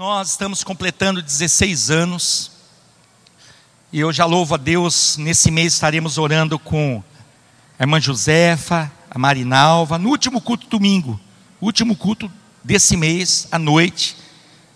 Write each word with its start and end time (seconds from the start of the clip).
Nós 0.00 0.30
estamos 0.30 0.64
completando 0.64 1.20
16 1.20 1.90
anos. 1.90 2.52
E 3.92 4.00
eu 4.00 4.10
já 4.10 4.24
louvo 4.24 4.54
a 4.54 4.56
Deus, 4.56 5.18
nesse 5.18 5.50
mês 5.50 5.74
estaremos 5.74 6.16
orando 6.16 6.58
com 6.58 7.04
a 7.78 7.82
irmã 7.82 8.00
Josefa, 8.00 8.90
a 9.10 9.18
Marinalva, 9.18 9.98
no 9.98 10.08
último 10.08 10.40
culto 10.40 10.66
domingo, 10.68 11.20
último 11.60 11.94
culto 11.94 12.32
desse 12.64 12.96
mês, 12.96 13.46
à 13.52 13.58
noite. 13.58 14.16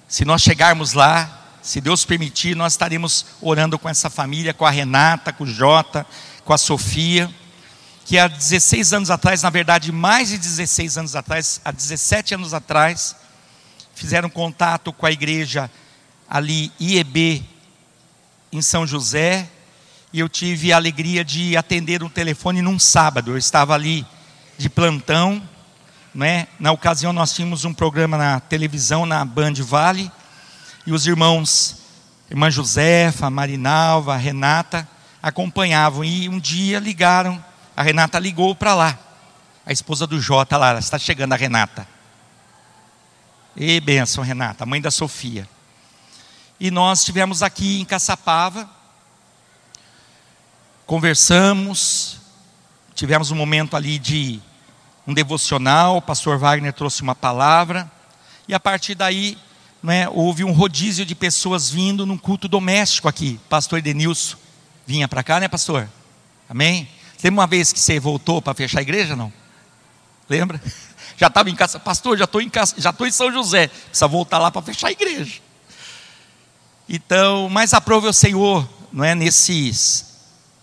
Se 0.07 0.27
nós 0.27 0.43
chegarmos 0.43 0.93
lá, 0.93 1.57
se 1.63 1.81
Deus 1.81 2.05
permitir, 2.05 2.55
nós 2.55 2.75
estaremos 2.75 3.25
orando 3.41 3.79
com 3.79 3.89
essa 3.89 4.11
família, 4.11 4.53
com 4.53 4.67
a 4.67 4.71
Renata, 4.71 5.33
com 5.33 5.45
o 5.45 5.47
Jota, 5.47 6.07
com 6.45 6.53
a 6.53 6.59
Sofia, 6.59 7.35
que 8.05 8.19
há 8.19 8.29
16 8.29 8.93
anos 8.93 9.11
atrás, 9.11 9.43
na 9.43 9.49
verdade, 9.49 9.91
mais 9.91 10.29
de 10.29 10.37
16 10.37 10.99
anos 10.99 11.17
atrás, 11.17 11.63
há 11.65 11.73
17 11.73 12.35
anos 12.35 12.53
atrás, 12.53 13.17
fizeram 13.95 14.29
contato 14.29 14.93
com 14.93 15.07
a 15.07 15.13
igreja 15.13 15.71
ali, 16.29 16.73
IEB, 16.81 17.45
em 18.53 18.63
São 18.63 18.87
José, 18.87 19.49
e 20.13 20.21
eu 20.21 20.29
tive 20.29 20.73
a 20.73 20.77
alegria 20.77 21.25
de 21.25 21.57
atender 21.57 22.03
um 22.03 22.09
telefone 22.09 22.63
num 22.63 22.79
sábado. 22.79 23.33
Eu 23.33 23.39
estava 23.39 23.75
ali 23.75 24.07
de 24.57 24.69
plantão, 24.69 25.43
né? 26.15 26.47
Na 26.59 26.71
ocasião 26.71 27.13
nós 27.13 27.33
tínhamos 27.33 27.65
um 27.65 27.75
programa 27.75 28.17
na 28.17 28.41
televisão 28.41 29.05
na 29.05 29.25
Band 29.25 29.55
Vale 29.59 30.11
e 30.87 30.93
os 30.93 31.07
irmãos, 31.07 31.79
irmã 32.31 32.51
Josefa, 32.51 33.29
Marinalva, 33.29 34.17
Renata 34.17 34.89
acompanhavam 35.25 36.05
e 36.05 36.29
um 36.29 36.39
dia 36.39 36.79
ligaram, 36.79 37.43
a 37.75 37.83
Renata 37.83 38.19
ligou 38.19 38.55
para 38.55 38.75
lá. 38.75 38.99
A 39.65 39.73
esposa 39.73 40.07
do 40.07 40.21
Jota 40.21 40.59
lá, 40.59 40.79
está 40.79 40.99
chegando 40.99 41.33
a 41.33 41.37
Renata. 41.37 41.89
E 43.57 43.81
benção, 43.81 44.25
Renata, 44.25 44.67
mãe 44.67 44.81
da 44.81 44.91
Sofia. 44.91 45.49
E 46.59 46.71
nós 46.71 47.01
estivemos 47.01 47.43
aqui 47.43 47.81
em 47.81 47.85
Caçapava, 47.85 48.69
conversamos, 50.85 52.19
tivemos 52.95 53.31
um 53.31 53.37
momento 53.37 53.77
ali 53.77 53.99
de 53.99 54.41
um 55.07 55.15
devocional, 55.15 55.99
o 55.99 56.03
pastor 56.03 56.37
Wagner 56.37 56.73
trouxe 56.73 57.03
uma 57.03 57.15
palavra, 57.15 57.91
e 58.49 58.55
a 58.55 58.61
partir 58.61 58.97
daí 58.97 59.39
né, 59.81 60.09
houve 60.09 60.43
um 60.43 60.53
rodízio 60.53 61.07
de 61.07 61.15
pessoas 61.15 61.71
vindo 61.71 62.05
num 62.05 62.19
culto 62.19 62.49
doméstico 62.49 63.09
aqui. 63.09 63.39
Pastor 63.49 63.79
Edenilson 63.79 64.37
vinha 64.87 65.07
para 65.07 65.23
cá, 65.23 65.39
né, 65.39 65.47
pastor? 65.47 65.89
Amém? 66.49 66.89
Lembra 67.23 67.43
uma 67.43 67.47
vez 67.47 67.73
que 67.73 67.79
você 67.79 68.01
voltou 68.01 68.43
para 68.43 68.53
fechar 68.53 68.81
a 68.81 68.83
igreja, 68.83 69.15
não? 69.15 69.33
Lembra? 70.29 70.61
Já 71.17 71.29
estava 71.29 71.51
em 71.51 71.55
casa, 71.55 71.79
pastor, 71.79 72.19
já 72.19 72.25
estou 72.25 72.41
em 72.41 72.49
casa, 72.49 72.75
já 72.79 72.91
estou 72.91 73.07
em 73.07 73.11
São 73.11 73.33
José, 73.33 73.69
precisa 73.69 74.09
voltar 74.09 74.39
lá 74.39 74.51
para 74.51 74.63
fechar 74.63 74.89
a 74.89 74.93
igreja. 74.93 75.41
Então, 76.89 77.49
mas 77.49 77.73
aprove 77.73 78.09
o 78.09 78.13
Senhor, 78.13 78.69
não 78.93 79.05
é, 79.05 79.15
nesses, 79.15 80.07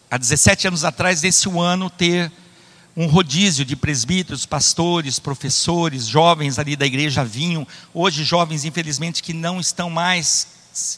há 0.10 0.18
17 0.18 0.68
anos 0.68 0.84
atrás, 0.84 1.22
nesse 1.22 1.50
ano, 1.50 1.90
ter 1.90 2.32
um 2.96 3.08
rodízio 3.08 3.64
de 3.64 3.76
presbíteros, 3.76 4.46
pastores, 4.46 5.18
professores, 5.18 6.06
jovens 6.06 6.60
ali 6.60 6.76
da 6.76 6.86
igreja 6.86 7.24
vinham. 7.24 7.66
Hoje, 7.94 8.24
jovens, 8.24 8.66
infelizmente, 8.66 9.24
que 9.24 9.34
não 9.34 9.60
estão 9.60 9.90
mais 9.90 10.48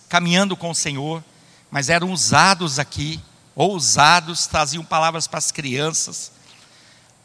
caminhando 0.09 0.55
com 0.55 0.71
o 0.71 0.75
Senhor, 0.75 1.23
mas 1.69 1.89
eram 1.89 2.11
usados 2.11 2.79
aqui, 2.79 3.19
ousados, 3.55 4.47
traziam 4.47 4.83
palavras 4.83 5.27
para 5.27 5.39
as 5.39 5.51
crianças. 5.51 6.31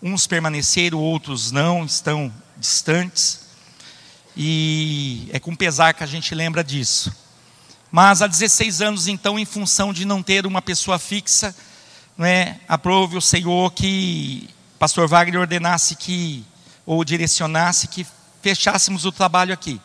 Uns 0.03 0.27
permaneceram, 0.27 0.99
outros 0.99 1.51
não, 1.51 1.85
estão 1.85 2.33
distantes. 2.57 3.41
E 4.37 5.29
é 5.33 5.41
com 5.41 5.55
pesar 5.57 5.95
que 5.95 6.05
a 6.05 6.07
gente 6.07 6.35
lembra 6.35 6.63
disso. 6.63 7.13
Mas 7.91 8.23
há 8.23 8.27
16 8.27 8.81
anos, 8.81 9.09
então, 9.09 9.39
em 9.39 9.45
função 9.45 9.93
de 9.93 10.05
não 10.05 10.23
ter 10.23 10.47
uma 10.47 10.63
pessoa 10.63 10.99
fixa, 10.99 11.55
né, 12.17 12.61
aprove 12.69 13.17
o 13.17 13.21
Senhor 13.21 13.73
que 13.73 14.49
pastor 14.79 15.09
Wagner 15.09 15.41
ordenasse 15.41 15.97
que, 15.97 16.45
ou 16.87 17.05
direcionasse 17.05 17.89
que 17.89 18.07
fechássemos 18.41 19.05
o 19.05 19.11
trabalho 19.11 19.53
aqui 19.53 19.81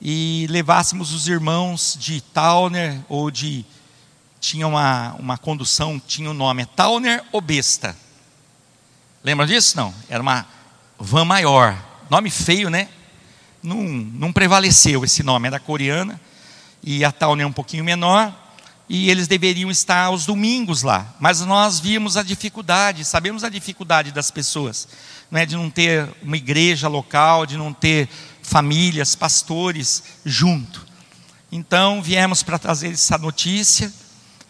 e 0.00 0.48
levássemos 0.50 1.12
os 1.12 1.28
irmãos 1.28 1.96
de 1.98 2.20
Towner 2.20 3.00
ou 3.08 3.30
de. 3.30 3.64
Tinha 4.40 4.66
uma, 4.66 5.14
uma 5.20 5.38
condução, 5.38 6.02
tinha 6.04 6.28
o 6.28 6.32
um 6.32 6.36
nome, 6.36 6.62
é 6.62 6.66
Towner 6.66 7.24
ou 7.30 7.40
Besta. 7.40 7.96
Lembra 9.24 9.46
disso? 9.46 9.76
Não. 9.76 9.94
Era 10.08 10.22
uma 10.22 10.46
van 10.98 11.24
maior. 11.24 11.76
Nome 12.10 12.30
feio, 12.30 12.68
né? 12.68 12.88
Não, 13.62 13.82
não 13.82 14.32
prevaleceu 14.32 15.04
esse 15.04 15.22
nome, 15.22 15.46
era 15.46 15.60
coreana. 15.60 16.20
E 16.82 17.04
a 17.04 17.12
Towner 17.12 17.46
um 17.46 17.52
pouquinho 17.52 17.84
menor 17.84 18.34
e 18.88 19.08
eles 19.08 19.26
deveriam 19.26 19.70
estar 19.70 20.04
aos 20.04 20.26
domingos 20.26 20.82
lá. 20.82 21.14
Mas 21.18 21.40
nós 21.40 21.80
vimos 21.80 22.18
a 22.18 22.22
dificuldade, 22.22 23.06
sabemos 23.06 23.42
a 23.42 23.48
dificuldade 23.48 24.12
das 24.12 24.30
pessoas, 24.30 24.86
não 25.30 25.40
é 25.40 25.46
de 25.46 25.56
não 25.56 25.70
ter 25.70 26.06
uma 26.22 26.36
igreja 26.36 26.88
local, 26.88 27.46
de 27.46 27.56
não 27.56 27.72
ter 27.72 28.06
famílias, 28.42 29.14
pastores 29.14 30.02
junto. 30.26 30.86
Então 31.50 32.02
viemos 32.02 32.42
para 32.42 32.58
trazer 32.58 32.92
essa 32.92 33.16
notícia, 33.16 33.90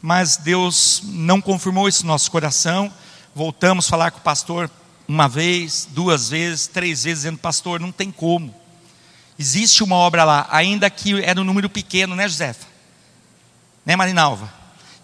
mas 0.01 0.37
Deus 0.39 1.03
não 1.05 1.41
confirmou 1.41 1.89
isso 1.89 2.03
no 2.05 2.09
nosso 2.09 2.29
coração. 2.29 2.93
Voltamos 3.35 3.87
a 3.87 3.91
falar 3.91 4.11
com 4.11 4.19
o 4.19 4.23
pastor 4.23 4.71
uma 5.09 5.29
vez, 5.29 5.89
duas 5.91 6.29
vezes, 6.29 6.67
três 6.67 7.05
vezes, 7.05 7.21
dizendo: 7.21 7.39
Pastor, 7.39 7.81
não 7.81 7.93
tem 7.93 8.11
como. 8.11 8.55
Existe 9.39 9.83
uma 9.83 9.97
obra 9.97 10.25
lá, 10.25 10.47
ainda 10.51 10.89
que 10.91 11.23
era 11.23 11.41
um 11.41 11.45
número 11.45 11.69
pequeno, 11.69 12.15
né, 12.15 12.29
Josefa? 12.29 12.73
né, 13.85 13.97
Marinalva? 13.97 14.53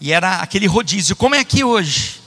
E 0.01 0.13
era 0.13 0.37
aquele 0.37 0.67
rodízio. 0.67 1.17
Como 1.17 1.35
é 1.35 1.41
aqui 1.41 1.65
hoje? 1.65 2.21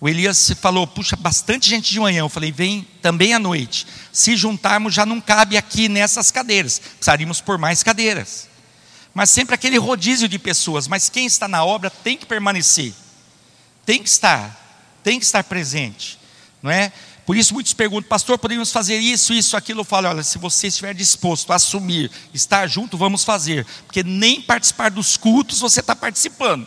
O 0.00 0.08
Elias 0.08 0.50
falou: 0.60 0.86
puxa, 0.86 1.16
bastante 1.16 1.68
gente 1.68 1.90
de 1.90 2.00
manhã. 2.00 2.20
Eu 2.20 2.28
falei: 2.28 2.50
vem 2.50 2.86
também 3.02 3.34
à 3.34 3.38
noite. 3.38 3.86
Se 4.12 4.36
juntarmos, 4.36 4.94
já 4.94 5.04
não 5.04 5.20
cabe 5.20 5.56
aqui 5.56 5.88
nessas 5.88 6.30
cadeiras. 6.30 6.78
Precisaríamos 6.78 7.40
por 7.40 7.58
mais 7.58 7.82
cadeiras. 7.82 8.48
Mas 9.12 9.30
sempre 9.30 9.54
aquele 9.54 9.78
rodízio 9.78 10.28
de 10.28 10.38
pessoas. 10.38 10.88
Mas 10.88 11.08
quem 11.08 11.26
está 11.26 11.46
na 11.46 11.64
obra 11.64 11.90
tem 11.90 12.16
que 12.16 12.26
permanecer, 12.26 12.92
tem 13.84 14.02
que 14.02 14.08
estar, 14.08 14.65
tem 15.06 15.20
que 15.20 15.24
estar 15.24 15.44
presente, 15.44 16.18
não 16.60 16.68
é? 16.68 16.90
Por 17.24 17.36
isso 17.36 17.54
muitos 17.54 17.72
perguntam, 17.72 18.08
pastor, 18.08 18.36
podemos 18.36 18.72
fazer 18.72 18.98
isso, 18.98 19.32
isso, 19.32 19.56
aquilo? 19.56 19.82
Eu 19.82 19.84
falo, 19.84 20.08
olha, 20.08 20.24
se 20.24 20.36
você 20.36 20.66
estiver 20.66 20.92
disposto 20.94 21.52
a 21.52 21.56
assumir, 21.56 22.10
estar 22.34 22.66
junto, 22.66 22.98
vamos 22.98 23.22
fazer. 23.22 23.64
Porque 23.86 24.02
nem 24.02 24.42
participar 24.42 24.90
dos 24.90 25.16
cultos 25.16 25.60
você 25.60 25.78
está 25.78 25.94
participando. 25.94 26.66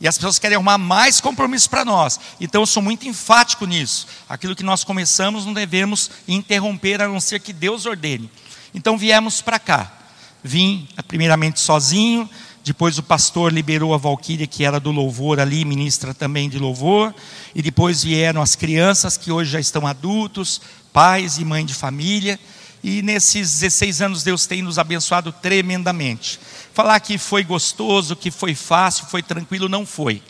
E 0.00 0.06
as 0.06 0.16
pessoas 0.16 0.38
querem 0.38 0.54
arrumar 0.54 0.78
mais 0.78 1.20
compromisso 1.20 1.68
para 1.68 1.84
nós. 1.84 2.20
Então 2.40 2.62
eu 2.62 2.66
sou 2.66 2.80
muito 2.80 3.08
enfático 3.08 3.66
nisso. 3.66 4.06
Aquilo 4.28 4.54
que 4.54 4.62
nós 4.62 4.84
começamos 4.84 5.44
não 5.44 5.52
devemos 5.52 6.08
interromper, 6.28 7.02
a 7.02 7.08
não 7.08 7.18
ser 7.18 7.40
que 7.40 7.52
Deus 7.52 7.84
ordene. 7.84 8.30
Então 8.72 8.96
viemos 8.96 9.42
para 9.42 9.58
cá. 9.58 9.92
Vim 10.40 10.86
primeiramente 11.08 11.58
sozinho, 11.58 12.30
depois 12.64 12.96
o 12.96 13.02
pastor 13.02 13.52
liberou 13.52 13.92
a 13.92 13.98
Valquíria, 13.98 14.46
que 14.46 14.64
era 14.64 14.78
do 14.78 14.92
louvor 14.92 15.40
ali, 15.40 15.64
ministra 15.64 16.14
também 16.14 16.48
de 16.48 16.58
louvor. 16.58 17.12
E 17.54 17.60
depois 17.60 18.04
vieram 18.04 18.40
as 18.40 18.54
crianças, 18.54 19.16
que 19.16 19.32
hoje 19.32 19.50
já 19.50 19.60
estão 19.60 19.84
adultos, 19.86 20.60
pais 20.92 21.38
e 21.38 21.44
mãe 21.44 21.66
de 21.66 21.74
família. 21.74 22.38
E 22.82 23.02
nesses 23.02 23.60
16 23.60 24.02
anos 24.02 24.22
Deus 24.22 24.46
tem 24.46 24.62
nos 24.62 24.78
abençoado 24.78 25.32
tremendamente. 25.32 26.38
Falar 26.72 27.00
que 27.00 27.18
foi 27.18 27.42
gostoso, 27.42 28.14
que 28.14 28.30
foi 28.30 28.54
fácil, 28.54 29.06
foi 29.06 29.22
tranquilo, 29.22 29.68
não 29.68 29.84
foi. 29.84 30.22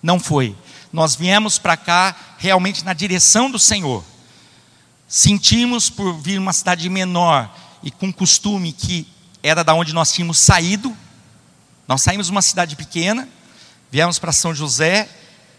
Não 0.00 0.20
foi. 0.20 0.54
Nós 0.92 1.16
viemos 1.16 1.58
para 1.58 1.76
cá 1.76 2.14
realmente 2.38 2.84
na 2.84 2.92
direção 2.92 3.50
do 3.50 3.58
Senhor. 3.58 4.04
Sentimos 5.08 5.90
por 5.90 6.14
vir 6.14 6.38
uma 6.38 6.52
cidade 6.52 6.88
menor 6.88 7.52
e 7.82 7.90
com 7.90 8.12
costume 8.12 8.72
que 8.72 9.06
era 9.42 9.64
da 9.64 9.74
onde 9.74 9.92
nós 9.92 10.12
tínhamos 10.12 10.38
saído, 10.38 10.96
nós 11.88 12.02
saímos 12.02 12.26
de 12.26 12.32
uma 12.32 12.42
cidade 12.42 12.76
pequena, 12.76 13.26
viemos 13.90 14.18
para 14.18 14.30
São 14.30 14.54
José, 14.54 15.08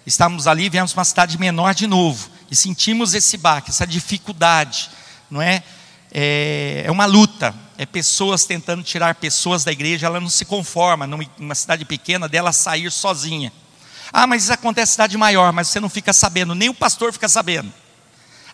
estávamos 0.05 0.45
ali, 0.45 0.69
viemos 0.69 0.93
para 0.93 0.99
uma 0.99 1.05
cidade 1.05 1.39
menor 1.39 1.73
de 1.73 1.87
novo, 1.87 2.29
e 2.51 2.55
sentimos 2.55 3.15
esse 3.15 3.35
baque, 3.35 3.71
essa 3.71 3.87
dificuldade, 3.87 4.91
não 5.29 5.41
é? 5.41 5.63
É, 6.11 6.83
é 6.85 6.91
uma 6.91 7.05
luta, 7.05 7.55
é 7.79 7.85
pessoas 7.85 8.45
tentando 8.45 8.83
tirar 8.83 9.15
pessoas 9.15 9.63
da 9.63 9.71
igreja, 9.71 10.05
ela 10.05 10.19
não 10.19 10.29
se 10.29 10.45
conforma, 10.45 11.07
numa 11.07 11.55
cidade 11.55 11.83
pequena, 11.83 12.29
dela 12.29 12.51
sair 12.51 12.91
sozinha. 12.91 13.51
Ah, 14.13 14.27
mas 14.27 14.43
isso 14.43 14.53
acontece 14.53 14.91
em 14.91 14.93
cidade 14.93 15.17
maior, 15.17 15.51
mas 15.51 15.67
você 15.67 15.79
não 15.79 15.89
fica 15.89 16.13
sabendo, 16.13 16.53
nem 16.53 16.69
o 16.69 16.75
pastor 16.75 17.11
fica 17.11 17.27
sabendo. 17.27 17.73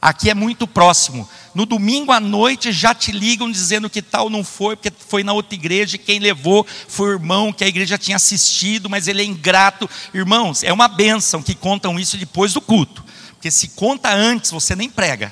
Aqui 0.02 0.30
é 0.30 0.34
muito 0.34 0.68
próximo. 0.68 1.28
No 1.54 1.66
domingo 1.66 2.12
à 2.12 2.20
noite 2.20 2.72
já 2.72 2.94
te 2.94 3.12
ligam 3.12 3.52
dizendo 3.52 3.90
que 3.90 4.02
tal 4.02 4.30
não 4.30 4.44
foi, 4.44 4.76
porque 4.76 4.92
foi 5.08 5.24
na 5.24 5.34
outra 5.34 5.56
igreja 5.56 5.96
e 5.96 6.00
quem 6.00 6.20
levou 6.20 6.66
foi 6.88 7.10
o 7.10 7.14
irmão 7.14 7.54
que 7.54 7.64
a 7.64 7.68
igreja 7.68 7.98
tinha 7.98 8.18
assistido, 8.18 8.90
mas 8.90 9.08
ele 9.08 9.22
é 9.22 9.26
ingrato. 9.26 9.90
Irmãos, 10.14 10.64
é 10.64 10.74
uma 10.74 10.88
bênção 10.88 11.42
que 11.42 11.56
contam 11.56 12.00
isso 12.00 12.18
depois 12.18 12.54
do 12.54 12.62
culto. 12.62 13.04
Porque 13.32 13.50
se 13.50 13.70
conta 13.70 14.14
antes, 14.14 14.52
você 14.52 14.76
nem 14.76 14.90
prega. 14.90 15.32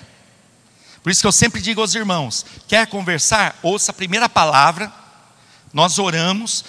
Por 1.03 1.11
isso 1.11 1.19
que 1.19 1.27
eu 1.27 1.31
sempre 1.31 1.61
digo 1.61 1.81
aos 1.81 1.93
irmãos: 1.93 2.45
quer 2.67 2.87
conversar? 2.87 3.59
Ouça 3.61 3.91
a 3.91 3.93
primeira 3.93 4.29
palavra, 4.29 4.91
Nós 5.73 5.97
oramos, 5.97 6.63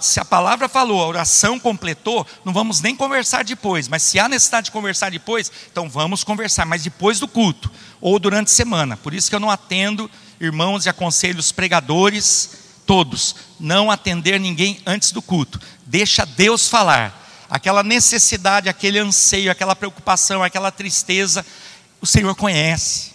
se 0.00 0.18
a 0.18 0.24
palavra 0.24 0.68
falou, 0.68 1.00
a 1.00 1.06
oração 1.06 1.60
completou, 1.60 2.26
não 2.44 2.52
vamos 2.52 2.80
nem 2.80 2.96
conversar 2.96 3.44
depois, 3.44 3.86
mas 3.86 4.02
se 4.02 4.18
há 4.18 4.28
necessidade 4.28 4.64
de 4.64 4.70
conversar 4.72 5.12
depois, 5.12 5.52
então 5.70 5.88
vamos 5.88 6.24
conversar, 6.24 6.66
mas 6.66 6.82
depois 6.82 7.20
do 7.20 7.28
culto, 7.28 7.70
ou 8.00 8.18
durante 8.18 8.48
a 8.48 8.54
semana. 8.54 8.96
Por 8.96 9.14
isso 9.14 9.30
que 9.30 9.36
eu 9.36 9.40
não 9.40 9.48
atendo 9.48 10.10
irmãos 10.40 10.86
e 10.86 10.88
aconselho 10.88 11.38
os 11.38 11.52
pregadores, 11.52 12.50
todos, 12.84 13.36
não 13.60 13.92
atender 13.92 14.40
ninguém 14.40 14.80
antes 14.84 15.12
do 15.12 15.22
culto. 15.22 15.60
Deixa 15.86 16.26
Deus 16.26 16.68
falar. 16.68 17.46
Aquela 17.48 17.84
necessidade, 17.84 18.68
aquele 18.68 18.98
anseio, 18.98 19.52
aquela 19.52 19.76
preocupação, 19.76 20.42
aquela 20.42 20.72
tristeza, 20.72 21.46
o 22.00 22.06
Senhor 22.06 22.34
conhece. 22.34 23.12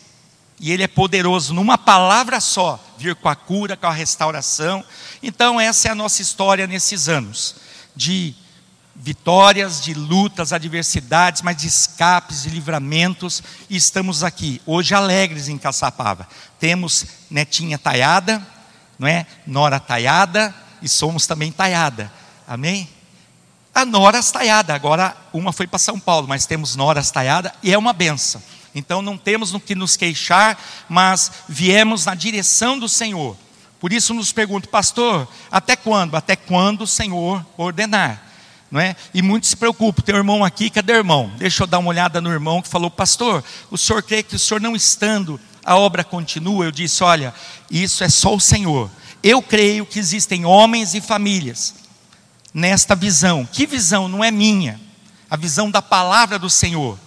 E 0.63 0.71
Ele 0.71 0.81
é 0.81 0.87
poderoso, 0.87 1.53
numa 1.53 1.77
palavra 1.77 2.39
só, 2.39 2.81
vir 2.97 3.15
com 3.15 3.27
a 3.27 3.35
cura, 3.35 3.75
com 3.75 3.85
a 3.85 3.91
restauração. 3.91 4.81
Então, 5.21 5.59
essa 5.59 5.89
é 5.89 5.91
a 5.91 5.95
nossa 5.95 6.21
história 6.21 6.65
nesses 6.65 7.09
anos, 7.09 7.57
de 7.93 8.33
vitórias, 8.95 9.81
de 9.81 9.93
lutas, 9.93 10.53
adversidades, 10.53 11.41
mas 11.41 11.57
de 11.57 11.67
escapes, 11.67 12.43
de 12.43 12.49
livramentos, 12.49 13.43
e 13.69 13.75
estamos 13.75 14.23
aqui, 14.23 14.61
hoje 14.65 14.95
alegres 14.95 15.49
em 15.49 15.57
Caçapava. 15.57 16.25
Temos 16.61 17.07
netinha 17.29 17.77
taiada, 17.77 18.41
não 18.97 19.05
é? 19.05 19.27
Nora 19.45 19.81
taiada, 19.81 20.55
e 20.81 20.87
somos 20.87 21.27
também 21.27 21.51
taiada. 21.51 22.09
Amém? 22.47 22.87
A 23.75 23.83
noras 23.83 24.31
taiada, 24.31 24.73
agora 24.73 25.13
uma 25.33 25.51
foi 25.51 25.67
para 25.67 25.77
São 25.77 25.99
Paulo, 25.99 26.25
mas 26.25 26.45
temos 26.45 26.77
noras 26.77 27.11
taiada 27.11 27.53
e 27.61 27.73
é 27.73 27.77
uma 27.77 27.91
benção. 27.91 28.41
Então 28.75 29.01
não 29.01 29.17
temos 29.17 29.51
no 29.51 29.59
que 29.59 29.75
nos 29.75 29.95
queixar, 29.95 30.59
mas 30.89 31.31
viemos 31.47 32.05
na 32.05 32.15
direção 32.15 32.77
do 32.77 32.89
Senhor. 32.89 33.37
Por 33.79 33.91
isso 33.91 34.13
nos 34.13 34.31
pergunto, 34.31 34.69
pastor, 34.69 35.27
até 35.51 35.75
quando? 35.75 36.15
Até 36.15 36.35
quando 36.35 36.83
o 36.83 36.87
Senhor 36.87 37.45
ordenar. 37.57 38.23
Não 38.71 38.79
é? 38.79 38.95
E 39.13 39.21
muitos 39.21 39.51
se 39.51 39.55
preocupam, 39.55 40.01
tem 40.01 40.15
um 40.15 40.17
irmão 40.17 40.43
aqui, 40.43 40.67
cadê 40.67 40.93
o 40.93 40.97
irmão? 40.97 41.31
Deixa 41.37 41.61
eu 41.61 41.67
dar 41.67 41.77
uma 41.77 41.89
olhada 41.89 42.19
no 42.19 42.31
irmão 42.31 42.59
que 42.59 42.67
falou, 42.67 42.89
pastor, 42.89 43.43
o 43.69 43.77
senhor 43.77 44.01
crê 44.01 44.23
que 44.23 44.35
o 44.35 44.39
senhor 44.39 44.59
não 44.59 44.75
estando, 44.75 45.39
a 45.63 45.75
obra 45.75 46.03
continua? 46.03 46.65
Eu 46.65 46.71
disse, 46.71 47.03
olha, 47.03 47.35
isso 47.69 48.03
é 48.03 48.09
só 48.09 48.33
o 48.33 48.39
Senhor. 48.39 48.89
Eu 49.21 49.41
creio 49.41 49.85
que 49.85 49.99
existem 49.99 50.43
homens 50.43 50.95
e 50.95 51.01
famílias 51.01 51.75
nesta 52.53 52.95
visão. 52.95 53.45
Que 53.45 53.65
visão? 53.65 54.07
Não 54.07 54.23
é 54.23 54.31
minha. 54.31 54.79
A 55.29 55.37
visão 55.37 55.69
da 55.71 55.81
palavra 55.81 56.37
do 56.37 56.49
Senhor 56.49 56.97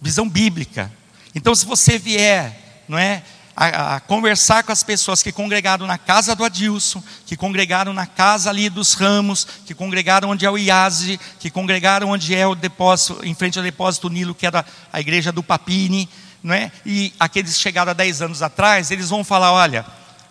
visão 0.00 0.28
bíblica. 0.28 0.92
Então, 1.34 1.54
se 1.54 1.66
você 1.66 1.98
vier, 1.98 2.84
não 2.88 2.98
é, 2.98 3.22
a, 3.56 3.96
a, 3.96 4.00
conversar 4.00 4.62
com 4.62 4.70
as 4.70 4.82
pessoas 4.82 5.22
que 5.22 5.32
congregaram 5.32 5.86
na 5.86 5.96
casa 5.96 6.36
do 6.36 6.44
Adilson, 6.44 7.02
que 7.24 7.36
congregaram 7.36 7.94
na 7.94 8.06
casa 8.06 8.50
ali 8.50 8.68
dos 8.68 8.92
Ramos, 8.92 9.46
que 9.64 9.74
congregaram 9.74 10.30
onde 10.30 10.44
é 10.44 10.50
o 10.50 10.58
IASE, 10.58 11.18
que 11.40 11.50
congregaram 11.50 12.10
onde 12.10 12.34
é 12.34 12.46
o 12.46 12.54
depósito, 12.54 13.24
em 13.24 13.34
frente 13.34 13.58
ao 13.58 13.64
depósito 13.64 14.10
Nilo, 14.10 14.34
que 14.34 14.46
era 14.46 14.64
a 14.92 15.00
igreja 15.00 15.32
do 15.32 15.42
Papini, 15.42 16.08
não 16.42 16.54
é? 16.54 16.70
E 16.84 17.14
aqueles 17.18 17.54
que 17.56 17.62
chegaram 17.62 17.90
há 17.90 17.94
10 17.94 18.22
anos 18.22 18.42
atrás, 18.42 18.90
eles 18.90 19.08
vão 19.08 19.24
falar: 19.24 19.52
olha, 19.52 19.86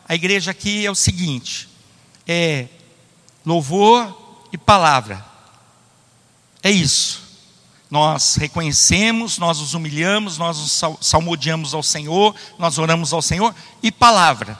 a 0.07 0.13
igreja 0.13 0.51
aqui 0.51 0.85
é 0.85 0.91
o 0.91 0.95
seguinte, 0.95 1.67
é 2.27 2.67
louvor 3.43 4.47
e 4.53 4.57
palavra. 4.57 5.25
É 6.61 6.69
isso. 6.69 7.24
Nós 7.89 8.35
reconhecemos, 8.35 9.37
nós 9.37 9.59
nos 9.59 9.73
humilhamos, 9.73 10.37
nós 10.37 10.57
nos 10.57 10.81
salmodiamos 11.01 11.73
ao 11.73 11.83
Senhor, 11.83 12.35
nós 12.57 12.77
oramos 12.77 13.13
ao 13.13 13.21
Senhor 13.21 13.53
e 13.81 13.91
palavra. 13.91 14.57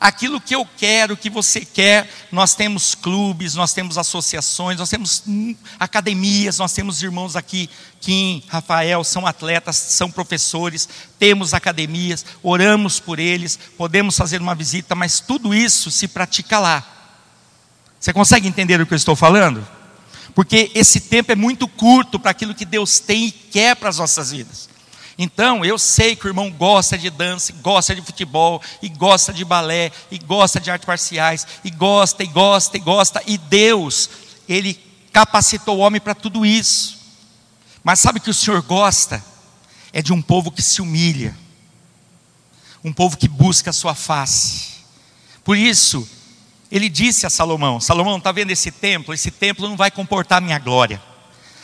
Aquilo 0.00 0.40
que 0.40 0.54
eu 0.54 0.64
quero, 0.76 1.16
que 1.16 1.28
você 1.28 1.64
quer, 1.64 2.08
nós 2.30 2.54
temos 2.54 2.94
clubes, 2.94 3.56
nós 3.56 3.72
temos 3.72 3.98
associações, 3.98 4.78
nós 4.78 4.88
temos 4.88 5.24
hum, 5.26 5.56
academias, 5.78 6.58
nós 6.58 6.72
temos 6.72 7.02
irmãos 7.02 7.34
aqui, 7.34 7.68
Kim, 8.00 8.44
Rafael, 8.46 9.02
são 9.02 9.26
atletas, 9.26 9.74
são 9.74 10.08
professores, 10.08 10.88
temos 11.18 11.52
academias, 11.52 12.24
oramos 12.44 13.00
por 13.00 13.18
eles, 13.18 13.58
podemos 13.76 14.16
fazer 14.16 14.40
uma 14.40 14.54
visita, 14.54 14.94
mas 14.94 15.18
tudo 15.18 15.52
isso 15.52 15.90
se 15.90 16.06
pratica 16.06 16.60
lá. 16.60 16.86
Você 17.98 18.12
consegue 18.12 18.46
entender 18.46 18.80
o 18.80 18.86
que 18.86 18.94
eu 18.94 18.96
estou 18.96 19.16
falando? 19.16 19.66
Porque 20.38 20.70
esse 20.72 21.00
tempo 21.00 21.32
é 21.32 21.34
muito 21.34 21.66
curto 21.66 22.16
para 22.16 22.30
aquilo 22.30 22.54
que 22.54 22.64
Deus 22.64 23.00
tem 23.00 23.24
e 23.24 23.32
quer 23.32 23.74
para 23.74 23.88
as 23.88 23.98
nossas 23.98 24.30
vidas. 24.30 24.68
Então, 25.18 25.64
eu 25.64 25.76
sei 25.76 26.14
que 26.14 26.26
o 26.26 26.28
irmão 26.28 26.48
gosta 26.48 26.96
de 26.96 27.10
dança, 27.10 27.52
gosta 27.54 27.92
de 27.92 28.00
futebol, 28.00 28.62
e 28.80 28.88
gosta 28.88 29.32
de 29.32 29.44
balé, 29.44 29.90
e 30.12 30.16
gosta 30.16 30.60
de 30.60 30.70
artes 30.70 30.86
marciais, 30.86 31.44
e 31.64 31.72
gosta, 31.72 32.22
e 32.22 32.28
gosta, 32.28 32.76
e 32.76 32.80
gosta, 32.80 33.22
e 33.26 33.36
Deus, 33.36 34.08
Ele 34.48 34.78
capacitou 35.12 35.78
o 35.78 35.80
homem 35.80 36.00
para 36.00 36.14
tudo 36.14 36.46
isso. 36.46 37.00
Mas 37.82 37.98
sabe 37.98 38.20
que 38.20 38.30
o 38.30 38.34
Senhor 38.34 38.62
gosta? 38.62 39.20
É 39.92 40.00
de 40.00 40.12
um 40.12 40.22
povo 40.22 40.52
que 40.52 40.62
se 40.62 40.80
humilha, 40.80 41.36
um 42.84 42.92
povo 42.92 43.16
que 43.16 43.26
busca 43.26 43.70
a 43.70 43.72
sua 43.72 43.96
face. 43.96 44.68
Por 45.42 45.56
isso, 45.56 46.08
ele 46.70 46.88
disse 46.88 47.26
a 47.26 47.30
Salomão: 47.30 47.80
Salomão, 47.80 48.18
está 48.18 48.30
vendo 48.30 48.50
esse 48.50 48.70
templo? 48.70 49.14
Esse 49.14 49.30
templo 49.30 49.68
não 49.68 49.76
vai 49.76 49.90
comportar 49.90 50.38
a 50.38 50.40
minha 50.40 50.58
glória. 50.58 51.00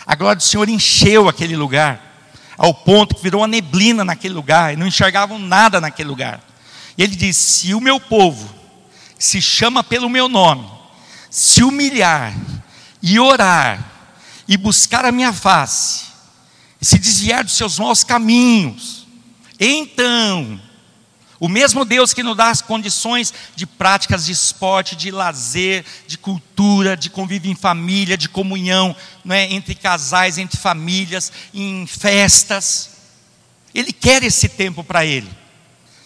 A 0.07 0.15
glória 0.15 0.37
do 0.37 0.43
Senhor 0.43 0.69
encheu 0.69 1.29
aquele 1.29 1.57
lugar, 1.57 2.33
ao 2.57 2.75
ponto 2.75 3.15
que 3.15 3.23
virou 3.23 3.41
uma 3.41 3.49
neblina 3.49 4.05
naquele 4.05 4.35
lugar, 4.35 4.73
e 4.73 4.77
não 4.77 4.87
enxergavam 4.87 5.39
nada 5.39 5.81
naquele 5.81 6.09
lugar. 6.09 6.41
E 6.97 7.03
ele 7.03 7.17
disse: 7.17 7.41
Se 7.41 7.75
o 7.75 7.81
meu 7.81 8.01
povo, 8.01 8.49
se 9.19 9.41
chama 9.41 9.85
pelo 9.85 10.09
meu 10.09 10.29
nome, 10.29 10.69
se 11.31 11.63
humilhar 11.63 12.35
e 13.03 13.19
orar, 13.19 13.93
e 14.49 14.57
buscar 14.57 15.05
a 15.05 15.13
minha 15.13 15.33
face, 15.33 16.05
e 16.81 16.85
se 16.85 16.99
desviar 16.99 17.45
dos 17.45 17.57
seus 17.57 17.79
maus 17.79 18.05
caminhos, 18.05 19.07
então 19.61 20.61
o 21.41 21.49
mesmo 21.49 21.85
Deus 21.85 22.13
que 22.13 22.23
nos 22.23 22.37
dá 22.37 22.51
as 22.51 22.63
condições 22.63 23.35
de 23.57 23.67
práticas 23.67 24.27
de 24.27 24.33
esporte, 24.33 24.95
de 24.95 25.11
lazer, 25.11 25.85
de 26.07 26.17
cultura, 26.17 26.97
de 26.97 27.11
convívio 27.11 27.51
em 27.51 27.57
família, 27.57 28.17
de 28.17 28.29
comunhão 28.29 28.95
é, 29.29 29.53
entre 29.53 29.75
casais, 29.75 30.39
entre 30.39 30.59
famílias, 30.59 31.33
em 31.53 31.87
festas. 31.87 32.91
Ele 33.75 33.93
quer 33.93 34.23
esse 34.23 34.49
tempo 34.49 34.85
para 34.85 35.05
Ele. 35.05 35.31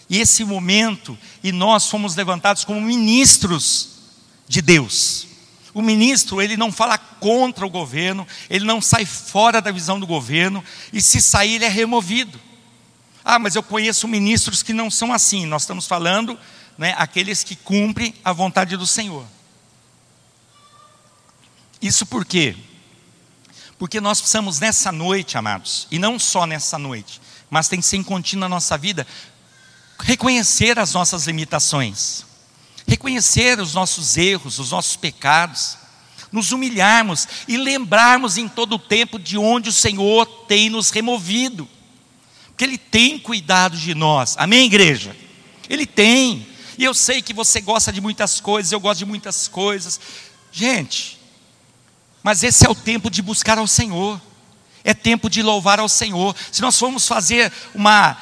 E 0.09 0.19
esse 0.19 0.43
momento, 0.43 1.15
e 1.43 1.51
nós 1.51 1.87
fomos 1.87 2.15
levantados 2.15 2.65
como 2.65 2.81
ministros 2.81 3.89
de 4.47 4.61
Deus. 4.61 5.27
O 5.71 5.81
ministro, 5.83 6.41
ele 6.41 6.57
não 6.57 6.71
fala 6.71 6.97
contra 6.97 7.65
o 7.65 7.69
governo, 7.69 8.27
ele 8.49 8.65
não 8.65 8.81
sai 8.81 9.05
fora 9.05 9.61
da 9.61 9.71
visão 9.71 9.99
do 9.99 10.07
governo, 10.07 10.63
e 10.91 10.99
se 10.99 11.21
sair, 11.21 11.55
ele 11.55 11.65
é 11.65 11.69
removido. 11.69 12.39
Ah, 13.23 13.37
mas 13.37 13.55
eu 13.55 13.63
conheço 13.63 14.07
ministros 14.07 14.63
que 14.63 14.73
não 14.73 14.89
são 14.89 15.13
assim. 15.13 15.45
Nós 15.45 15.63
estamos 15.63 15.85
falando, 15.85 16.37
né, 16.77 16.93
aqueles 16.97 17.43
que 17.43 17.55
cumprem 17.55 18.13
a 18.23 18.31
vontade 18.31 18.77
do 18.77 18.87
Senhor. 18.87 19.25
Isso 21.81 22.05
por 22.05 22.25
quê? 22.25 22.55
Porque 23.77 24.01
nós 24.01 24.19
precisamos 24.19 24.59
nessa 24.59 24.91
noite, 24.91 25.37
amados, 25.37 25.87
e 25.89 25.97
não 25.97 26.19
só 26.19 26.45
nessa 26.45 26.77
noite, 26.77 27.21
mas 27.49 27.67
tem 27.67 27.79
que 27.79 27.85
ser 27.85 28.03
contínuo 28.03 28.41
na 28.41 28.49
nossa 28.49 28.77
vida, 28.77 29.07
reconhecer 29.99 30.77
as 30.77 30.93
nossas 30.93 31.27
limitações, 31.27 32.25
reconhecer 32.87 33.59
os 33.59 33.73
nossos 33.73 34.17
erros, 34.17 34.59
os 34.59 34.71
nossos 34.71 34.95
pecados, 34.95 35.77
nos 36.31 36.51
humilharmos 36.51 37.27
e 37.47 37.57
lembrarmos 37.57 38.37
em 38.37 38.47
todo 38.47 38.75
o 38.75 38.79
tempo 38.79 39.17
de 39.17 39.37
onde 39.37 39.69
o 39.69 39.73
Senhor 39.73 40.25
tem 40.47 40.69
nos 40.69 40.89
removido 40.89 41.67
porque 42.59 42.65
Ele 42.65 42.77
tem 42.77 43.17
cuidado 43.17 43.77
de 43.77 43.95
nós. 43.95 44.35
Amém, 44.37 44.65
igreja? 44.65 45.15
Ele 45.69 45.85
tem. 45.85 46.45
E 46.77 46.83
eu 46.83 46.93
sei 46.93 47.21
que 47.21 47.33
você 47.33 47.61
gosta 47.61 47.89
de 47.89 48.01
muitas 48.01 48.41
coisas, 48.41 48.69
eu 48.69 48.81
gosto 48.81 48.99
de 48.99 49.05
muitas 49.05 49.47
coisas. 49.47 49.97
Gente, 50.51 51.17
mas 52.21 52.43
esse 52.43 52.65
é 52.65 52.69
o 52.69 52.75
tempo 52.75 53.09
de 53.09 53.21
buscar 53.21 53.57
ao 53.57 53.65
Senhor. 53.65 54.21
É 54.83 54.93
tempo 54.93 55.29
de 55.29 55.41
louvar 55.41 55.79
ao 55.79 55.87
Senhor. 55.87 56.35
Se 56.51 56.61
nós 56.61 56.77
formos 56.77 57.07
fazer 57.07 57.49
uma 57.73 58.17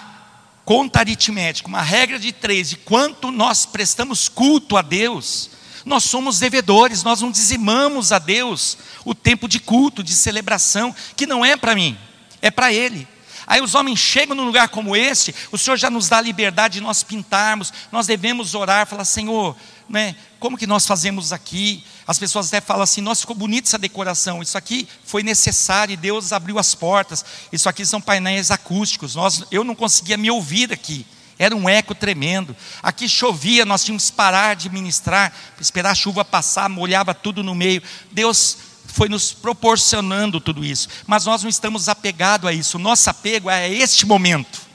conta 0.64 1.00
aritmética, 1.00 1.68
uma 1.68 1.82
regra 1.82 2.20
de 2.20 2.32
três, 2.32 2.70
de 2.70 2.76
quanto 2.76 3.32
nós 3.32 3.66
prestamos 3.66 4.30
culto 4.30 4.78
a 4.78 4.84
Deus, 4.84 5.50
nós 5.84 6.04
somos 6.04 6.38
devedores, 6.38 7.02
nós 7.02 7.22
não 7.22 7.32
dizimamos 7.32 8.12
a 8.12 8.20
Deus 8.20 8.78
o 9.04 9.16
tempo 9.16 9.48
de 9.48 9.60
culto, 9.60 10.04
de 10.04 10.14
celebração, 10.14 10.96
que 11.16 11.26
não 11.26 11.44
é 11.44 11.58
para 11.58 11.74
mim, 11.74 11.98
é 12.40 12.52
para 12.52 12.72
Ele. 12.72 13.08
Aí 13.48 13.62
os 13.62 13.74
homens 13.76 13.98
chegam 13.98 14.36
num 14.36 14.44
lugar 14.44 14.68
como 14.68 14.94
esse, 14.94 15.34
o 15.54 15.58
Senhor 15.58 15.78
já 15.78 15.90
nos 15.90 16.10
dá 16.10 16.18
a 16.18 16.22
liberdade 16.22 16.76
de 16.76 16.82
nós 16.82 17.02
pintarmos, 17.02 17.72
nós 17.90 18.06
devemos 18.06 18.54
orar, 18.54 18.86
falar, 18.86 19.06
Senhor, 19.06 19.56
né, 19.88 20.18
como 20.38 20.58
que 20.58 20.68
nós 20.68 20.86
fazemos 20.86 21.32
aqui? 21.32 21.82
As 22.06 22.20
pessoas 22.20 22.48
até 22.48 22.60
falam 22.60 22.84
assim, 22.84 23.00
nossa, 23.00 23.22
ficou 23.22 23.36
bonita 23.36 23.70
essa 23.70 23.78
decoração, 23.78 24.42
isso 24.44 24.58
aqui 24.58 24.86
foi 25.06 25.24
necessário 25.24 25.94
e 25.94 25.98
Deus 25.98 26.34
abriu 26.34 26.60
as 26.60 26.76
portas, 26.76 27.24
isso 27.50 27.70
aqui 27.70 27.86
são 27.86 28.02
painéis 28.02 28.52
acústicos, 28.52 29.16
nós, 29.16 29.42
eu 29.50 29.64
não 29.64 29.76
conseguia 29.76 30.18
me 30.18 30.30
ouvir 30.30 30.74
aqui, 30.74 31.06
Era 31.40 31.56
um 31.56 31.70
eco 31.70 31.94
tremendo. 31.94 32.56
Aqui 32.82 33.08
chovia, 33.08 33.64
nós 33.64 33.84
tínhamos 33.84 34.10
que 34.10 34.16
parar 34.16 34.56
de 34.56 34.70
ministrar, 34.70 35.32
esperar 35.62 35.92
a 35.92 35.96
chuva 35.96 36.26
passar, 36.26 36.68
molhava 36.68 37.14
tudo 37.14 37.44
no 37.44 37.54
meio. 37.54 37.82
Deus 38.12 38.58
foi 38.88 39.10
nos 39.10 39.34
proporcionando 39.34 40.42
tudo 40.42 40.66
isso. 40.66 40.88
Mas 41.06 41.26
nós 41.26 41.44
não 41.44 41.50
estamos 41.50 41.88
apegados 41.88 42.50
a 42.50 42.54
isso. 42.54 42.78
O 42.78 42.82
nosso 42.82 43.10
apego 43.10 43.50
é 43.50 43.66
a 43.66 43.70
este 43.70 44.06
momento. 44.06 44.68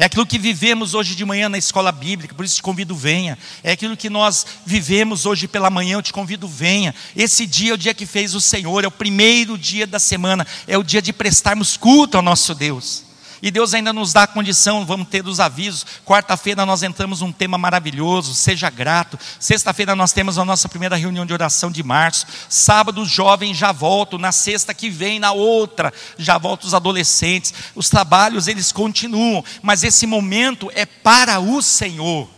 É 0.00 0.06
aquilo 0.06 0.24
que 0.24 0.38
vivemos 0.38 0.94
hoje 0.94 1.14
de 1.14 1.26
manhã 1.26 1.46
na 1.50 1.58
escola 1.58 1.92
bíblica, 1.92 2.34
por 2.34 2.42
isso 2.42 2.56
te 2.56 2.62
convido, 2.62 2.96
venha. 2.96 3.36
É 3.62 3.72
aquilo 3.72 3.94
que 3.94 4.08
nós 4.08 4.46
vivemos 4.64 5.26
hoje 5.26 5.46
pela 5.46 5.68
manhã, 5.68 5.98
eu 5.98 6.02
te 6.02 6.10
convido, 6.10 6.48
venha. 6.48 6.94
Esse 7.14 7.46
dia 7.46 7.72
é 7.72 7.74
o 7.74 7.78
dia 7.78 7.92
que 7.92 8.06
fez 8.06 8.34
o 8.34 8.40
Senhor, 8.40 8.82
é 8.82 8.86
o 8.86 8.90
primeiro 8.90 9.58
dia 9.58 9.86
da 9.86 9.98
semana, 9.98 10.46
é 10.66 10.78
o 10.78 10.82
dia 10.82 11.02
de 11.02 11.12
prestarmos 11.12 11.76
culto 11.76 12.16
ao 12.16 12.22
nosso 12.22 12.54
Deus. 12.54 13.09
E 13.42 13.50
Deus 13.50 13.72
ainda 13.72 13.92
nos 13.92 14.12
dá 14.12 14.24
a 14.24 14.26
condição, 14.26 14.84
vamos 14.84 15.08
ter 15.08 15.26
os 15.26 15.40
avisos. 15.40 15.86
Quarta-feira 16.04 16.66
nós 16.66 16.82
entramos 16.82 17.22
num 17.22 17.32
tema 17.32 17.56
maravilhoso, 17.56 18.34
seja 18.34 18.68
grato. 18.68 19.18
Sexta-feira 19.38 19.96
nós 19.96 20.12
temos 20.12 20.38
a 20.38 20.44
nossa 20.44 20.68
primeira 20.68 20.96
reunião 20.96 21.24
de 21.24 21.32
oração 21.32 21.70
de 21.70 21.82
março. 21.82 22.26
Sábado 22.48 23.04
jovens 23.06 23.56
já 23.56 23.72
voltam, 23.72 24.18
na 24.18 24.30
sexta 24.30 24.74
que 24.74 24.90
vem, 24.90 25.18
na 25.18 25.32
outra, 25.32 25.92
já 26.18 26.36
voltam 26.36 26.66
os 26.66 26.74
adolescentes. 26.74 27.54
Os 27.74 27.88
trabalhos 27.88 28.46
eles 28.46 28.72
continuam, 28.72 29.42
mas 29.62 29.84
esse 29.84 30.06
momento 30.06 30.70
é 30.74 30.84
para 30.84 31.40
o 31.40 31.62
Senhor. 31.62 32.28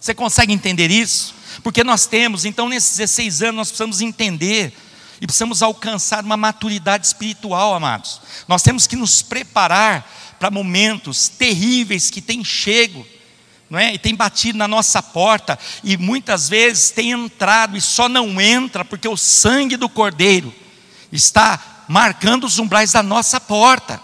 Você 0.00 0.14
consegue 0.14 0.54
entender 0.54 0.90
isso? 0.90 1.34
Porque 1.62 1.84
nós 1.84 2.06
temos, 2.06 2.46
então 2.46 2.68
nesses 2.68 2.96
16 2.96 3.42
anos 3.42 3.56
nós 3.56 3.68
precisamos 3.68 4.00
entender 4.00 4.72
e 5.20 5.26
precisamos 5.26 5.62
alcançar 5.62 6.24
uma 6.24 6.36
maturidade 6.36 7.06
espiritual, 7.06 7.74
amados. 7.74 8.22
Nós 8.48 8.62
temos 8.62 8.86
que 8.86 8.96
nos 8.96 9.20
preparar 9.20 10.19
para 10.40 10.50
momentos 10.50 11.28
terríveis 11.28 12.10
que 12.10 12.22
têm 12.22 12.42
chego, 12.42 13.06
não 13.68 13.78
é? 13.78 13.92
E 13.92 13.98
tem 13.98 14.14
batido 14.14 14.56
na 14.56 14.66
nossa 14.66 15.02
porta 15.02 15.58
e 15.84 15.98
muitas 15.98 16.48
vezes 16.48 16.90
tem 16.90 17.10
entrado 17.10 17.76
e 17.76 17.80
só 17.80 18.08
não 18.08 18.40
entra 18.40 18.82
porque 18.82 19.06
o 19.06 19.18
sangue 19.18 19.76
do 19.76 19.86
Cordeiro 19.86 20.52
está 21.12 21.84
marcando 21.86 22.44
os 22.44 22.58
umbrais 22.58 22.92
da 22.92 23.02
nossa 23.02 23.38
porta. 23.38 24.00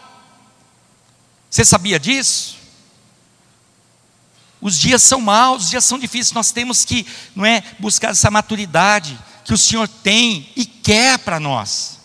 Você 1.49 1.65
sabia 1.65 1.99
disso? 1.99 2.59
Os 4.61 4.79
dias 4.79 5.03
são 5.03 5.23
maus, 5.23 5.65
os 5.65 5.71
dias 5.71 5.87
são 5.87 5.99
difíceis, 5.99 6.33
nós 6.33 6.51
temos 6.51 6.85
que, 6.85 7.07
não 7.35 7.47
é, 7.47 7.63
buscar 7.79 8.11
essa 8.11 8.31
maturidade 8.31 9.19
que 9.43 9.55
o 9.55 9.59
Senhor 9.59 9.89
tem 9.89 10.51
e 10.55 10.67
quer 10.67 11.19
para 11.19 11.41
nós, 11.41 11.99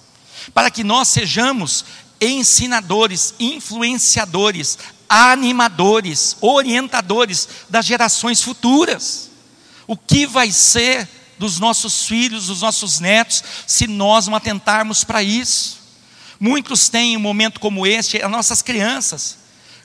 para 0.54 0.72
que 0.72 0.86
nós 0.86 1.10
sejamos 1.10 1.84
ensinadores, 2.22 3.34
influenciadores, 3.40 4.78
animadores, 5.10 6.38
orientadores 6.40 7.50
das 7.70 7.86
gerações 7.86 8.42
futuras. 8.42 9.30
O 9.88 9.98
que 9.98 10.28
vai 10.28 10.52
ser 10.52 11.10
dos 11.38 11.60
nossos 11.60 12.06
filhos, 12.06 12.46
dos 12.46 12.62
nossos 12.62 13.00
netos, 13.00 13.44
se 13.66 13.88
nós 13.88 14.28
não 14.28 14.36
atentarmos 14.36 15.04
para 15.04 15.24
isso? 15.24 15.80
Muitos 16.40 16.88
têm 16.88 17.18
um 17.18 17.20
momento 17.20 17.60
como 17.60 17.86
este, 17.86 18.22
as 18.22 18.32
nossas 18.32 18.62
crianças. 18.62 19.41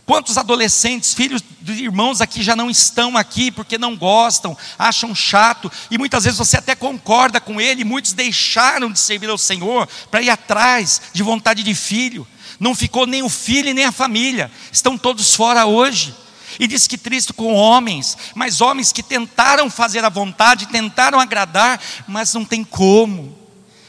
Quantos 0.06 0.38
adolescentes, 0.38 1.14
filhos 1.14 1.42
de 1.60 1.72
irmãos 1.82 2.20
aqui 2.20 2.40
já 2.40 2.54
não 2.54 2.70
estão 2.70 3.16
aqui 3.16 3.50
porque 3.50 3.76
não 3.76 3.96
gostam, 3.96 4.56
acham 4.78 5.12
chato, 5.12 5.70
e 5.90 5.98
muitas 5.98 6.22
vezes 6.22 6.38
você 6.38 6.56
até 6.56 6.76
concorda 6.76 7.40
com 7.40 7.60
ele, 7.60 7.82
muitos 7.82 8.12
deixaram 8.12 8.88
de 8.88 9.00
servir 9.00 9.28
ao 9.28 9.36
Senhor 9.36 9.88
para 10.08 10.22
ir 10.22 10.30
atrás 10.30 11.02
de 11.12 11.24
vontade 11.24 11.64
de 11.64 11.74
filho. 11.74 12.24
Não 12.60 12.72
ficou 12.72 13.04
nem 13.04 13.24
o 13.24 13.28
filho 13.28 13.74
nem 13.74 13.84
a 13.84 13.90
família, 13.90 14.48
estão 14.70 14.96
todos 14.96 15.34
fora 15.34 15.66
hoje. 15.66 16.14
E 16.60 16.68
diz 16.68 16.86
que 16.86 16.96
triste 16.96 17.32
com 17.32 17.52
homens, 17.52 18.16
mas 18.32 18.60
homens 18.60 18.92
que 18.92 19.02
tentaram 19.02 19.68
fazer 19.68 20.04
a 20.04 20.08
vontade, 20.08 20.68
tentaram 20.68 21.18
agradar, 21.18 21.82
mas 22.06 22.32
não 22.32 22.44
tem 22.44 22.62
como. 22.62 23.36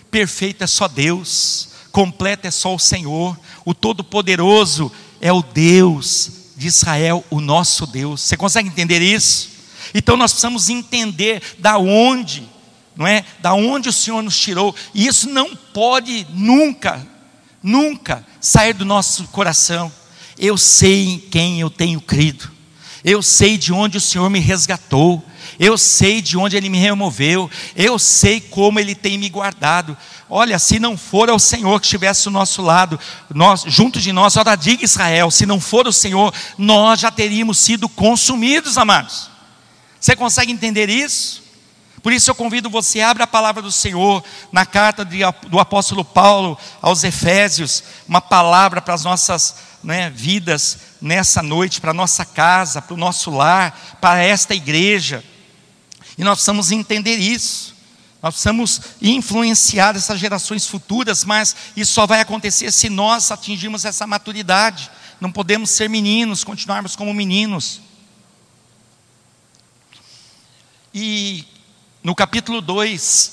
Perfeito 0.09 0.63
é 0.63 0.67
só 0.67 0.88
Deus, 0.88 1.69
completo 1.91 2.47
é 2.47 2.51
só 2.51 2.74
o 2.74 2.79
Senhor, 2.79 3.38
o 3.63 3.74
Todo-Poderoso 3.75 4.91
é 5.21 5.31
o 5.31 5.41
Deus 5.41 6.31
de 6.55 6.67
Israel, 6.67 7.24
o 7.29 7.39
nosso 7.39 7.86
Deus. 7.86 8.21
Você 8.21 8.36
consegue 8.36 8.67
entender 8.67 9.01
isso? 9.01 9.50
Então 9.93 10.17
nós 10.17 10.31
precisamos 10.31 10.69
entender 10.69 11.41
da 11.59 11.77
onde, 11.77 12.47
não 12.95 13.05
é? 13.07 13.24
Da 13.39 13.53
onde 13.53 13.89
o 13.89 13.93
Senhor 13.93 14.21
nos 14.21 14.38
tirou. 14.38 14.75
E 14.93 15.07
isso 15.07 15.29
não 15.29 15.55
pode 15.55 16.27
nunca, 16.31 17.05
nunca 17.62 18.25
sair 18.41 18.74
do 18.74 18.86
nosso 18.86 19.25
coração. 19.25 19.91
Eu 20.38 20.57
sei 20.57 21.07
em 21.07 21.19
quem 21.19 21.59
eu 21.59 21.69
tenho 21.69 22.01
crido. 22.01 22.51
Eu 23.03 23.21
sei 23.21 23.57
de 23.57 23.71
onde 23.71 23.97
o 23.97 24.01
Senhor 24.01 24.29
me 24.29 24.39
resgatou. 24.39 25.24
Eu 25.59 25.77
sei 25.77 26.21
de 26.21 26.38
onde 26.38 26.57
Ele 26.57 26.69
me 26.69 26.77
removeu. 26.77 27.50
Eu 27.75 27.97
sei 27.97 28.41
como 28.41 28.79
Ele 28.79 28.93
tem 28.93 29.17
me 29.17 29.29
guardado. 29.29 29.97
Olha, 30.29 30.60
se 30.60 30.77
não 30.77 30.98
for 30.98 31.29
o 31.29 31.39
Senhor 31.39 31.79
que 31.79 31.86
estivesse 31.86 32.27
ao 32.27 32.34
nosso 32.34 32.62
lado, 32.62 33.00
nós, 33.34 33.63
junto 33.65 34.00
de 34.00 34.12
nós, 34.12 34.36
ora 34.36 34.55
diga 34.55 34.84
Israel, 34.84 35.31
se 35.31 35.46
não 35.46 35.60
for 35.60 35.88
o 35.88 35.93
Senhor, 35.93 36.34
nós 36.57 37.00
já 37.00 37.10
teríamos 37.10 37.57
sido 37.57 37.88
consumidos, 37.88 38.77
amados. 38.77 39.29
Você 40.00 40.15
consegue 40.15 40.51
entender 40.51 40.89
isso? 40.89 41.48
Por 42.03 42.13
isso 42.13 42.29
eu 42.29 42.36
convido 42.36 42.69
você, 42.69 43.01
abra 43.01 43.24
a 43.24 43.27
palavra 43.27 43.62
do 43.62 43.72
Senhor 43.72 44.24
na 44.51 44.65
carta 44.65 45.03
de, 45.03 45.19
do 45.48 45.60
apóstolo 45.60 46.03
Paulo 46.03 46.57
aos 46.81 47.03
Efésios, 47.03 47.84
uma 48.07 48.22
palavra 48.22 48.81
para 48.81 48.93
as 48.93 49.03
nossas 49.03 49.55
né, 49.84 50.10
vidas 50.10 50.77
nessa 51.01 51.41
noite, 51.41 51.79
para 51.79 51.91
a 51.91 51.93
nossa 51.93 52.25
casa, 52.25 52.81
para 52.81 52.93
o 52.93 52.98
nosso 52.98 53.31
lar, 53.31 53.98
para 54.01 54.22
esta 54.22 54.53
igreja. 54.53 55.24
E 56.17 56.24
nós 56.24 56.36
precisamos 56.36 56.72
entender 56.72 57.15
isso. 57.15 57.76
Nós 58.21 58.33
precisamos 58.33 58.81
influenciar 59.01 59.95
essas 59.95 60.19
gerações 60.19 60.65
futuras, 60.65 61.24
mas 61.24 61.55
isso 61.75 61.93
só 61.93 62.07
vai 62.07 62.19
acontecer 62.19 62.71
se 62.71 62.89
nós 62.89 63.31
atingirmos 63.31 63.86
essa 63.86 64.07
maturidade. 64.07 64.89
Não 65.21 65.31
podemos 65.31 65.69
ser 65.69 65.88
meninos, 65.88 66.43
continuarmos 66.43 66.95
como 66.95 67.13
meninos. 67.13 67.79
E 70.93 71.45
no 72.03 72.15
capítulo 72.15 72.59
2, 72.59 73.31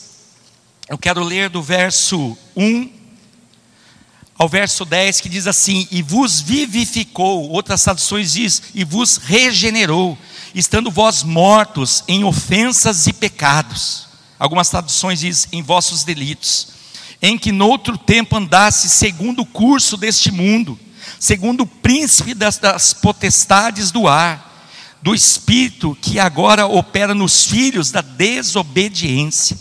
eu 0.89 0.99
quero 0.99 1.23
ler 1.23 1.49
do 1.49 1.63
verso 1.63 2.37
1 2.55 2.93
ao 4.37 4.49
verso 4.49 4.85
10, 4.85 5.23
que 5.23 5.31
diz 5.31 5.47
assim: 5.47 5.89
E 5.91 6.03
vos 6.03 6.43
vivificou, 6.43 7.49
outras 7.51 7.83
traduções 7.83 8.35
diz, 8.35 8.63
e 8.75 8.85
vos 8.85 9.17
regenerou, 9.17 10.19
estando 10.55 10.91
vós 10.91 11.23
mortos 11.23 12.05
em 12.07 12.23
ofensas 12.23 13.07
e 13.07 13.15
pecados 13.15 14.04
Algumas 14.39 14.69
traduções 14.69 15.21
dizem 15.21 15.49
em 15.53 15.63
vossos 15.63 16.05
delitos, 16.05 16.69
em 17.23 17.39
que 17.39 17.53
noutro 17.53 17.97
tempo 17.97 18.37
andasse 18.37 18.89
segundo 18.89 19.43
o 19.43 19.47
curso 19.47 19.97
deste 19.97 20.31
mundo, 20.31 20.79
segundo 21.19 21.63
o 21.63 21.67
príncipe 21.67 22.35
das, 22.35 22.59
das 22.59 22.93
potestades 22.93 23.91
do 23.91 24.09
ar, 24.09 24.53
do 25.01 25.15
espírito 25.15 25.97
que 26.01 26.19
agora 26.19 26.67
opera 26.67 27.15
nos 27.15 27.45
filhos 27.45 27.91
da 27.91 28.01
desobediência, 28.01 29.57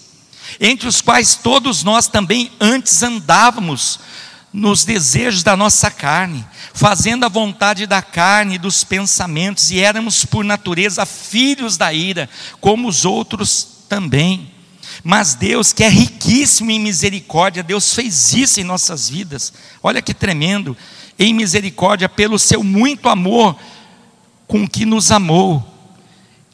entre 0.60 0.88
os 0.88 1.01
quais 1.01 1.36
todos 1.36 1.84
nós 1.84 2.08
também 2.08 2.51
antes 2.60 3.03
andávamos 3.03 4.00
nos 4.53 4.86
desejos 4.86 5.42
da 5.44 5.58
nossa 5.58 5.89
carne, 5.89 6.46
fazendo 6.74 7.25
a 7.25 7.30
vontade 7.30 7.88
da 7.88 8.01
carne 8.01 8.56
e 8.56 8.60
dos 8.60 8.84
pensamentos, 8.84 9.72
e 9.72 9.80
éramos 9.80 10.24
por 10.25 10.46
natureza 10.46 11.06
filhos 11.06 11.75
da 11.75 11.92
ira, 11.92 12.30
como 12.62 12.88
os 12.88 13.03
outros 13.03 13.68
também. 13.89 14.53
Mas 15.04 15.36
Deus, 15.36 15.74
que 15.74 15.84
é 15.84 15.90
riquíssimo 15.90 16.72
em 16.72 16.80
misericórdia, 16.80 17.62
Deus 17.62 17.94
fez 17.94 18.34
isso 18.34 18.62
em 18.62 18.64
nossas 18.64 19.10
vidas. 19.10 19.52
Olha 19.82 20.02
que 20.02 20.14
tremendo. 20.14 20.78
Em 21.20 21.34
misericórdia, 21.34 22.08
pelo 22.08 22.40
seu 22.40 22.64
muito 22.64 23.10
amor 23.10 23.56
com 24.48 24.68
que 24.68 24.86
nos 24.86 25.12
amou, 25.12 25.64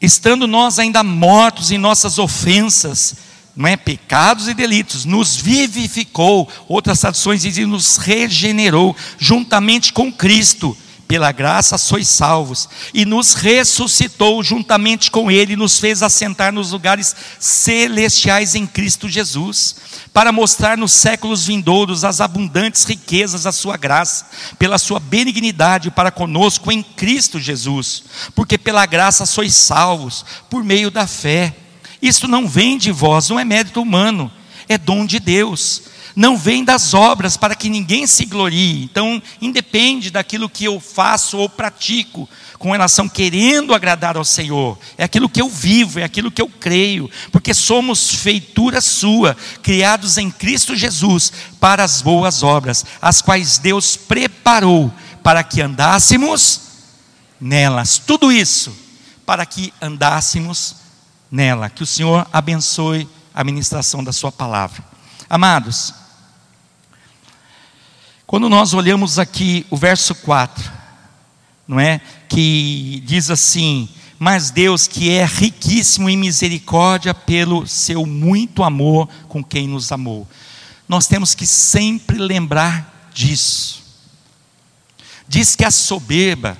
estando 0.02 0.46
nós 0.46 0.78
ainda 0.78 1.02
mortos 1.02 1.70
em 1.70 1.78
nossas 1.78 2.18
ofensas, 2.18 3.16
não 3.54 3.68
é 3.68 3.76
pecados 3.76 4.48
e 4.48 4.54
delitos, 4.54 5.04
nos 5.04 5.36
vivificou. 5.36 6.48
Outras 6.68 7.00
traduções 7.00 7.42
dizem 7.42 7.66
nos 7.66 7.96
regenerou 7.96 8.96
juntamente 9.18 9.92
com 9.92 10.12
Cristo 10.12 10.76
pela 11.10 11.32
graça 11.32 11.76
sois 11.76 12.06
salvos, 12.06 12.68
e 12.94 13.04
nos 13.04 13.34
ressuscitou 13.34 14.40
juntamente 14.44 15.10
com 15.10 15.28
Ele, 15.28 15.56
nos 15.56 15.80
fez 15.80 16.04
assentar 16.04 16.52
nos 16.52 16.70
lugares 16.70 17.16
celestiais 17.36 18.54
em 18.54 18.64
Cristo 18.64 19.08
Jesus, 19.08 19.74
para 20.12 20.30
mostrar 20.30 20.78
nos 20.78 20.92
séculos 20.92 21.44
vindouros 21.44 22.04
as 22.04 22.20
abundantes 22.20 22.84
riquezas 22.84 23.42
da 23.42 23.50
Sua 23.50 23.76
graça, 23.76 24.26
pela 24.56 24.78
Sua 24.78 25.00
benignidade 25.00 25.90
para 25.90 26.12
conosco 26.12 26.70
em 26.70 26.80
Cristo 26.80 27.40
Jesus, 27.40 28.04
porque 28.32 28.56
pela 28.56 28.86
graça 28.86 29.26
sois 29.26 29.52
salvos, 29.52 30.24
por 30.48 30.62
meio 30.62 30.92
da 30.92 31.08
fé. 31.08 31.56
Isto 32.00 32.28
não 32.28 32.46
vem 32.46 32.78
de 32.78 32.92
vós, 32.92 33.28
não 33.28 33.40
é 33.40 33.44
mérito 33.44 33.82
humano, 33.82 34.30
é 34.68 34.78
dom 34.78 35.04
de 35.06 35.18
Deus 35.18 35.82
não 36.14 36.36
vem 36.36 36.64
das 36.64 36.92
obras 36.92 37.36
para 37.36 37.54
que 37.54 37.68
ninguém 37.68 38.06
se 38.06 38.24
glorie. 38.24 38.84
Então, 38.84 39.22
independe 39.40 40.10
daquilo 40.10 40.50
que 40.50 40.64
eu 40.64 40.80
faço 40.80 41.38
ou 41.38 41.48
pratico 41.48 42.28
com 42.58 42.72
relação 42.72 43.08
querendo 43.08 43.72
agradar 43.72 44.16
ao 44.16 44.24
Senhor. 44.24 44.78
É 44.98 45.04
aquilo 45.04 45.28
que 45.28 45.40
eu 45.40 45.48
vivo, 45.48 45.98
é 45.98 46.04
aquilo 46.04 46.30
que 46.30 46.42
eu 46.42 46.48
creio, 46.48 47.10
porque 47.32 47.54
somos 47.54 48.10
feitura 48.10 48.80
sua, 48.80 49.36
criados 49.62 50.18
em 50.18 50.30
Cristo 50.30 50.76
Jesus 50.76 51.32
para 51.58 51.82
as 51.82 52.02
boas 52.02 52.42
obras, 52.42 52.84
as 53.00 53.22
quais 53.22 53.56
Deus 53.58 53.96
preparou 53.96 54.92
para 55.22 55.42
que 55.42 55.62
andássemos 55.62 56.60
nelas. 57.40 57.98
Tudo 57.98 58.30
isso 58.30 58.76
para 59.24 59.46
que 59.46 59.72
andássemos 59.80 60.76
nela. 61.30 61.70
Que 61.70 61.82
o 61.82 61.86
Senhor 61.86 62.26
abençoe 62.30 63.08
a 63.40 63.44
ministração 63.44 64.04
da 64.04 64.12
sua 64.12 64.30
palavra. 64.30 64.84
Amados, 65.28 65.94
quando 68.26 68.50
nós 68.50 68.74
olhamos 68.74 69.18
aqui 69.18 69.66
o 69.70 69.78
verso 69.78 70.14
4, 70.14 70.70
não 71.66 71.80
é? 71.80 72.02
Que 72.28 73.02
diz 73.06 73.30
assim: 73.30 73.88
Mas 74.18 74.50
Deus, 74.50 74.86
que 74.86 75.10
é 75.10 75.24
riquíssimo 75.24 76.10
em 76.10 76.18
misericórdia 76.18 77.14
pelo 77.14 77.66
seu 77.66 78.04
muito 78.04 78.62
amor 78.62 79.08
com 79.26 79.42
quem 79.42 79.66
nos 79.66 79.90
amou. 79.90 80.28
Nós 80.86 81.06
temos 81.06 81.34
que 81.34 81.46
sempre 81.46 82.18
lembrar 82.18 83.10
disso. 83.14 83.82
Diz 85.26 85.56
que 85.56 85.64
a 85.64 85.70
soberba, 85.70 86.58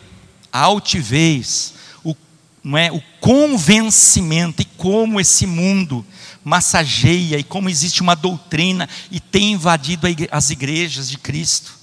a 0.50 0.60
altivez, 0.60 1.74
o, 2.02 2.16
não 2.64 2.78
é, 2.78 2.90
o 2.90 3.02
convencimento 3.20 4.62
e 4.62 4.64
como 4.64 5.20
esse 5.20 5.46
mundo 5.46 6.06
massageia 6.44 7.38
e 7.38 7.44
como 7.44 7.68
existe 7.68 8.00
uma 8.00 8.16
doutrina 8.16 8.88
e 9.10 9.20
tem 9.20 9.52
invadido 9.52 10.06
as 10.30 10.50
igrejas 10.50 11.08
de 11.08 11.18
Cristo, 11.18 11.74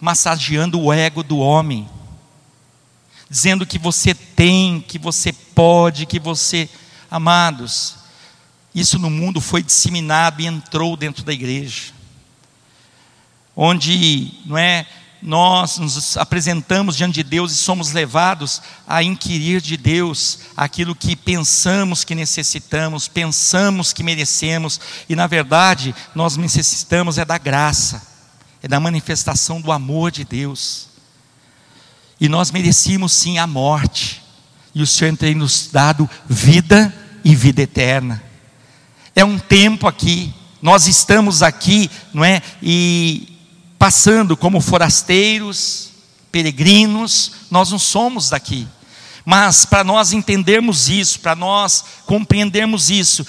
massageando 0.00 0.80
o 0.80 0.92
ego 0.92 1.22
do 1.22 1.38
homem 1.38 1.88
dizendo 3.28 3.66
que 3.66 3.78
você 3.78 4.14
tem, 4.14 4.80
que 4.80 4.98
você 4.98 5.32
pode, 5.32 6.06
que 6.06 6.18
você. 6.18 6.68
Amados, 7.10 7.96
isso 8.74 8.98
no 8.98 9.10
mundo 9.10 9.40
foi 9.40 9.62
disseminado 9.62 10.40
e 10.40 10.46
entrou 10.46 10.96
dentro 10.96 11.24
da 11.24 11.32
igreja. 11.32 11.92
Onde, 13.54 14.32
não 14.46 14.56
é, 14.56 14.86
nós 15.20 15.78
nos 15.78 16.16
apresentamos 16.16 16.96
diante 16.96 17.14
de 17.14 17.22
Deus 17.24 17.52
e 17.52 17.56
somos 17.56 17.92
levados 17.92 18.62
a 18.86 19.02
inquirir 19.02 19.60
de 19.60 19.76
Deus 19.76 20.38
aquilo 20.56 20.94
que 20.94 21.16
pensamos 21.16 22.04
que 22.04 22.14
necessitamos, 22.14 23.08
pensamos 23.08 23.92
que 23.92 24.02
merecemos, 24.02 24.80
e 25.08 25.16
na 25.16 25.26
verdade 25.26 25.94
nós 26.14 26.36
necessitamos 26.36 27.18
é 27.18 27.24
da 27.24 27.36
graça, 27.36 28.06
é 28.62 28.68
da 28.68 28.78
manifestação 28.78 29.60
do 29.60 29.72
amor 29.72 30.10
de 30.10 30.24
Deus. 30.24 30.88
E 32.20 32.28
nós 32.28 32.50
merecíamos 32.50 33.12
sim 33.12 33.38
a 33.38 33.46
morte. 33.46 34.22
E 34.74 34.82
o 34.82 34.86
Senhor 34.86 35.16
tem 35.16 35.34
nos 35.34 35.68
dado 35.72 36.08
vida 36.28 36.92
e 37.24 37.34
vida 37.34 37.62
eterna. 37.62 38.22
É 39.14 39.24
um 39.24 39.38
tempo 39.38 39.86
aqui, 39.86 40.32
nós 40.60 40.86
estamos 40.86 41.42
aqui, 41.42 41.90
não 42.12 42.24
é? 42.24 42.42
E 42.62 43.37
passando 43.78 44.36
como 44.36 44.60
forasteiros, 44.60 45.90
peregrinos, 46.32 47.32
nós 47.50 47.70
não 47.70 47.78
somos 47.78 48.30
daqui. 48.30 48.66
Mas 49.24 49.64
para 49.64 49.84
nós 49.84 50.12
entendermos 50.12 50.88
isso, 50.88 51.20
para 51.20 51.36
nós 51.36 51.84
compreendermos 52.06 52.90
isso, 52.90 53.26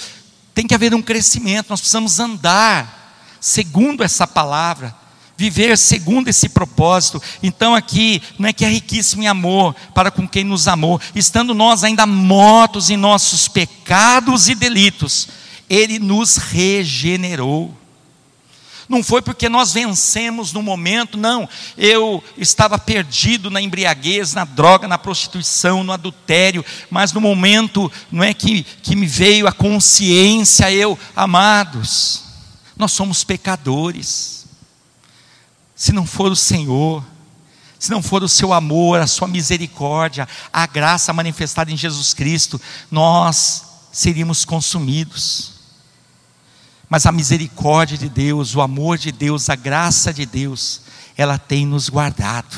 tem 0.54 0.66
que 0.66 0.74
haver 0.74 0.94
um 0.94 1.02
crescimento, 1.02 1.70
nós 1.70 1.80
precisamos 1.80 2.20
andar 2.20 3.38
segundo 3.40 4.04
essa 4.04 4.28
palavra, 4.28 4.96
viver 5.38 5.78
segundo 5.78 6.28
esse 6.28 6.50
propósito. 6.50 7.22
Então 7.42 7.74
aqui 7.74 8.22
não 8.38 8.50
é 8.50 8.54
que 8.54 8.66
é 8.66 8.70
riquíssimo 8.70 9.24
em 9.24 9.28
amor 9.28 9.74
para 9.94 10.12
com 10.12 10.28
quem 10.28 10.44
nos 10.44 10.68
amou, 10.68 11.00
estando 11.16 11.54
nós 11.54 11.84
ainda 11.84 12.06
mortos 12.06 12.90
em 12.90 12.98
nossos 12.98 13.48
pecados 13.48 14.50
e 14.50 14.56
delitos, 14.56 15.30
ele 15.70 16.00
nos 16.00 16.38
regenerou. 16.38 17.74
Não 18.90 19.04
foi 19.04 19.22
porque 19.22 19.48
nós 19.48 19.72
vencemos 19.72 20.52
no 20.52 20.64
momento, 20.64 21.16
não. 21.16 21.48
Eu 21.78 22.24
estava 22.36 22.80
perdido 22.80 23.52
na 23.52 23.62
embriaguez, 23.62 24.34
na 24.34 24.44
droga, 24.44 24.88
na 24.88 24.98
prostituição, 24.98 25.84
no 25.84 25.94
adultério, 25.94 26.66
mas 26.90 27.14
no 27.14 27.22
momento, 27.22 27.92
não 28.12 28.24
é 28.24 28.34
que, 28.34 28.64
que 28.64 28.96
me 28.96 29.06
veio 29.06 29.48
a 29.48 29.52
consciência, 29.52 30.72
eu, 30.72 30.98
amados, 31.16 32.24
nós 32.76 32.92
somos 32.92 33.24
pecadores 33.24 34.40
se 35.80 35.94
não 35.94 36.06
for 36.06 36.30
o 36.30 36.36
Senhor, 36.36 37.02
se 37.80 37.90
não 37.90 38.04
for 38.04 38.22
o 38.22 38.28
seu 38.28 38.52
amor, 38.52 39.00
a 39.00 39.08
sua 39.08 39.30
misericórdia, 39.30 40.28
a 40.52 40.68
graça 40.68 41.14
manifestada 41.14 41.72
em 41.72 41.78
Jesus 41.78 42.14
Cristo, 42.14 42.60
nós 42.92 43.64
seríamos 43.90 44.44
consumidos. 44.44 45.59
Mas 46.90 47.06
a 47.06 47.12
misericórdia 47.12 47.98
de 47.98 48.10
Deus, 48.10 48.56
o 48.56 48.62
amor 48.62 48.98
de 48.98 49.12
Deus, 49.12 49.50
a 49.50 49.56
graça 49.56 50.14
de 50.14 50.26
Deus, 50.26 50.82
ela 51.16 51.38
tem 51.38 51.66
nos 51.66 51.88
guardado. 51.88 52.58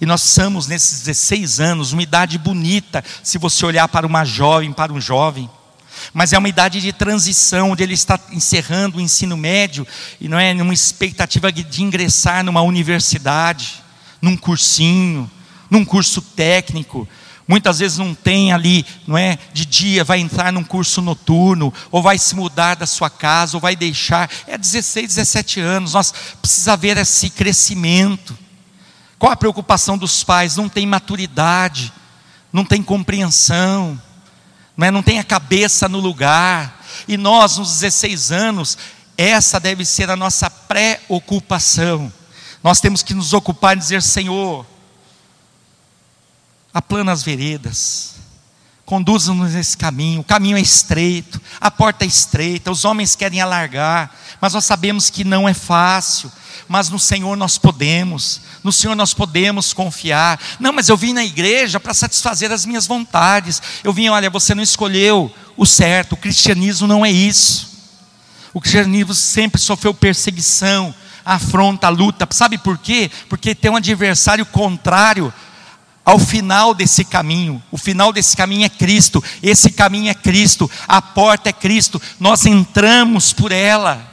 E 0.00 0.06
nós 0.06 0.22
somos 0.22 0.66
nesses 0.66 1.02
16 1.02 1.60
anos, 1.60 1.92
uma 1.92 2.02
idade 2.02 2.38
bonita, 2.38 3.04
se 3.22 3.38
você 3.38 3.64
olhar 3.64 3.86
para 3.88 4.06
uma 4.06 4.24
jovem, 4.24 4.72
para 4.72 4.92
um 4.92 5.00
jovem 5.00 5.48
mas 6.12 6.32
é 6.32 6.38
uma 6.38 6.48
idade 6.48 6.80
de 6.80 6.92
transição, 6.92 7.70
onde 7.70 7.82
ele 7.82 7.94
está 7.94 8.18
encerrando 8.30 8.98
o 8.98 9.00
ensino 9.00 9.36
médio 9.36 9.86
e 10.20 10.28
não 10.28 10.38
é 10.38 10.52
numa 10.54 10.74
expectativa 10.74 11.52
de 11.52 11.82
ingressar 11.82 12.44
numa 12.44 12.62
universidade, 12.62 13.82
num 14.20 14.36
cursinho, 14.36 15.30
num 15.70 15.84
curso 15.84 16.20
técnico. 16.20 17.08
Muitas 17.46 17.80
vezes 17.80 17.98
não 17.98 18.14
tem 18.14 18.52
ali, 18.52 18.86
não 19.06 19.18
é, 19.18 19.38
de 19.52 19.66
dia, 19.66 20.04
vai 20.04 20.20
entrar 20.20 20.52
num 20.52 20.62
curso 20.62 21.02
noturno, 21.02 21.72
ou 21.90 22.02
vai 22.02 22.18
se 22.18 22.34
mudar 22.34 22.76
da 22.76 22.86
sua 22.86 23.10
casa, 23.10 23.56
ou 23.56 23.60
vai 23.60 23.74
deixar. 23.74 24.30
É 24.46 24.56
16, 24.56 25.08
17 25.08 25.60
anos, 25.60 25.94
nós 25.94 26.12
precisa 26.40 26.76
ver 26.76 26.96
esse 26.96 27.28
crescimento. 27.30 28.38
Qual 29.18 29.32
a 29.32 29.36
preocupação 29.36 29.98
dos 29.98 30.22
pais? 30.24 30.56
Não 30.56 30.68
tem 30.68 30.86
maturidade, 30.86 31.92
não 32.52 32.64
tem 32.64 32.82
compreensão 32.82 34.00
não, 34.76 34.86
é? 34.86 34.90
não 34.90 35.02
tem 35.02 35.18
a 35.18 35.24
cabeça 35.24 35.88
no 35.88 36.00
lugar. 36.00 36.82
E 37.06 37.16
nós, 37.16 37.56
nos 37.56 37.80
16 37.80 38.32
anos, 38.32 38.78
essa 39.16 39.60
deve 39.60 39.84
ser 39.84 40.10
a 40.10 40.16
nossa 40.16 40.50
preocupação. 40.50 42.12
Nós 42.62 42.80
temos 42.80 43.02
que 43.02 43.14
nos 43.14 43.32
ocupar 43.32 43.76
e 43.76 43.80
dizer: 43.80 44.02
Senhor, 44.02 44.66
aplana 46.72 47.12
as 47.12 47.22
veredas, 47.22 48.14
conduza-nos 48.84 49.52
nesse 49.52 49.76
caminho. 49.76 50.20
O 50.20 50.24
caminho 50.24 50.56
é 50.56 50.60
estreito, 50.60 51.40
a 51.60 51.70
porta 51.70 52.04
é 52.04 52.08
estreita, 52.08 52.70
os 52.70 52.84
homens 52.84 53.14
querem 53.14 53.40
alargar, 53.40 54.14
mas 54.40 54.54
nós 54.54 54.64
sabemos 54.64 55.10
que 55.10 55.24
não 55.24 55.48
é 55.48 55.54
fácil. 55.54 56.30
Mas 56.68 56.88
no 56.88 56.98
Senhor 56.98 57.36
nós 57.36 57.58
podemos, 57.58 58.40
no 58.62 58.72
Senhor 58.72 58.94
nós 58.94 59.12
podemos 59.12 59.72
confiar. 59.72 60.40
Não, 60.58 60.72
mas 60.72 60.88
eu 60.88 60.96
vim 60.96 61.12
na 61.12 61.24
igreja 61.24 61.78
para 61.78 61.92
satisfazer 61.92 62.50
as 62.50 62.64
minhas 62.64 62.86
vontades. 62.86 63.60
Eu 63.84 63.92
vim, 63.92 64.08
olha, 64.08 64.30
você 64.30 64.54
não 64.54 64.62
escolheu 64.62 65.30
o 65.56 65.66
certo. 65.66 66.12
O 66.12 66.16
cristianismo 66.16 66.86
não 66.86 67.04
é 67.04 67.10
isso. 67.10 67.72
O 68.54 68.60
cristianismo 68.60 69.12
sempre 69.12 69.60
sofreu 69.60 69.92
perseguição, 69.92 70.94
afronta, 71.24 71.88
luta. 71.88 72.26
Sabe 72.30 72.56
por 72.56 72.78
quê? 72.78 73.10
Porque 73.28 73.54
tem 73.54 73.70
um 73.70 73.76
adversário 73.76 74.46
contrário 74.46 75.32
ao 76.04 76.18
final 76.18 76.74
desse 76.74 77.04
caminho. 77.04 77.62
O 77.70 77.78
final 77.78 78.12
desse 78.12 78.36
caminho 78.36 78.64
é 78.64 78.68
Cristo. 78.68 79.22
Esse 79.42 79.70
caminho 79.70 80.10
é 80.10 80.14
Cristo. 80.14 80.70
A 80.86 81.00
porta 81.00 81.48
é 81.48 81.52
Cristo. 81.52 82.00
Nós 82.18 82.44
entramos 82.46 83.32
por 83.32 83.52
ela. 83.52 84.10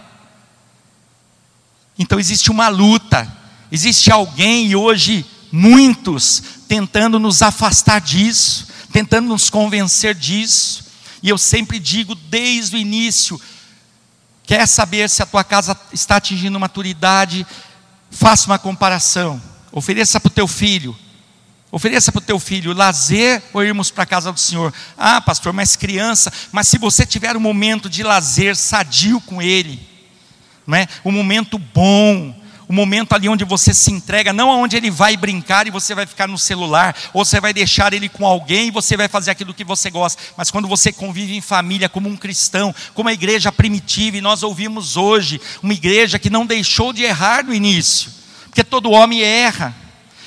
Então 1.98 2.20
existe 2.20 2.52
uma 2.52 2.68
luta. 2.70 3.28
Existe 3.72 4.12
alguém 4.12 4.68
e 4.68 4.76
hoje 4.76 5.26
muitos 5.52 6.44
tentando 6.68 7.20
nos 7.20 7.42
afastar 7.42 8.00
disso, 8.00 8.68
tentando 8.92 9.28
nos 9.28 9.50
convencer 9.50 10.14
disso. 10.14 10.86
E 11.22 11.30
eu 11.30 11.38
sempre 11.38 11.80
digo 11.80 12.16
desde 12.16 12.76
o 12.76 12.80
início: 12.80 13.42
quer 14.44 14.68
saber 14.68 15.10
se 15.10 15.22
a 15.24 15.26
tua 15.26 15.44
casa 15.44 15.78
está 15.92 16.18
atingindo 16.18 16.60
maturidade? 16.60 17.46
Faça 18.12 18.48
uma 18.48 18.60
comparação. 18.60 19.42
Ofereça 19.72 20.20
para 20.20 20.30
o 20.30 20.34
teu 20.34 20.48
filho. 20.48 20.98
Ofereça 21.72 22.12
para 22.12 22.20
o 22.20 22.24
teu 22.24 22.40
filho 22.40 22.74
lazer 22.74 23.44
ou 23.54 23.64
irmos 23.64 23.92
para 23.92 24.04
a 24.04 24.08
casa 24.08 24.32
do 24.32 24.40
Senhor. 24.40 24.74
Ah, 24.98 25.22
pastor, 25.22 25.54
mas 25.54 25.76
criança. 25.76 26.34
Mas 26.52 26.68
se 26.68 26.80
você 26.80 27.06
tiver 27.06 27.38
um 27.38 27.40
momento 27.40 27.88
de 27.88 28.02
lazer 28.02 28.56
sadio 28.56 29.22
com 29.22 29.40
ele, 29.40 29.80
não 30.66 30.76
é? 30.78 30.88
um 31.06 31.12
momento 31.12 31.60
bom, 31.60 32.36
o 32.68 32.74
momento 32.74 33.14
ali 33.14 33.28
onde 33.28 33.44
você 33.44 33.74
se 33.74 33.92
entrega, 33.92 34.32
não 34.32 34.52
aonde 34.52 34.78
ele 34.78 34.92
vai 34.92 35.18
brincar 35.18 35.66
e 35.68 35.72
você 35.72 35.96
vai 35.96 36.06
ficar 36.06 36.28
no 36.28 36.38
celular, 36.38 36.96
ou 37.14 37.26
você 37.26 37.40
vai 37.40 37.52
deixar 37.52 37.94
ele 37.94 38.08
com 38.08 38.26
alguém 38.26 38.68
e 38.68 38.72
você 38.72 38.96
vai 38.96 39.08
fazer 39.08 39.32
aquilo 39.32 39.56
que 39.56 39.64
você 39.64 39.90
gosta, 39.90 40.22
mas 40.38 40.52
quando 40.52 40.68
você 40.68 40.92
convive 40.92 41.36
em 41.36 41.42
família 41.42 41.90
como 41.90 42.08
um 42.08 42.16
cristão, 42.16 42.74
como 42.94 43.10
a 43.10 43.14
igreja 43.14 43.52
primitiva, 43.52 44.18
e 44.18 44.22
nós 44.22 44.44
ouvimos 44.44 44.98
hoje, 44.98 45.42
uma 45.64 45.74
igreja 45.74 46.20
que 46.20 46.30
não 46.30 46.46
deixou 46.46 46.94
de 46.94 47.04
errar 47.04 47.44
no 47.44 47.56
início, 47.56 48.12
porque 48.46 48.64
todo 48.64 48.92
homem 48.92 49.24
erra, 49.24 49.76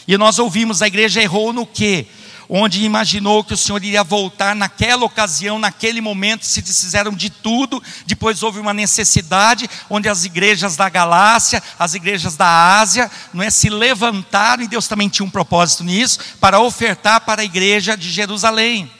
e 0.06 0.16
nós 0.16 0.38
ouvimos, 0.38 0.82
a 0.82 0.86
igreja 0.86 1.22
errou 1.22 1.52
no 1.52 1.66
quê? 1.66 2.06
onde 2.54 2.84
imaginou 2.84 3.42
que 3.42 3.54
o 3.54 3.56
Senhor 3.56 3.82
iria 3.82 4.04
voltar 4.04 4.54
naquela 4.54 5.06
ocasião, 5.06 5.58
naquele 5.58 6.02
momento, 6.02 6.44
se 6.44 6.60
desfizeram 6.60 7.12
de 7.12 7.30
tudo. 7.30 7.82
Depois 8.04 8.42
houve 8.42 8.60
uma 8.60 8.74
necessidade, 8.74 9.70
onde 9.88 10.06
as 10.06 10.26
igrejas 10.26 10.76
da 10.76 10.90
Galácia, 10.90 11.62
as 11.78 11.94
igrejas 11.94 12.36
da 12.36 12.78
Ásia, 12.78 13.10
não 13.32 13.42
é, 13.42 13.48
se 13.48 13.70
levantaram, 13.70 14.62
e 14.62 14.68
Deus 14.68 14.86
também 14.86 15.08
tinha 15.08 15.24
um 15.24 15.30
propósito 15.30 15.82
nisso, 15.82 16.18
para 16.38 16.60
ofertar 16.60 17.22
para 17.22 17.40
a 17.40 17.44
igreja 17.44 17.96
de 17.96 18.10
Jerusalém. 18.10 18.90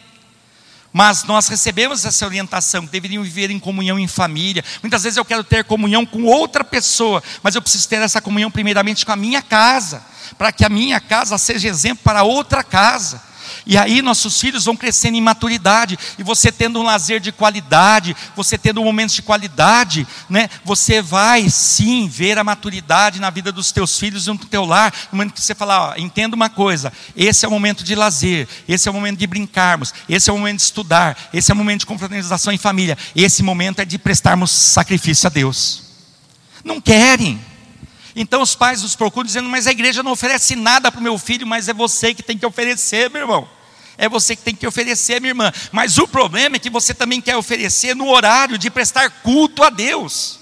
Mas 0.93 1.25
nós 1.25 1.49
recebemos 1.49 2.05
essa 2.05 2.27
orientação, 2.27 2.85
que 2.85 2.93
deveriam 2.93 3.23
viver 3.23 3.51
em 3.51 3.59
comunhão 3.59 3.99
em 3.99 4.07
família. 4.07 4.63
Muitas 4.83 5.03
vezes 5.03 5.17
eu 5.17 5.25
quero 5.25 5.43
ter 5.43 5.65
comunhão 5.65 6.05
com 6.05 6.25
outra 6.25 6.63
pessoa, 6.63 7.23
mas 7.43 7.55
eu 7.55 7.63
preciso 7.63 7.89
ter 7.89 8.03
essa 8.03 8.21
comunhão 8.21 8.51
primeiramente 8.51 9.07
com 9.07 9.13
a 9.13 9.17
minha 9.17 9.41
casa, 9.41 10.03
para 10.37 10.53
que 10.53 10.65
a 10.65 10.69
minha 10.69 11.01
casa 11.01 11.39
seja 11.39 11.69
exemplo 11.69 12.05
para 12.05 12.23
outra 12.23 12.63
casa. 12.63 13.32
E 13.67 13.77
aí 13.77 14.03
nossos 14.03 14.41
filhos 14.41 14.65
vão 14.65 14.77
crescendo 14.77 15.17
em 15.17 15.21
maturidade, 15.21 15.99
e 16.19 16.23
você 16.23 16.51
tendo 16.51 16.81
um 16.81 16.83
lazer 16.83 17.21
de 17.21 17.33
qualidade, 17.33 18.17
você 18.35 18.59
tendo 18.59 18.83
momentos 18.83 19.15
de 19.15 19.23
qualidade, 19.23 20.07
né? 20.29 20.49
Você 20.65 21.01
vai 21.01 21.49
sim 21.49 22.09
ver 22.09 22.39
a 22.39 22.45
maturidade 22.45 23.21
na 23.21 23.31
vida 23.31 23.53
dos 23.53 23.73
teus 23.73 23.99
filhos 23.99 24.27
e 24.27 24.31
no 24.31 24.39
teu 24.39 24.65
lar, 24.65 24.93
no 25.11 25.17
momento 25.17 25.35
que 25.35 25.41
você 25.41 25.55
falar, 25.55 25.91
ó, 25.91 25.95
entenda 25.97 26.37
uma 26.37 26.49
coisa, 26.49 26.93
esse 27.17 27.45
é 27.45 27.49
o 27.49 27.51
momento 27.51 27.85
de 27.85 27.95
lazer, 27.95 28.49
esse 28.69 28.89
é 28.89 28.91
o 28.91 28.95
momento 28.95 29.19
de 29.19 29.27
brincarmos, 29.27 29.93
esse 30.09 30.31
é 30.31 30.33
o 30.33 30.39
momento 30.39 30.57
de 30.57 30.63
estudar, 30.63 31.17
esse 31.33 31.51
é 31.51 31.55
o 31.55 31.57
momento 31.57 31.81
de 31.81 31.87
confraternização 31.87 32.53
em 32.53 32.59
família, 32.59 32.97
esse 33.15 33.43
momento 33.43 33.81
é 33.81 33.85
de 33.85 33.99
prestarmos 33.99 34.51
sacrifício 34.51 35.27
a 35.27 35.31
Deus. 35.31 35.83
Não 36.65 36.81
querem. 36.81 37.52
Então 38.15 38.43
os 38.43 38.55
pais 38.55 38.83
nos 38.83 38.95
procuram 38.95 39.27
dizendo: 39.27 39.49
Mas 39.49 39.67
a 39.67 39.71
igreja 39.71 40.03
não 40.03 40.13
oferece 40.13 40.55
nada 40.55 40.91
para 40.91 41.01
o 41.01 41.03
meu 41.03 41.19
filho, 41.19 41.47
mas 41.47 41.69
é 41.69 41.73
você 41.73 42.15
que 42.15 42.23
tem 42.23 42.37
que 42.37 42.47
oferecer, 42.47 43.11
meu 43.11 43.23
irmão. 43.23 43.49
É 43.97 44.09
você 44.09 44.35
que 44.35 44.43
tem 44.43 44.55
que 44.55 44.67
oferecer, 44.67 45.21
minha 45.21 45.31
irmã. 45.31 45.53
Mas 45.71 45.99
o 45.99 46.09
problema 46.09 46.57
é 46.57 46.59
que 46.59 46.71
você 46.71 46.95
também 46.95 47.21
quer 47.21 47.37
oferecer 47.37 47.95
no 47.95 48.09
horário 48.09 48.59
de 48.59 48.71
prestar 48.71 49.09
culto 49.23 49.63
a 49.63 49.71
Deus. 49.71 50.41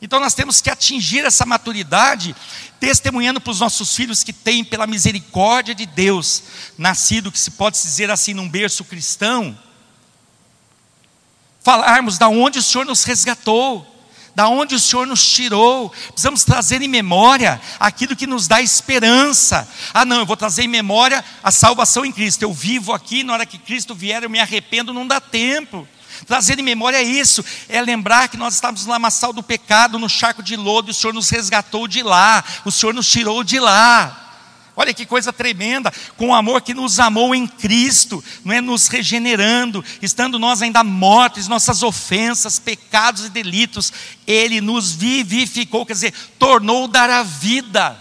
Então 0.00 0.20
nós 0.20 0.34
temos 0.34 0.60
que 0.60 0.70
atingir 0.70 1.24
essa 1.24 1.46
maturidade, 1.46 2.36
testemunhando 2.78 3.40
para 3.40 3.50
os 3.50 3.60
nossos 3.60 3.94
filhos 3.94 4.22
que 4.22 4.32
têm, 4.32 4.62
pela 4.62 4.86
misericórdia 4.86 5.74
de 5.74 5.86
Deus, 5.86 6.42
nascido, 6.76 7.32
que 7.32 7.38
se 7.38 7.50
pode 7.52 7.80
dizer 7.80 8.10
assim, 8.10 8.34
num 8.34 8.48
berço 8.48 8.84
cristão, 8.84 9.58
falarmos 11.62 12.18
da 12.18 12.28
onde 12.28 12.58
o 12.58 12.62
Senhor 12.62 12.84
nos 12.84 13.04
resgatou 13.04 13.95
da 14.36 14.48
onde 14.50 14.74
o 14.74 14.78
Senhor 14.78 15.06
nos 15.06 15.26
tirou. 15.26 15.88
Precisamos 15.88 16.44
trazer 16.44 16.82
em 16.82 16.88
memória 16.88 17.58
aquilo 17.80 18.14
que 18.14 18.26
nos 18.26 18.46
dá 18.46 18.60
esperança. 18.60 19.66
Ah, 19.94 20.04
não, 20.04 20.18
eu 20.18 20.26
vou 20.26 20.36
trazer 20.36 20.62
em 20.62 20.68
memória 20.68 21.24
a 21.42 21.50
salvação 21.50 22.04
em 22.04 22.12
Cristo. 22.12 22.42
Eu 22.42 22.52
vivo 22.52 22.92
aqui, 22.92 23.24
na 23.24 23.32
hora 23.32 23.46
que 23.46 23.56
Cristo 23.56 23.94
vier, 23.94 24.22
eu 24.22 24.28
me 24.28 24.38
arrependo, 24.38 24.92
não 24.92 25.06
dá 25.06 25.22
tempo. 25.22 25.88
Trazer 26.26 26.58
em 26.58 26.62
memória 26.62 26.98
é 26.98 27.02
isso, 27.02 27.42
é 27.66 27.80
lembrar 27.80 28.28
que 28.28 28.36
nós 28.36 28.52
estávamos 28.52 28.84
no 28.84 28.92
lamaçal 28.92 29.32
do 29.32 29.42
pecado, 29.42 29.98
no 29.98 30.08
charco 30.08 30.42
de 30.42 30.54
lodo, 30.54 30.90
e 30.90 30.92
o 30.92 30.94
Senhor 30.94 31.14
nos 31.14 31.30
resgatou 31.30 31.88
de 31.88 32.02
lá, 32.02 32.44
o 32.62 32.70
Senhor 32.70 32.92
nos 32.92 33.08
tirou 33.08 33.42
de 33.42 33.58
lá. 33.58 34.25
Olha 34.78 34.92
que 34.92 35.06
coisa 35.06 35.32
tremenda, 35.32 35.90
com 36.18 36.28
o 36.28 36.34
amor 36.34 36.60
que 36.60 36.74
nos 36.74 37.00
amou 37.00 37.34
em 37.34 37.46
Cristo, 37.46 38.22
não 38.44 38.54
é 38.54 38.60
nos 38.60 38.88
regenerando, 38.88 39.82
estando 40.02 40.38
nós 40.38 40.60
ainda 40.60 40.84
mortos, 40.84 41.48
nossas 41.48 41.82
ofensas, 41.82 42.58
pecados 42.58 43.24
e 43.24 43.30
delitos, 43.30 43.90
Ele 44.26 44.60
nos 44.60 44.92
vivificou, 44.92 45.86
quer 45.86 45.94
dizer, 45.94 46.12
tornou 46.38 46.86
dar 46.86 47.08
a 47.08 47.22
vida. 47.22 47.96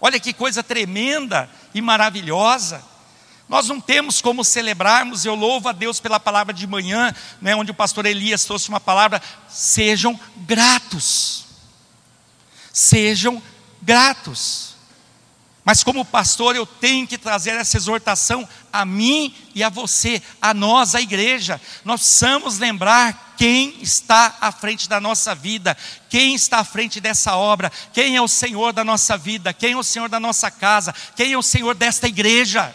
Olha 0.00 0.20
que 0.20 0.32
coisa 0.32 0.62
tremenda 0.62 1.50
e 1.74 1.80
maravilhosa. 1.80 2.84
Nós 3.48 3.66
não 3.66 3.80
temos 3.80 4.20
como 4.20 4.44
celebrarmos, 4.44 5.24
eu 5.24 5.34
louvo 5.34 5.68
a 5.68 5.72
Deus 5.72 5.98
pela 5.98 6.20
palavra 6.20 6.54
de 6.54 6.68
manhã, 6.68 7.12
né, 7.40 7.56
onde 7.56 7.72
o 7.72 7.74
pastor 7.74 8.06
Elias 8.06 8.44
trouxe 8.44 8.68
uma 8.68 8.80
palavra, 8.80 9.20
sejam 9.48 10.18
gratos. 10.36 11.46
Sejam 12.72 13.42
gratos. 13.82 14.71
Mas 15.64 15.84
como 15.84 16.04
pastor, 16.04 16.56
eu 16.56 16.66
tenho 16.66 17.06
que 17.06 17.16
trazer 17.16 17.50
essa 17.52 17.76
exortação 17.76 18.48
a 18.72 18.84
mim 18.84 19.32
e 19.54 19.62
a 19.62 19.68
você, 19.68 20.20
a 20.40 20.52
nós, 20.52 20.94
a 20.94 21.00
igreja. 21.00 21.60
Nós 21.84 22.00
precisamos 22.00 22.58
lembrar 22.58 23.34
quem 23.38 23.80
está 23.80 24.38
à 24.40 24.50
frente 24.50 24.88
da 24.88 25.00
nossa 25.00 25.36
vida, 25.36 25.76
quem 26.10 26.34
está 26.34 26.58
à 26.58 26.64
frente 26.64 27.00
dessa 27.00 27.36
obra, 27.36 27.70
quem 27.92 28.16
é 28.16 28.20
o 28.20 28.26
Senhor 28.26 28.72
da 28.72 28.82
nossa 28.82 29.16
vida, 29.16 29.52
quem 29.52 29.72
é 29.72 29.76
o 29.76 29.84
Senhor 29.84 30.08
da 30.08 30.18
nossa 30.18 30.50
casa, 30.50 30.92
quem 31.14 31.32
é 31.32 31.38
o 31.38 31.42
Senhor 31.42 31.76
desta 31.76 32.08
igreja. 32.08 32.74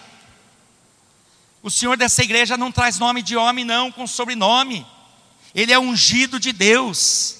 O 1.61 1.69
Senhor 1.69 1.97
dessa 1.97 2.23
igreja 2.23 2.55
não 2.55 2.71
traz 2.71 2.97
nome 2.97 3.21
de 3.21 3.35
homem, 3.35 3.65
não, 3.65 3.91
com 3.91 4.07
sobrenome. 4.07 4.87
Ele 5.53 5.73
é 5.73 5.79
ungido 5.79 6.39
de 6.39 6.53
Deus. 6.53 7.35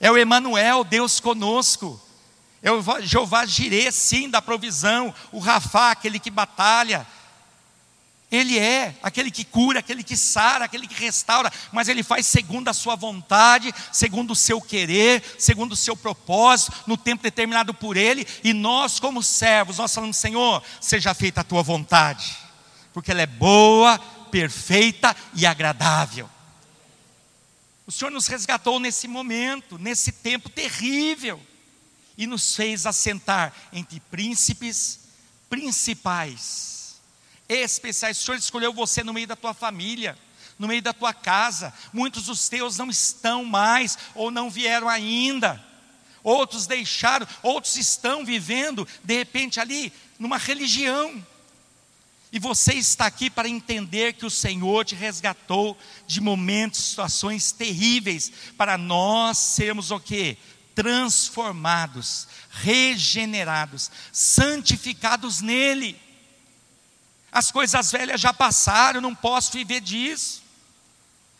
É 0.00 0.10
o 0.10 0.18
Emanuel, 0.18 0.82
Deus 0.82 1.20
conosco. 1.20 2.00
É 2.62 2.70
o 2.70 2.80
Jeová 3.00 3.44
Jirê, 3.44 3.90
sim, 3.90 4.30
da 4.30 4.40
provisão. 4.40 5.12
O 5.32 5.40
Rafá, 5.40 5.90
aquele 5.90 6.20
que 6.20 6.30
batalha. 6.30 7.04
Ele 8.30 8.58
é 8.58 8.94
aquele 9.02 9.30
que 9.30 9.44
cura, 9.44 9.80
aquele 9.80 10.02
que 10.02 10.16
sara, 10.16 10.64
aquele 10.64 10.86
que 10.86 10.94
restaura, 10.94 11.52
mas 11.70 11.86
ele 11.86 12.02
faz 12.02 12.26
segundo 12.26 12.68
a 12.68 12.72
sua 12.72 12.96
vontade, 12.96 13.74
segundo 13.92 14.30
o 14.30 14.36
seu 14.36 14.58
querer, 14.58 15.22
segundo 15.38 15.72
o 15.72 15.76
seu 15.76 15.94
propósito, 15.94 16.72
no 16.86 16.96
tempo 16.96 17.22
determinado 17.22 17.74
por 17.74 17.94
ele, 17.94 18.26
e 18.42 18.54
nós, 18.54 18.98
como 18.98 19.22
servos, 19.22 19.76
nós 19.76 19.94
falamos: 19.94 20.16
Senhor, 20.16 20.62
seja 20.80 21.12
feita 21.12 21.42
a 21.42 21.44
tua 21.44 21.62
vontade, 21.62 22.38
porque 22.94 23.10
ela 23.10 23.20
é 23.20 23.26
boa, 23.26 23.98
perfeita 24.30 25.14
e 25.34 25.44
agradável. 25.44 26.30
O 27.86 27.92
Senhor 27.92 28.10
nos 28.10 28.28
resgatou 28.28 28.80
nesse 28.80 29.06
momento, 29.06 29.76
nesse 29.76 30.10
tempo 30.10 30.48
terrível 30.48 31.38
e 32.16 32.26
nos 32.26 32.54
fez 32.54 32.86
assentar 32.86 33.52
entre 33.72 34.00
príncipes, 34.00 35.00
principais, 35.48 37.00
especiais. 37.48 38.18
O 38.18 38.24
Senhor 38.24 38.38
escolheu 38.38 38.72
você 38.72 39.02
no 39.02 39.12
meio 39.12 39.26
da 39.26 39.36
tua 39.36 39.54
família, 39.54 40.18
no 40.58 40.68
meio 40.68 40.82
da 40.82 40.92
tua 40.92 41.12
casa. 41.12 41.72
Muitos 41.92 42.26
dos 42.26 42.48
teus 42.48 42.78
não 42.78 42.90
estão 42.90 43.44
mais 43.44 43.98
ou 44.14 44.30
não 44.30 44.50
vieram 44.50 44.88
ainda. 44.88 45.62
Outros 46.22 46.66
deixaram, 46.66 47.26
outros 47.42 47.76
estão 47.76 48.24
vivendo, 48.24 48.86
de 49.02 49.16
repente, 49.16 49.58
ali, 49.58 49.92
numa 50.18 50.38
religião. 50.38 51.26
E 52.32 52.38
você 52.38 52.74
está 52.74 53.06
aqui 53.06 53.28
para 53.28 53.48
entender 53.48 54.14
que 54.14 54.24
o 54.24 54.30
Senhor 54.30 54.84
te 54.86 54.94
resgatou 54.94 55.76
de 56.06 56.20
momentos, 56.20 56.80
situações 56.80 57.52
terríveis, 57.52 58.32
para 58.56 58.78
nós 58.78 59.36
sermos 59.36 59.90
o 59.90 60.00
quê? 60.00 60.38
Transformados, 60.74 62.28
regenerados, 62.50 63.90
santificados 64.12 65.40
nele. 65.40 66.00
As 67.30 67.50
coisas 67.50 67.90
velhas 67.90 68.20
já 68.20 68.32
passaram, 68.32 68.98
eu 68.98 69.02
não 69.02 69.14
posso 69.14 69.52
viver 69.52 69.80
disso. 69.80 70.42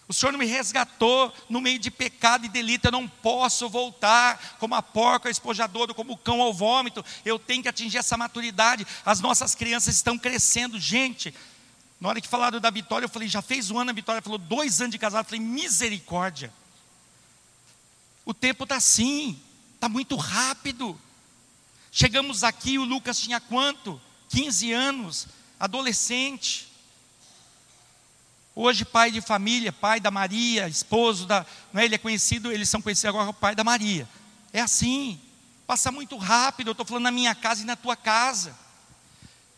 O 0.09 0.15
Senhor 0.15 0.37
me 0.37 0.45
resgatou 0.45 1.33
no 1.49 1.61
meio 1.61 1.79
de 1.79 1.91
pecado 1.91 2.45
e 2.45 2.49
delito, 2.49 2.87
eu 2.87 2.93
não 2.93 3.09
posso 3.09 3.69
voltar 3.69 4.57
como 4.59 4.75
a 4.75 4.83
porca 4.83 5.29
ao 5.29 5.31
espojador, 5.31 5.95
como 5.95 6.13
o 6.13 6.19
cão 6.19 6.43
ao 6.43 6.53
vômito. 6.53 7.05
Eu 7.25 7.39
tenho 7.39 7.63
que 7.63 7.69
atingir 7.69 7.99
essa 7.99 8.17
maturidade. 8.17 8.87
As 9.07 9.21
nossas 9.21 9.55
crianças 9.55 9.95
estão 9.95 10.19
crescendo, 10.19 10.79
gente. 10.79 11.35
Na 12.01 12.09
hora 12.09 12.21
que 12.21 12.29
falaram 12.29 12.61
da 12.61 12.69
Vitória, 12.69 13.07
eu 13.07 13.09
falei, 13.09 13.29
já 13.29 13.41
fez 13.41 13.71
um 13.71 13.79
ano 13.79 13.91
a 13.91 13.95
Vitória? 13.95 14.21
Falou, 14.21 14.39
dois 14.39 14.81
anos 14.81 14.91
de 14.91 14.99
casado. 14.99 15.25
Eu 15.25 15.31
falei, 15.31 15.41
misericórdia. 15.41 16.53
O 18.25 18.33
tempo 18.33 18.65
está 18.65 18.77
assim, 18.77 19.41
está 19.75 19.89
muito 19.89 20.17
rápido. 20.17 20.99
Chegamos 21.91 22.45
aqui, 22.45 22.79
o 22.79 22.85
Lucas 22.85 23.21
tinha 23.21 23.41
quanto? 23.41 24.01
15 24.29 24.73
anos, 24.73 25.27
adolescente. 25.59 26.73
Hoje, 28.55 28.85
pai 28.85 29.11
de 29.11 29.21
família, 29.21 29.73
pai 29.73 29.99
da 29.99 30.11
Maria, 30.11 30.69
esposo 30.69 31.27
da. 31.27 31.45
Não 31.73 31.81
é, 31.81 31.85
ele 31.85 31.95
é 31.95 31.99
conhecido, 31.99 32.53
eles 32.53 32.69
são 32.69 32.83
conhecidos 32.83 33.09
agora 33.09 33.27
como 33.27 33.39
pai 33.39 33.55
da 33.55 33.65
Maria. 33.65 34.09
É 34.53 34.61
assim, 34.61 35.21
passa 35.67 35.91
muito 35.91 36.17
rápido. 36.17 36.69
Eu 36.69 36.73
estou 36.73 36.87
falando 36.87 37.05
na 37.05 37.11
minha 37.11 37.35
casa 37.35 37.63
e 37.63 37.67
na 37.67 37.77
tua 37.77 37.97
casa. 37.97 38.57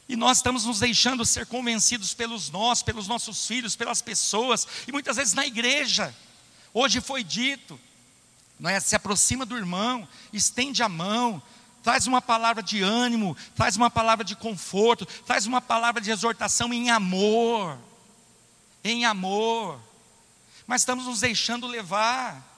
E 0.08 0.16
nós 0.16 0.38
estamos 0.38 0.64
nos 0.64 0.80
deixando 0.80 1.24
ser 1.24 1.46
convencidos 1.46 2.14
pelos 2.14 2.50
nós, 2.50 2.82
pelos 2.82 3.08
nossos 3.08 3.46
filhos, 3.46 3.74
pelas 3.74 4.02
pessoas, 4.02 4.66
e 4.86 4.92
muitas 4.92 5.16
vezes 5.16 5.34
na 5.34 5.46
igreja. 5.46 6.14
Hoje 6.72 7.00
foi 7.00 7.24
dito, 7.24 7.80
não 8.58 8.70
é? 8.70 8.78
Se 8.80 8.94
aproxima 8.94 9.44
do 9.44 9.56
irmão, 9.56 10.08
estende 10.32 10.82
a 10.82 10.88
mão, 10.88 11.42
traz 11.82 12.06
uma 12.06 12.22
palavra 12.22 12.62
de 12.62 12.82
ânimo, 12.82 13.36
traz 13.54 13.76
uma 13.76 13.90
palavra 13.90 14.24
de 14.24 14.34
conforto, 14.34 15.04
traz 15.26 15.46
uma 15.46 15.60
palavra 15.60 16.00
de 16.00 16.10
exortação 16.10 16.72
em 16.72 16.90
amor. 16.90 17.78
Em 18.82 19.04
amor. 19.04 19.78
Mas 20.66 20.82
estamos 20.82 21.06
nos 21.06 21.20
deixando 21.20 21.66
levar. 21.66 22.52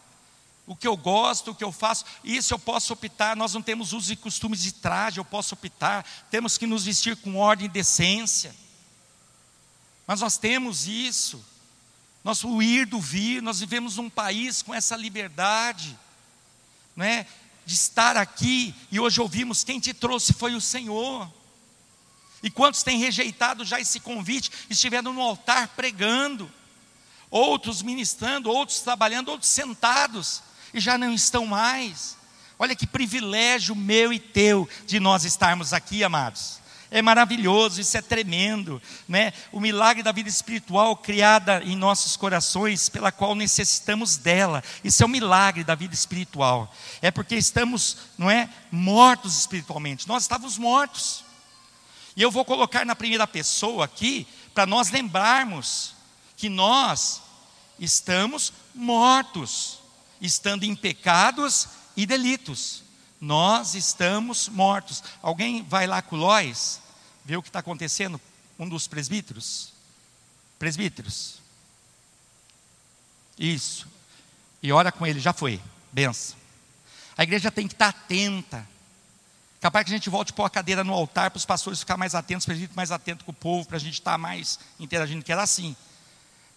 O 0.67 0.75
que 0.75 0.87
eu 0.87 0.97
gosto, 0.97 1.53
o 1.53 1.55
que 1.55 1.63
eu 1.63 1.71
faço, 1.71 2.05
isso 2.25 2.53
eu 2.53 2.59
posso 2.59 2.93
optar. 2.93 3.37
Nós 3.37 3.55
não 3.55 3.63
temos 3.63 3.93
usos 3.93 4.11
e 4.11 4.17
costumes 4.17 4.61
de 4.61 4.73
traje, 4.73 5.19
eu 5.19 5.25
posso 5.25 5.55
optar. 5.55 6.05
Temos 6.29 6.59
que 6.59 6.67
nos 6.67 6.85
vestir 6.85 7.17
com 7.17 7.37
ordem 7.37 7.67
e 7.67 7.69
decência. 7.69 8.55
Mas 10.07 10.21
nós 10.21 10.37
temos 10.37 10.89
isso. 10.89 11.45
Nosso 12.27 12.61
ir 12.61 12.87
do 12.87 13.01
vir, 13.01 13.41
nós 13.41 13.61
vivemos 13.61 13.99
num 13.99 14.11
país 14.11 14.61
com 14.61 14.75
essa 14.75 14.97
liberdade, 14.97 15.97
né, 16.97 17.25
de 17.65 17.75
estar 17.75 18.17
aqui, 18.17 18.75
e 18.91 18.99
hoje 18.99 19.21
ouvimos: 19.21 19.63
quem 19.63 19.79
te 19.79 19.95
trouxe 19.95 20.33
foi 20.33 20.53
o 20.57 20.61
Senhor. 20.61 21.33
E 22.43 22.51
quantos 22.51 22.83
têm 22.83 22.99
rejeitado 22.99 23.65
já 23.65 23.79
esse 23.79 24.01
convite, 24.01 24.51
estiveram 24.69 25.13
no 25.13 25.21
altar 25.21 25.69
pregando, 25.69 26.51
outros 27.31 27.81
ministrando, 27.81 28.51
outros 28.51 28.81
trabalhando, 28.81 29.29
outros 29.29 29.49
sentados, 29.49 30.43
e 30.75 30.81
já 30.81 30.99
não 30.99 31.15
estão 31.15 31.47
mais. 31.47 32.17
Olha 32.59 32.75
que 32.75 32.89
privilégio 32.89 33.77
meu 33.77 34.13
e 34.13 34.19
teu 34.19 34.69
de 34.85 34.99
nós 34.99 35.25
estarmos 35.25 35.73
aqui, 35.73 36.03
amados. 36.03 36.59
É 36.91 37.03
maravilhoso, 37.03 37.81
isso 37.81 37.97
é 37.97 38.03
tremendo, 38.03 38.81
né? 39.09 39.33
O 39.51 39.59
milagre 39.59 40.03
da 40.03 40.13
vida 40.13 40.29
espiritual 40.29 40.97
criada 40.97 41.63
em 41.65 41.75
nossos 41.75 42.17
corações, 42.17 42.89
pela 42.89 43.11
qual 43.11 43.35
necessitamos 43.35 44.17
dela. 44.17 44.63
Isso 44.85 45.03
é 45.03 45.07
o 45.07 45.09
milagre 45.09 45.65
da 45.65 45.75
vida 45.75 45.95
espiritual. 45.95 46.73
É 47.03 47.11
porque 47.11 47.35
estamos, 47.35 47.99
não 48.17 48.31
é, 48.31 48.49
mortos 48.71 49.37
espiritualmente. 49.37 50.07
Nós 50.07 50.23
estávamos 50.23 50.57
mortos. 50.57 51.25
E 52.17 52.23
eu 52.23 52.31
vou 52.31 52.45
colocar 52.45 52.87
na 52.87 52.95
primeira 52.95 53.27
pessoa 53.27 53.85
aqui 53.85 54.27
para 54.55 54.65
nós 54.65 54.91
lembrarmos 54.91 55.95
que 56.37 56.49
nós 56.49 57.21
estamos 57.79 58.53
mortos, 58.75 59.81
estando 60.21 60.65
em 60.65 60.75
pecados 60.75 61.69
e 61.97 62.07
delitos. 62.07 62.86
Nós 63.27 63.75
estamos 63.75 64.49
mortos. 64.49 65.03
Alguém 65.21 65.61
vai 65.61 65.85
lá 65.85 66.01
com 66.01 66.15
Lois, 66.15 66.81
ver 67.25 67.37
o 67.37 67.43
que 67.43 67.49
está 67.49 67.59
acontecendo? 67.59 68.21
Um 68.57 68.69
dos 68.69 68.87
presbíteros? 68.87 69.73
Presbíteros. 70.61 71.41
Isso. 73.37 73.89
E 74.63 74.71
ora 74.71 74.93
com 74.93 75.05
ele, 75.05 75.19
já 75.19 75.33
foi. 75.33 75.61
Benção. 75.91 76.37
A 77.19 77.25
igreja 77.25 77.51
tem 77.51 77.67
que 77.67 77.75
estar 77.75 77.93
tá 77.93 77.99
atenta. 77.99 78.65
Capaz 79.61 79.85
que 79.85 79.91
a 79.91 79.97
gente 79.97 80.09
volte 80.09 80.33
pôr 80.33 80.45
a 80.45 80.51
cadeira 80.51 80.85
no 80.85 80.93
altar 80.93 81.33
para 81.33 81.39
os 81.39 81.45
pastores 81.45 81.81
ficar 81.81 81.97
mais 81.97 82.15
atentos, 82.15 82.47
para 82.47 82.55
a 82.55 82.59
gente 82.59 82.77
mais 82.77 82.93
atento 82.93 83.25
com 83.25 83.33
o 83.33 83.35
povo, 83.35 83.67
para 83.67 83.77
a 83.77 83.81
gente 83.81 83.95
estar 83.95 84.13
tá 84.13 84.19
mais 84.19 84.61
interagindo, 84.79 85.25
que 85.25 85.33
era 85.33 85.43
assim. 85.43 85.75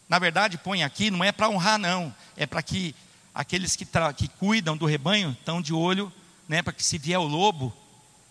Na 0.08 0.19
verdade, 0.19 0.60
põe 0.60 0.84
aqui, 0.84 1.10
não 1.10 1.23
é 1.23 1.32
para 1.32 1.49
honrar, 1.49 1.79
não. 1.79 2.13
É 2.38 2.45
para 2.45 2.62
que 2.62 2.93
aqueles 3.34 3.75
que, 3.75 3.88
que 4.15 4.27
cuidam 4.27 4.77
do 4.77 4.86
rebanho 4.86 5.32
estão 5.32 5.63
de 5.63 5.73
olho 5.73 6.13
né, 6.49 6.63
para 6.63 6.73
que 6.73 6.83
se 6.83 6.97
vier 6.97 7.19
o 7.19 7.27
lobo, 7.27 7.71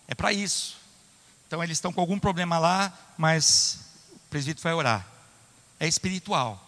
é 0.09 0.15
para 0.15 0.33
isso. 0.33 0.77
Então 1.47 1.63
eles 1.63 1.79
estão 1.79 1.93
com 1.93 2.01
algum 2.01 2.19
problema 2.19 2.59
lá, 2.59 2.93
mas 3.17 3.79
o 4.13 4.19
presbítero 4.29 4.65
vai 4.65 4.75
orar. 4.75 5.07
É 5.79 5.87
espiritual. 5.87 6.63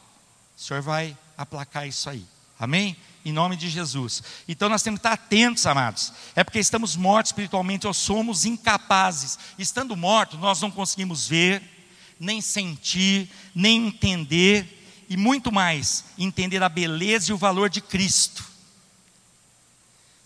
O 0.57 0.61
Senhor 0.61 0.81
vai 0.81 1.17
aplacar 1.37 1.89
isso 1.89 2.09
aí. 2.09 2.25
Amém? 2.59 2.97
Em 3.25 3.33
nome 3.33 3.57
de 3.57 3.69
Jesus. 3.69 4.23
Então 4.49 4.69
nós 4.69 4.83
temos 4.83 5.01
que 5.01 5.07
estar 5.07 5.15
atentos, 5.15 5.67
amados. 5.67 6.13
É 6.37 6.45
porque 6.45 6.61
estamos 6.61 6.95
mortos 6.95 7.31
espiritualmente 7.31 7.87
ou 7.87 7.93
somos 7.93 8.45
incapazes. 8.45 9.39
Estando 9.59 9.97
mortos, 9.97 10.39
nós 10.39 10.61
não 10.61 10.71
conseguimos 10.71 11.27
ver, 11.27 11.63
nem 12.19 12.41
sentir, 12.41 13.29
nem 13.55 13.89
entender 13.89 14.79
e 15.09 15.17
muito 15.17 15.51
mais, 15.51 16.05
entender 16.17 16.63
a 16.63 16.69
beleza 16.69 17.33
e 17.33 17.35
o 17.35 17.39
valor 17.39 17.69
de 17.69 17.81
Cristo. 17.81 18.50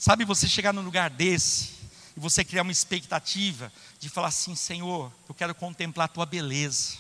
Sabe 0.04 0.26
você 0.26 0.46
chegar 0.46 0.70
num 0.74 0.82
lugar 0.82 1.08
desse 1.08 1.70
e 2.14 2.20
você 2.20 2.44
criar 2.44 2.60
uma 2.60 2.70
expectativa 2.70 3.72
de 3.98 4.10
falar 4.10 4.28
assim: 4.28 4.54
Senhor, 4.54 5.10
eu 5.26 5.34
quero 5.34 5.54
contemplar 5.54 6.04
a 6.04 6.08
tua 6.08 6.26
beleza. 6.26 6.98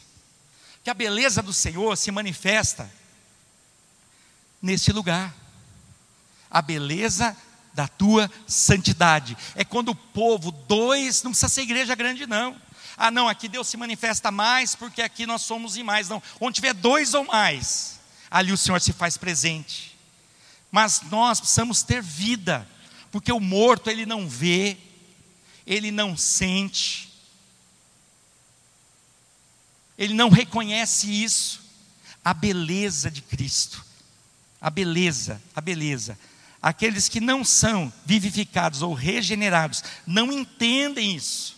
Que 0.82 0.88
a 0.88 0.94
beleza 0.94 1.42
do 1.42 1.52
Senhor 1.52 1.94
se 1.98 2.10
manifesta 2.10 2.90
nesse 4.62 4.90
lugar. 4.90 5.34
A 6.50 6.62
beleza 6.62 7.36
da 7.74 7.86
tua 7.86 8.30
santidade. 8.46 9.36
É 9.54 9.66
quando 9.66 9.90
o 9.90 9.94
povo, 9.94 10.50
dois, 10.50 11.22
não 11.22 11.32
precisa 11.32 11.50
ser 11.50 11.60
igreja 11.60 11.94
grande, 11.94 12.26
não. 12.26 12.58
Ah, 12.96 13.10
não, 13.10 13.28
aqui 13.28 13.48
Deus 13.48 13.68
se 13.68 13.76
manifesta 13.76 14.30
mais 14.30 14.74
porque 14.74 15.02
aqui 15.02 15.26
nós 15.26 15.42
somos 15.42 15.76
em 15.76 15.82
mais. 15.82 16.08
Não, 16.08 16.22
onde 16.40 16.54
tiver 16.54 16.72
dois 16.72 17.12
ou 17.12 17.24
mais, 17.24 18.00
ali 18.30 18.50
o 18.50 18.56
Senhor 18.56 18.80
se 18.80 18.94
faz 18.94 19.18
presente. 19.18 19.94
Mas 20.72 21.02
nós 21.02 21.38
precisamos 21.38 21.82
ter 21.82 22.00
vida 22.00 22.66
porque 23.14 23.30
o 23.30 23.38
morto 23.38 23.88
ele 23.88 24.04
não 24.04 24.28
vê, 24.28 24.76
ele 25.64 25.92
não 25.92 26.16
sente, 26.16 27.08
ele 29.96 30.12
não 30.12 30.28
reconhece 30.28 31.22
isso, 31.22 31.62
a 32.24 32.34
beleza 32.34 33.12
de 33.12 33.22
Cristo, 33.22 33.86
a 34.60 34.68
beleza, 34.68 35.40
a 35.54 35.60
beleza. 35.60 36.18
Aqueles 36.60 37.08
que 37.08 37.20
não 37.20 37.44
são 37.44 37.92
vivificados 38.04 38.82
ou 38.82 38.92
regenerados 38.92 39.84
não 40.04 40.32
entendem 40.32 41.14
isso, 41.14 41.56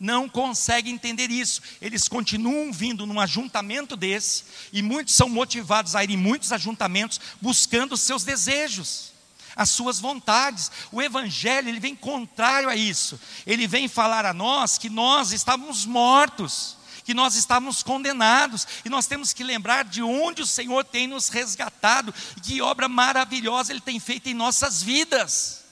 não 0.00 0.28
conseguem 0.28 0.94
entender 0.94 1.30
isso. 1.30 1.62
Eles 1.80 2.08
continuam 2.08 2.72
vindo 2.72 3.06
num 3.06 3.20
ajuntamento 3.20 3.96
desse, 3.96 4.42
e 4.72 4.82
muitos 4.82 5.14
são 5.14 5.28
motivados 5.28 5.94
a 5.94 6.02
ir 6.02 6.10
em 6.10 6.16
muitos 6.16 6.50
ajuntamentos 6.50 7.20
buscando 7.40 7.92
os 7.92 8.00
seus 8.00 8.24
desejos 8.24 9.14
as 9.56 9.70
suas 9.70 9.98
vontades. 9.98 10.70
O 10.92 11.00
evangelho, 11.00 11.68
ele 11.68 11.80
vem 11.80 11.96
contrário 11.96 12.68
a 12.68 12.76
isso. 12.76 13.18
Ele 13.46 13.66
vem 13.66 13.88
falar 13.88 14.26
a 14.26 14.34
nós 14.34 14.76
que 14.76 14.90
nós 14.90 15.32
estávamos 15.32 15.86
mortos, 15.86 16.76
que 17.04 17.14
nós 17.14 17.34
estávamos 17.34 17.82
condenados, 17.82 18.66
e 18.84 18.90
nós 18.90 19.06
temos 19.06 19.32
que 19.32 19.42
lembrar 19.42 19.84
de 19.84 20.02
onde 20.02 20.42
o 20.42 20.46
Senhor 20.46 20.84
tem 20.84 21.06
nos 21.06 21.28
resgatado, 21.28 22.12
e 22.36 22.40
que 22.40 22.60
obra 22.60 22.88
maravilhosa 22.88 23.72
ele 23.72 23.80
tem 23.80 23.98
feito 23.98 24.28
em 24.28 24.34
nossas 24.34 24.82
vidas. 24.82 25.64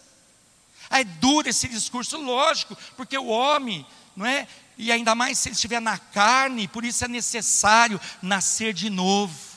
É 0.89 1.05
duro 1.05 1.49
esse 1.49 1.69
discurso, 1.69 2.17
lógico, 2.17 2.77
porque 2.97 3.19
o 3.19 3.27
homem, 3.27 3.85
não 4.17 4.25
é? 4.25 4.47
E 4.79 4.91
ainda 4.91 5.15
mais 5.15 5.39
se 5.39 5.49
ele 5.49 5.55
estiver 5.55 5.81
na 5.81 5.99
carne, 5.99 6.69
por 6.69 6.85
isso 6.85 7.05
é 7.05 7.09
necessário 7.09 8.01
nascer 8.23 8.73
de 8.73 8.89
novo. 8.89 9.54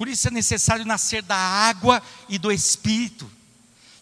Por 0.00 0.08
isso 0.08 0.28
é 0.28 0.30
necessário 0.30 0.86
nascer 0.86 1.20
da 1.20 1.36
água 1.36 2.02
e 2.26 2.38
do 2.38 2.50
Espírito. 2.50 3.30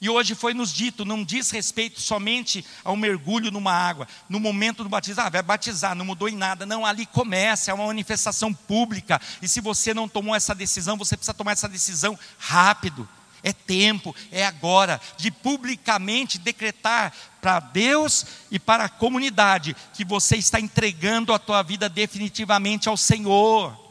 E 0.01 0.09
hoje 0.09 0.37
foi 0.37 0.55
nos 0.55 0.73
dito, 0.73 1.05
não 1.05 1.25
diz 1.25 1.51
respeito 1.51 2.01
somente 2.01 2.65
ao 2.85 2.95
mergulho 2.95 3.51
numa 3.51 3.73
água, 3.73 4.07
no 4.29 4.39
momento 4.39 4.85
do 4.85 4.89
batismo, 4.89 5.25
ah, 5.25 5.29
vai 5.29 5.43
batizar, 5.43 5.97
não 5.97 6.05
mudou 6.05 6.29
em 6.29 6.37
nada. 6.37 6.65
Não, 6.65 6.87
ali 6.87 7.05
começa, 7.05 7.73
é 7.73 7.75
uma 7.75 7.89
manifestação 7.89 8.55
pública. 8.55 9.21
E 9.43 9.49
se 9.49 9.61
você 9.61 9.93
não 9.93 10.09
tomou 10.09 10.37
essa 10.37 10.55
decisão, 10.55 10.97
você 10.97 11.17
precisa 11.17 11.35
tomar 11.35 11.51
essa 11.51 11.69
decisão 11.69 12.17
rápido. 12.39 13.09
É 13.43 13.53
tempo, 13.53 14.15
é 14.31 14.47
agora, 14.47 15.01
de 15.17 15.33
publicamente 15.33 16.39
decretar 16.39 17.13
para 17.41 17.59
Deus 17.59 18.25
e 18.53 18.61
para 18.61 18.85
a 18.85 18.89
comunidade 18.89 19.75
que 19.95 20.05
você 20.05 20.37
está 20.37 20.61
entregando 20.61 21.35
a 21.35 21.41
tua 21.41 21.61
vida 21.65 21.89
definitivamente 21.89 22.89
ao 22.89 22.97
Senhor 22.97 23.88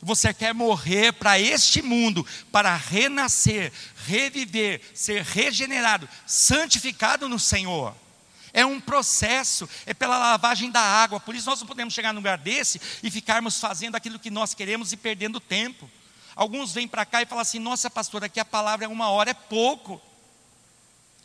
você 0.00 0.32
quer 0.32 0.54
morrer 0.54 1.12
para 1.12 1.38
este 1.38 1.82
mundo, 1.82 2.26
para 2.52 2.74
renascer, 2.76 3.72
reviver, 4.06 4.80
ser 4.94 5.22
regenerado, 5.22 6.08
santificado 6.26 7.28
no 7.28 7.38
Senhor. 7.38 7.94
É 8.52 8.64
um 8.64 8.80
processo, 8.80 9.68
é 9.84 9.92
pela 9.92 10.18
lavagem 10.18 10.70
da 10.70 10.80
água. 10.80 11.20
Por 11.20 11.34
isso 11.34 11.48
nós 11.48 11.60
não 11.60 11.66
podemos 11.66 11.94
chegar 11.94 12.12
num 12.12 12.20
lugar 12.20 12.38
desse 12.38 12.80
e 13.02 13.10
ficarmos 13.10 13.60
fazendo 13.60 13.94
aquilo 13.94 14.18
que 14.18 14.30
nós 14.30 14.54
queremos 14.54 14.92
e 14.92 14.96
perdendo 14.96 15.40
tempo. 15.40 15.90
Alguns 16.34 16.72
vêm 16.72 16.88
para 16.88 17.04
cá 17.04 17.20
e 17.20 17.26
falam 17.26 17.42
assim: 17.42 17.58
nossa, 17.58 17.90
pastor, 17.90 18.24
aqui 18.24 18.40
a 18.40 18.44
palavra 18.44 18.86
é 18.86 18.88
uma 18.88 19.10
hora, 19.10 19.30
é 19.30 19.34
pouco. 19.34 20.00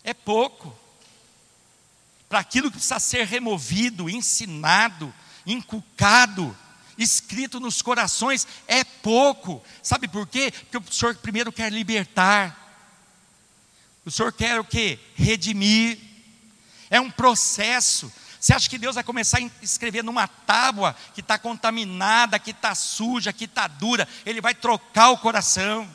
É 0.03 0.13
pouco. 0.13 0.75
Para 2.27 2.39
aquilo 2.39 2.69
que 2.69 2.77
precisa 2.77 2.99
ser 2.99 3.25
removido, 3.25 4.09
ensinado, 4.09 5.13
inculcado, 5.45 6.55
escrito 6.97 7.59
nos 7.59 7.81
corações 7.81 8.47
é 8.67 8.83
pouco. 8.83 9.63
Sabe 9.81 10.07
por 10.07 10.27
quê? 10.27 10.51
Porque 10.51 10.77
o 10.77 10.93
Senhor 10.93 11.15
primeiro 11.15 11.51
quer 11.51 11.71
libertar. 11.71 12.59
O 14.05 14.11
Senhor 14.11 14.31
quer 14.33 14.59
o 14.59 14.63
quê? 14.63 14.99
Redimir. 15.15 15.97
É 16.89 16.99
um 16.99 17.09
processo. 17.09 18.11
Você 18.39 18.53
acha 18.53 18.69
que 18.69 18.77
Deus 18.77 18.95
vai 18.95 19.03
começar 19.03 19.37
a 19.37 19.49
escrever 19.61 20.03
numa 20.03 20.27
tábua 20.27 20.95
que 21.13 21.21
está 21.21 21.37
contaminada, 21.37 22.37
que 22.37 22.51
está 22.51 22.75
suja, 22.75 23.31
que 23.31 23.45
está 23.45 23.67
dura? 23.67 24.07
Ele 24.25 24.41
vai 24.41 24.53
trocar 24.53 25.09
o 25.09 25.17
coração. 25.17 25.89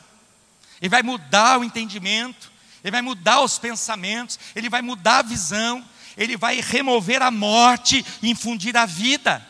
Ele 0.81 0.89
vai 0.89 1.03
mudar 1.03 1.59
o 1.59 1.63
entendimento, 1.63 2.51
ele 2.83 2.91
vai 2.91 3.01
mudar 3.01 3.41
os 3.41 3.59
pensamentos, 3.59 4.39
ele 4.55 4.69
vai 4.69 4.81
mudar 4.81 5.19
a 5.19 5.23
visão, 5.23 5.85
ele 6.15 6.37
vai 6.37 6.61
remover 6.61 7.21
a 7.21 7.29
morte 7.29 8.05
e 8.21 8.29
infundir 8.29 8.75
a 8.77 8.85
vida. 8.85 9.45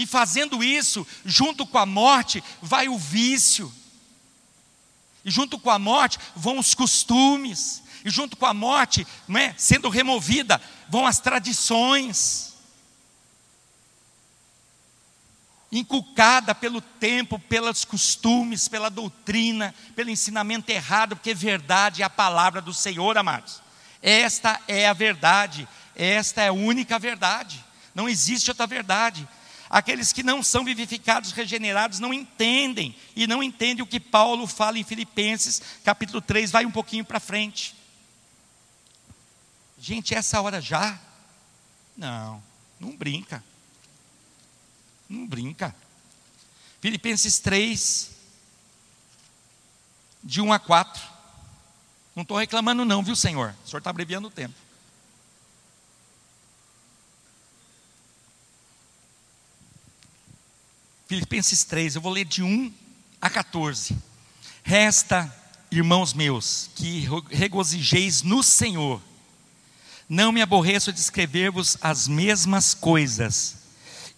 E 0.00 0.06
fazendo 0.06 0.64
isso, 0.64 1.06
junto 1.26 1.66
com 1.66 1.76
a 1.76 1.84
morte, 1.84 2.42
vai 2.62 2.88
o 2.88 2.96
vício. 2.96 3.70
E 5.22 5.30
junto 5.30 5.58
com 5.58 5.68
a 5.68 5.78
morte 5.78 6.18
vão 6.34 6.58
os 6.58 6.74
costumes. 6.74 7.82
E 8.02 8.08
junto 8.08 8.34
com 8.34 8.46
a 8.46 8.54
morte, 8.54 9.06
não 9.28 9.38
é, 9.38 9.54
sendo 9.58 9.90
removida, 9.90 10.58
vão 10.88 11.06
as 11.06 11.20
tradições. 11.20 12.48
inculcada 15.72 16.52
pelo 16.52 16.80
tempo, 16.80 17.38
pelos 17.38 17.84
costumes, 17.84 18.66
pela 18.66 18.90
doutrina, 18.90 19.72
pelo 19.94 20.10
ensinamento 20.10 20.68
errado, 20.72 21.14
porque 21.14 21.32
verdade 21.32 22.02
é 22.02 22.04
a 22.04 22.10
palavra 22.10 22.60
do 22.60 22.74
Senhor, 22.74 23.16
amados. 23.16 23.62
Esta 24.02 24.60
é 24.66 24.88
a 24.88 24.92
verdade, 24.92 25.68
esta 25.94 26.42
é 26.42 26.48
a 26.48 26.52
única 26.52 26.98
verdade, 26.98 27.64
não 27.94 28.08
existe 28.08 28.50
outra 28.50 28.66
verdade. 28.66 29.28
Aqueles 29.70 30.12
que 30.12 30.24
não 30.24 30.42
são 30.42 30.64
vivificados, 30.64 31.30
regenerados, 31.30 32.00
não 32.00 32.12
entendem, 32.12 32.92
e 33.14 33.24
não 33.28 33.40
entendem 33.40 33.84
o 33.84 33.86
que 33.86 34.00
Paulo 34.00 34.48
fala 34.48 34.80
em 34.80 34.82
Filipenses, 34.82 35.62
capítulo 35.84 36.20
3, 36.20 36.50
vai 36.50 36.66
um 36.66 36.72
pouquinho 36.72 37.04
para 37.04 37.20
frente. 37.20 37.76
Gente, 39.78 40.12
essa 40.12 40.40
hora 40.40 40.60
já? 40.60 40.98
Não, 41.96 42.42
não 42.80 42.96
brinca. 42.96 43.44
Não 45.08 45.24
brinca. 45.24 45.74
Filipenses 46.80 47.38
3, 47.38 48.10
de 50.24 50.40
1 50.40 50.52
a 50.52 50.58
4. 50.58 51.00
Não 52.16 52.22
estou 52.22 52.36
reclamando, 52.36 52.84
não, 52.84 53.04
viu, 53.04 53.14
Senhor? 53.14 53.54
O 53.64 53.68
Senhor 53.68 53.78
está 53.78 53.90
abreviando 53.90 54.26
o 54.26 54.32
tempo. 54.32 54.54
Filipenses 61.10 61.64
3, 61.64 61.96
eu 61.96 62.00
vou 62.00 62.12
ler 62.12 62.24
de 62.24 62.40
1 62.40 62.72
a 63.20 63.28
14. 63.28 63.98
Resta, 64.62 65.36
irmãos 65.68 66.14
meus, 66.14 66.70
que 66.76 67.04
regozijeis 67.32 68.22
no 68.22 68.44
Senhor. 68.44 69.02
Não 70.08 70.30
me 70.30 70.40
aborreço 70.40 70.92
de 70.92 71.00
escrever-vos 71.00 71.76
as 71.82 72.06
mesmas 72.06 72.74
coisas 72.74 73.56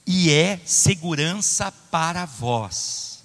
e 0.06 0.30
é 0.30 0.60
segurança 0.66 1.72
para 1.72 2.26
vós. 2.26 3.24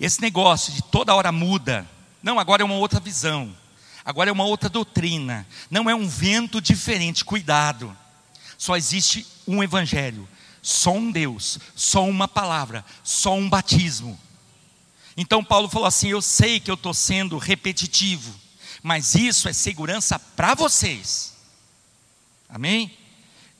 Esse 0.00 0.20
negócio 0.20 0.72
de 0.72 0.82
toda 0.82 1.14
hora 1.14 1.30
muda, 1.30 1.88
não, 2.20 2.40
agora 2.40 2.62
é 2.62 2.64
uma 2.64 2.74
outra 2.74 2.98
visão, 2.98 3.56
agora 4.04 4.30
é 4.30 4.32
uma 4.32 4.46
outra 4.46 4.68
doutrina, 4.68 5.46
não 5.70 5.88
é 5.88 5.94
um 5.94 6.08
vento 6.08 6.60
diferente, 6.60 7.24
cuidado. 7.24 7.96
Só 8.58 8.76
existe 8.76 9.24
um 9.46 9.62
evangelho, 9.62 10.28
só 10.66 10.94
um 10.94 11.12
Deus, 11.12 11.60
só 11.76 12.04
uma 12.04 12.26
palavra, 12.26 12.84
só 13.04 13.36
um 13.36 13.48
batismo. 13.48 14.18
Então 15.16 15.44
Paulo 15.44 15.68
falou 15.68 15.86
assim: 15.86 16.08
Eu 16.08 16.20
sei 16.20 16.58
que 16.58 16.68
eu 16.68 16.74
estou 16.74 16.92
sendo 16.92 17.38
repetitivo, 17.38 18.34
mas 18.82 19.14
isso 19.14 19.48
é 19.48 19.52
segurança 19.52 20.18
para 20.18 20.56
vocês. 20.56 21.34
Amém? 22.48 22.90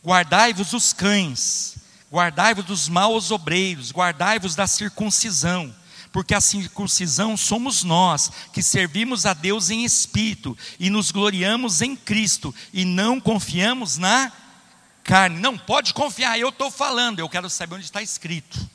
Guardai-vos 0.04 0.72
os 0.72 0.92
cães, 0.92 1.76
Guardai-vos 2.10 2.64
dos 2.64 2.88
maus 2.88 3.30
obreiros, 3.30 3.92
guardai-vos 3.92 4.56
da 4.56 4.66
circuncisão, 4.66 5.72
porque 6.10 6.34
a 6.34 6.40
circuncisão 6.40 7.36
somos 7.36 7.84
nós, 7.84 8.32
que 8.52 8.64
servimos 8.64 9.26
a 9.26 9.32
Deus 9.32 9.70
em 9.70 9.84
espírito 9.84 10.58
e 10.80 10.90
nos 10.90 11.12
gloriamos 11.12 11.82
em 11.82 11.94
Cristo 11.94 12.52
e 12.72 12.84
não 12.84 13.20
confiamos 13.20 13.96
na 13.96 14.32
carne. 15.06 15.38
Não, 15.38 15.56
pode 15.56 15.94
confiar, 15.94 16.38
eu 16.38 16.48
estou 16.48 16.70
falando, 16.70 17.20
eu 17.20 17.28
quero 17.28 17.48
saber 17.48 17.76
onde 17.76 17.84
está 17.84 18.02
escrito. 18.02 18.68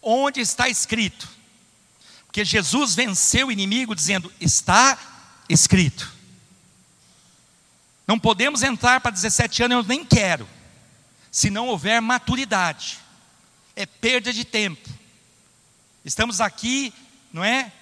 Onde 0.00 0.40
está 0.40 0.68
escrito? 0.68 1.28
Porque 2.26 2.44
Jesus 2.44 2.94
venceu 2.94 3.48
o 3.48 3.52
inimigo 3.52 3.94
dizendo: 3.94 4.32
está 4.40 4.96
escrito. 5.48 6.10
Não 8.06 8.18
podemos 8.18 8.62
entrar 8.62 9.00
para 9.00 9.10
17 9.10 9.64
anos, 9.64 9.76
eu 9.76 9.82
nem 9.88 10.04
quero 10.04 10.48
se 11.30 11.50
não 11.50 11.68
houver 11.68 12.00
maturidade. 12.00 12.98
É 13.74 13.86
perda 13.86 14.32
de 14.32 14.44
tempo. 14.44 14.88
Estamos 16.04 16.40
aqui, 16.40 16.92
não 17.32 17.42
é? 17.42 17.72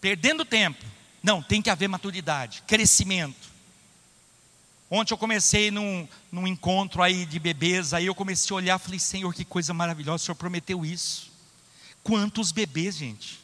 Perdendo 0.00 0.44
tempo. 0.44 0.84
Não, 1.22 1.42
tem 1.42 1.62
que 1.62 1.70
haver 1.70 1.88
maturidade, 1.88 2.62
crescimento. 2.66 3.53
Ontem 4.94 5.12
eu 5.12 5.18
comecei 5.18 5.70
num, 5.70 6.06
num 6.30 6.46
encontro 6.46 7.02
aí 7.02 7.26
de 7.26 7.38
bebês, 7.38 7.92
aí 7.92 8.06
eu 8.06 8.14
comecei 8.14 8.54
a 8.54 8.56
olhar, 8.56 8.78
falei, 8.78 9.00
Senhor, 9.00 9.34
que 9.34 9.44
coisa 9.44 9.74
maravilhosa, 9.74 10.22
o 10.22 10.26
Senhor 10.26 10.36
prometeu 10.36 10.84
isso. 10.84 11.32
Quantos 12.02 12.52
bebês, 12.52 12.96
gente. 12.96 13.40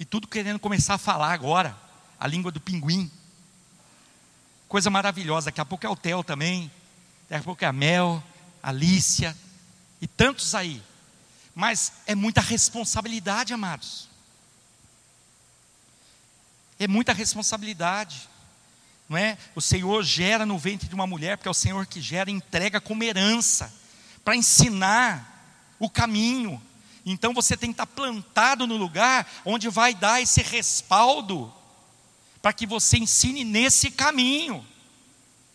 E 0.00 0.04
tudo 0.04 0.26
querendo 0.26 0.58
começar 0.58 0.94
a 0.94 0.98
falar 0.98 1.32
agora, 1.32 1.76
a 2.18 2.26
língua 2.26 2.50
do 2.50 2.60
pinguim. 2.60 3.10
Coisa 4.66 4.90
maravilhosa, 4.90 5.46
daqui 5.46 5.60
a 5.60 5.64
pouco 5.64 5.86
é 5.86 5.88
o 5.88 5.94
Theo 5.94 6.24
também 6.24 6.70
daqui 7.28 7.42
a 7.42 7.44
pouco 7.44 7.64
é 7.64 7.68
a 7.68 7.72
Mel, 7.72 8.22
a 8.62 8.68
Alicia 8.68 9.36
e 10.00 10.06
tantos 10.06 10.54
aí. 10.54 10.82
Mas 11.54 11.92
é 12.06 12.14
muita 12.14 12.40
responsabilidade, 12.40 13.54
amados. 13.54 14.08
É 16.78 16.88
muita 16.88 17.12
responsabilidade. 17.12 18.28
Não 19.08 19.16
é? 19.16 19.36
O 19.54 19.60
Senhor 19.60 20.02
gera 20.02 20.46
no 20.46 20.58
ventre 20.58 20.88
de 20.88 20.94
uma 20.94 21.06
mulher, 21.06 21.36
porque 21.36 21.48
é 21.48 21.50
o 21.50 21.54
Senhor 21.54 21.86
que 21.86 22.00
gera 22.00 22.30
entrega 22.30 22.80
como 22.80 23.04
herança, 23.04 23.72
para 24.24 24.36
ensinar 24.36 25.76
o 25.78 25.90
caminho. 25.90 26.60
Então 27.04 27.34
você 27.34 27.56
tem 27.56 27.70
que 27.70 27.74
estar 27.74 27.86
plantado 27.86 28.66
no 28.66 28.76
lugar 28.76 29.26
onde 29.44 29.68
vai 29.68 29.94
dar 29.94 30.22
esse 30.22 30.42
respaldo, 30.42 31.52
para 32.40 32.52
que 32.52 32.66
você 32.66 32.98
ensine 32.98 33.44
nesse 33.44 33.90
caminho. 33.90 34.64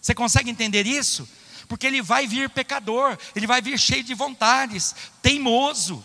Você 0.02 0.14
consegue 0.14 0.50
entender 0.50 0.86
isso? 0.86 1.28
porque 1.70 1.86
ele 1.86 2.02
vai 2.02 2.26
vir 2.26 2.50
pecador, 2.50 3.16
ele 3.36 3.46
vai 3.46 3.62
vir 3.62 3.80
cheio 3.80 4.04
de 4.04 4.16
vontades, 4.16 4.96
teimoso. 5.22 6.04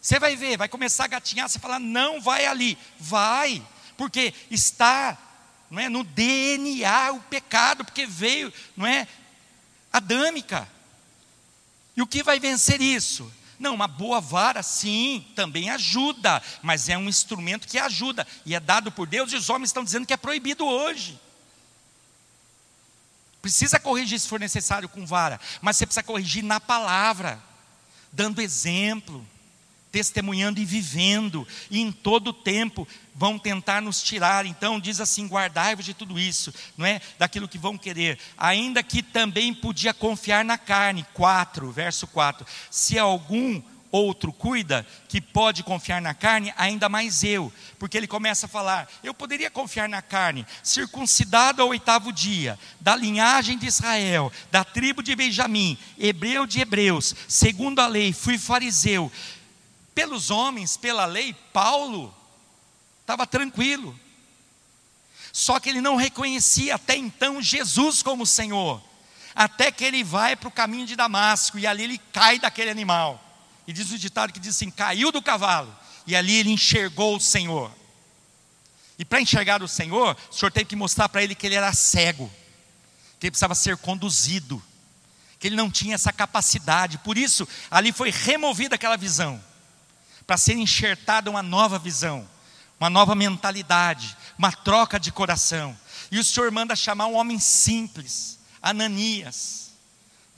Você 0.00 0.18
vai 0.18 0.34
ver, 0.34 0.56
vai 0.56 0.66
começar 0.66 1.04
a 1.04 1.08
gatinhar, 1.08 1.46
você 1.46 1.58
fala, 1.58 1.78
não 1.78 2.22
vai 2.22 2.46
ali, 2.46 2.76
vai, 2.98 3.62
porque 3.98 4.32
está 4.50 5.16
não 5.70 5.80
é, 5.80 5.88
no 5.88 6.02
DNA 6.02 7.12
o 7.12 7.20
pecado, 7.20 7.84
porque 7.84 8.06
veio, 8.06 8.52
não 8.76 8.86
é, 8.86 9.06
adâmica. 9.92 10.68
E 11.96 12.02
o 12.02 12.06
que 12.06 12.22
vai 12.22 12.40
vencer 12.40 12.80
isso? 12.80 13.30
Não, 13.58 13.74
uma 13.74 13.88
boa 13.88 14.20
vara, 14.20 14.62
sim, 14.62 15.26
também 15.34 15.68
ajuda, 15.68 16.40
mas 16.62 16.88
é 16.88 16.96
um 16.96 17.08
instrumento 17.08 17.66
que 17.66 17.78
ajuda, 17.78 18.26
e 18.46 18.54
é 18.54 18.60
dado 18.60 18.92
por 18.92 19.06
Deus, 19.06 19.32
e 19.32 19.36
os 19.36 19.50
homens 19.50 19.70
estão 19.70 19.82
dizendo 19.82 20.06
que 20.06 20.12
é 20.12 20.16
proibido 20.16 20.64
hoje. 20.64 21.20
Precisa 23.42 23.80
corrigir 23.80 24.18
se 24.20 24.28
for 24.28 24.38
necessário 24.38 24.88
com 24.88 25.04
vara, 25.04 25.40
mas 25.60 25.76
você 25.76 25.86
precisa 25.86 26.04
corrigir 26.04 26.44
na 26.44 26.60
palavra, 26.60 27.42
dando 28.12 28.40
exemplo, 28.40 29.26
testemunhando 29.90 30.60
e 30.60 30.64
vivendo, 30.64 31.46
e 31.70 31.80
em 31.80 31.90
todo 31.90 32.32
tempo 32.32 32.86
vão 33.14 33.38
tentar 33.38 33.80
nos 33.80 34.02
tirar. 34.02 34.46
Então 34.46 34.78
diz 34.78 35.00
assim: 35.00 35.26
guardai-vos 35.26 35.84
de 35.84 35.94
tudo 35.94 36.18
isso, 36.18 36.52
não 36.76 36.86
é? 36.86 37.00
Daquilo 37.18 37.48
que 37.48 37.58
vão 37.58 37.76
querer, 37.76 38.18
ainda 38.36 38.82
que 38.82 39.02
também 39.02 39.52
podia 39.52 39.92
confiar 39.92 40.44
na 40.44 40.58
carne. 40.58 41.06
4, 41.14 41.70
verso 41.72 42.06
4. 42.06 42.46
Se 42.70 42.98
algum 42.98 43.60
outro 43.90 44.32
cuida, 44.32 44.86
que 45.08 45.20
pode 45.20 45.62
confiar 45.62 46.00
na 46.00 46.14
carne, 46.14 46.52
ainda 46.56 46.88
mais 46.88 47.24
eu, 47.24 47.52
porque 47.78 47.96
ele 47.96 48.06
começa 48.06 48.46
a 48.46 48.48
falar: 48.48 48.88
eu 49.02 49.14
poderia 49.14 49.50
confiar 49.50 49.88
na 49.88 50.02
carne, 50.02 50.46
circuncidado 50.62 51.62
ao 51.62 51.68
oitavo 51.68 52.12
dia, 52.12 52.58
da 52.80 52.94
linhagem 52.94 53.58
de 53.58 53.66
Israel, 53.66 54.32
da 54.50 54.64
tribo 54.64 55.02
de 55.02 55.14
Benjamim, 55.16 55.78
hebreu 55.98 56.46
de 56.46 56.60
hebreus, 56.60 57.14
segundo 57.26 57.80
a 57.80 57.86
lei, 57.86 58.12
fui 58.12 58.38
fariseu. 58.38 59.10
Pelos 59.98 60.30
homens, 60.30 60.76
pela 60.76 61.06
lei, 61.06 61.34
Paulo 61.52 62.14
estava 63.00 63.26
tranquilo. 63.26 63.98
Só 65.32 65.58
que 65.58 65.68
ele 65.68 65.80
não 65.80 65.96
reconhecia 65.96 66.76
até 66.76 66.96
então 66.96 67.42
Jesus 67.42 68.00
como 68.00 68.24
Senhor, 68.24 68.80
até 69.34 69.72
que 69.72 69.82
ele 69.82 70.04
vai 70.04 70.36
para 70.36 70.46
o 70.48 70.52
caminho 70.52 70.86
de 70.86 70.94
Damasco 70.94 71.58
e 71.58 71.66
ali 71.66 71.82
ele 71.82 71.98
cai 72.12 72.38
daquele 72.38 72.70
animal. 72.70 73.20
E 73.66 73.72
diz 73.72 73.90
o 73.90 73.98
ditado 73.98 74.32
que 74.32 74.38
diz 74.38 74.54
assim: 74.54 74.70
caiu 74.70 75.10
do 75.10 75.20
cavalo, 75.20 75.76
e 76.06 76.14
ali 76.14 76.36
ele 76.36 76.52
enxergou 76.52 77.16
o 77.16 77.20
Senhor. 77.20 77.68
E 79.00 79.04
para 79.04 79.20
enxergar 79.20 79.64
o 79.64 79.66
Senhor, 79.66 80.16
o 80.30 80.32
Senhor 80.32 80.52
teve 80.52 80.66
que 80.66 80.76
mostrar 80.76 81.08
para 81.08 81.24
ele 81.24 81.34
que 81.34 81.44
ele 81.44 81.56
era 81.56 81.72
cego, 81.72 82.30
que 83.18 83.26
ele 83.26 83.32
precisava 83.32 83.56
ser 83.56 83.76
conduzido, 83.78 84.62
que 85.40 85.48
ele 85.48 85.56
não 85.56 85.68
tinha 85.68 85.96
essa 85.96 86.12
capacidade. 86.12 86.98
Por 86.98 87.18
isso, 87.18 87.48
ali 87.68 87.90
foi 87.90 88.12
removida 88.12 88.76
aquela 88.76 88.96
visão, 88.96 89.47
para 90.28 90.36
ser 90.36 90.54
enxertada 90.54 91.28
uma 91.28 91.42
nova 91.42 91.76
visão, 91.78 92.28
uma 92.78 92.88
nova 92.88 93.16
mentalidade, 93.16 94.16
uma 94.38 94.52
troca 94.52 95.00
de 95.00 95.10
coração. 95.10 95.76
E 96.12 96.18
o 96.20 96.24
Senhor 96.24 96.52
manda 96.52 96.76
chamar 96.76 97.06
um 97.06 97.16
homem 97.16 97.40
simples, 97.40 98.38
Ananias 98.62 99.68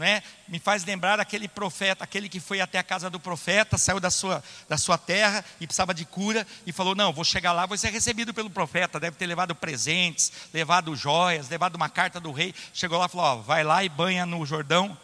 né, 0.00 0.22
me 0.48 0.58
faz 0.58 0.82
lembrar 0.82 1.20
aquele 1.20 1.46
profeta, 1.46 2.04
aquele 2.04 2.26
que 2.26 2.40
foi 2.40 2.58
até 2.58 2.78
a 2.78 2.82
casa 2.82 3.10
do 3.10 3.20
profeta, 3.20 3.76
saiu 3.76 4.00
da 4.00 4.10
sua, 4.10 4.42
da 4.66 4.78
sua 4.78 4.96
terra 4.96 5.44
e 5.60 5.66
precisava 5.66 5.92
de 5.92 6.06
cura, 6.06 6.46
e 6.64 6.72
falou: 6.72 6.94
Não, 6.94 7.12
vou 7.12 7.22
chegar 7.22 7.52
lá, 7.52 7.66
vou 7.66 7.76
ser 7.76 7.90
recebido 7.90 8.32
pelo 8.32 8.48
profeta. 8.48 8.98
Deve 8.98 9.18
ter 9.18 9.26
levado 9.26 9.54
presentes, 9.54 10.32
levado 10.54 10.96
joias, 10.96 11.50
levado 11.50 11.76
uma 11.76 11.90
carta 11.90 12.18
do 12.18 12.32
rei. 12.32 12.54
Chegou 12.72 12.98
lá 12.98 13.04
e 13.04 13.08
falou: 13.10 13.26
ó, 13.26 13.36
Vai 13.42 13.62
lá 13.62 13.84
e 13.84 13.90
banha 13.90 14.24
no 14.24 14.46
Jordão 14.46 14.96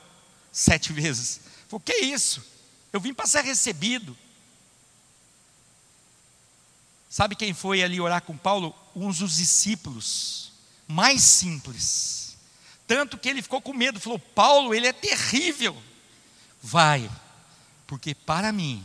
sete 0.50 0.90
vezes. 0.94 1.42
Falou: 1.68 1.80
Que 1.80 1.96
isso? 1.96 2.42
Eu 2.90 2.98
vim 2.98 3.12
para 3.12 3.26
ser 3.26 3.44
recebido. 3.44 4.16
Sabe 7.08 7.36
quem 7.36 7.54
foi 7.54 7.82
ali 7.82 8.00
orar 8.00 8.22
com 8.22 8.36
Paulo? 8.36 8.74
Uns 8.94 9.18
dos 9.18 9.36
discípulos 9.36 10.52
mais 10.88 11.22
simples 11.22 12.26
tanto 12.86 13.18
que 13.18 13.28
ele 13.28 13.42
ficou 13.42 13.60
com 13.60 13.72
medo, 13.72 14.00
falou: 14.00 14.18
Paulo, 14.18 14.72
ele 14.72 14.86
é 14.86 14.92
terrível. 14.92 15.76
Vai, 16.62 17.10
porque 17.86 18.14
para 18.14 18.52
mim 18.52 18.84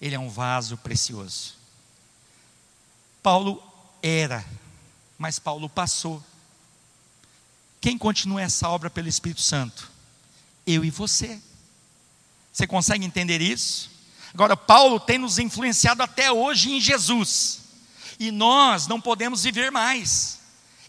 ele 0.00 0.14
é 0.14 0.18
um 0.18 0.28
vaso 0.28 0.76
precioso. 0.76 1.54
Paulo 3.22 3.62
era, 4.02 4.44
mas 5.18 5.38
Paulo 5.38 5.68
passou. 5.68 6.22
Quem 7.80 7.98
continua 7.98 8.42
essa 8.42 8.68
obra 8.68 8.88
pelo 8.88 9.08
Espírito 9.08 9.40
Santo? 9.40 9.90
Eu 10.64 10.84
e 10.84 10.90
você. 10.90 11.40
Você 12.52 12.66
consegue 12.66 13.04
entender 13.04 13.40
isso? 13.40 13.90
Agora, 14.34 14.56
Paulo 14.56 14.98
tem 14.98 15.18
nos 15.18 15.38
influenciado 15.38 16.02
até 16.02 16.32
hoje 16.32 16.72
em 16.72 16.80
Jesus, 16.80 17.60
e 18.18 18.30
nós 18.30 18.86
não 18.86 19.00
podemos 19.00 19.42
viver 19.42 19.70
mais. 19.70 20.40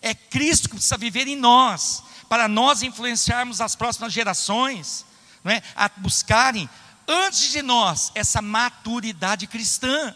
É 0.01 0.13
Cristo 0.13 0.69
que 0.69 0.75
precisa 0.75 0.97
viver 0.97 1.27
em 1.27 1.35
nós 1.35 2.03
para 2.29 2.47
nós 2.47 2.81
influenciarmos 2.81 3.61
as 3.61 3.75
próximas 3.75 4.11
gerações, 4.11 5.05
não 5.43 5.51
é? 5.51 5.61
a 5.75 5.89
buscarem, 5.97 6.69
antes 7.07 7.51
de 7.51 7.61
nós, 7.61 8.11
essa 8.15 8.41
maturidade 8.41 9.45
cristã. 9.45 10.15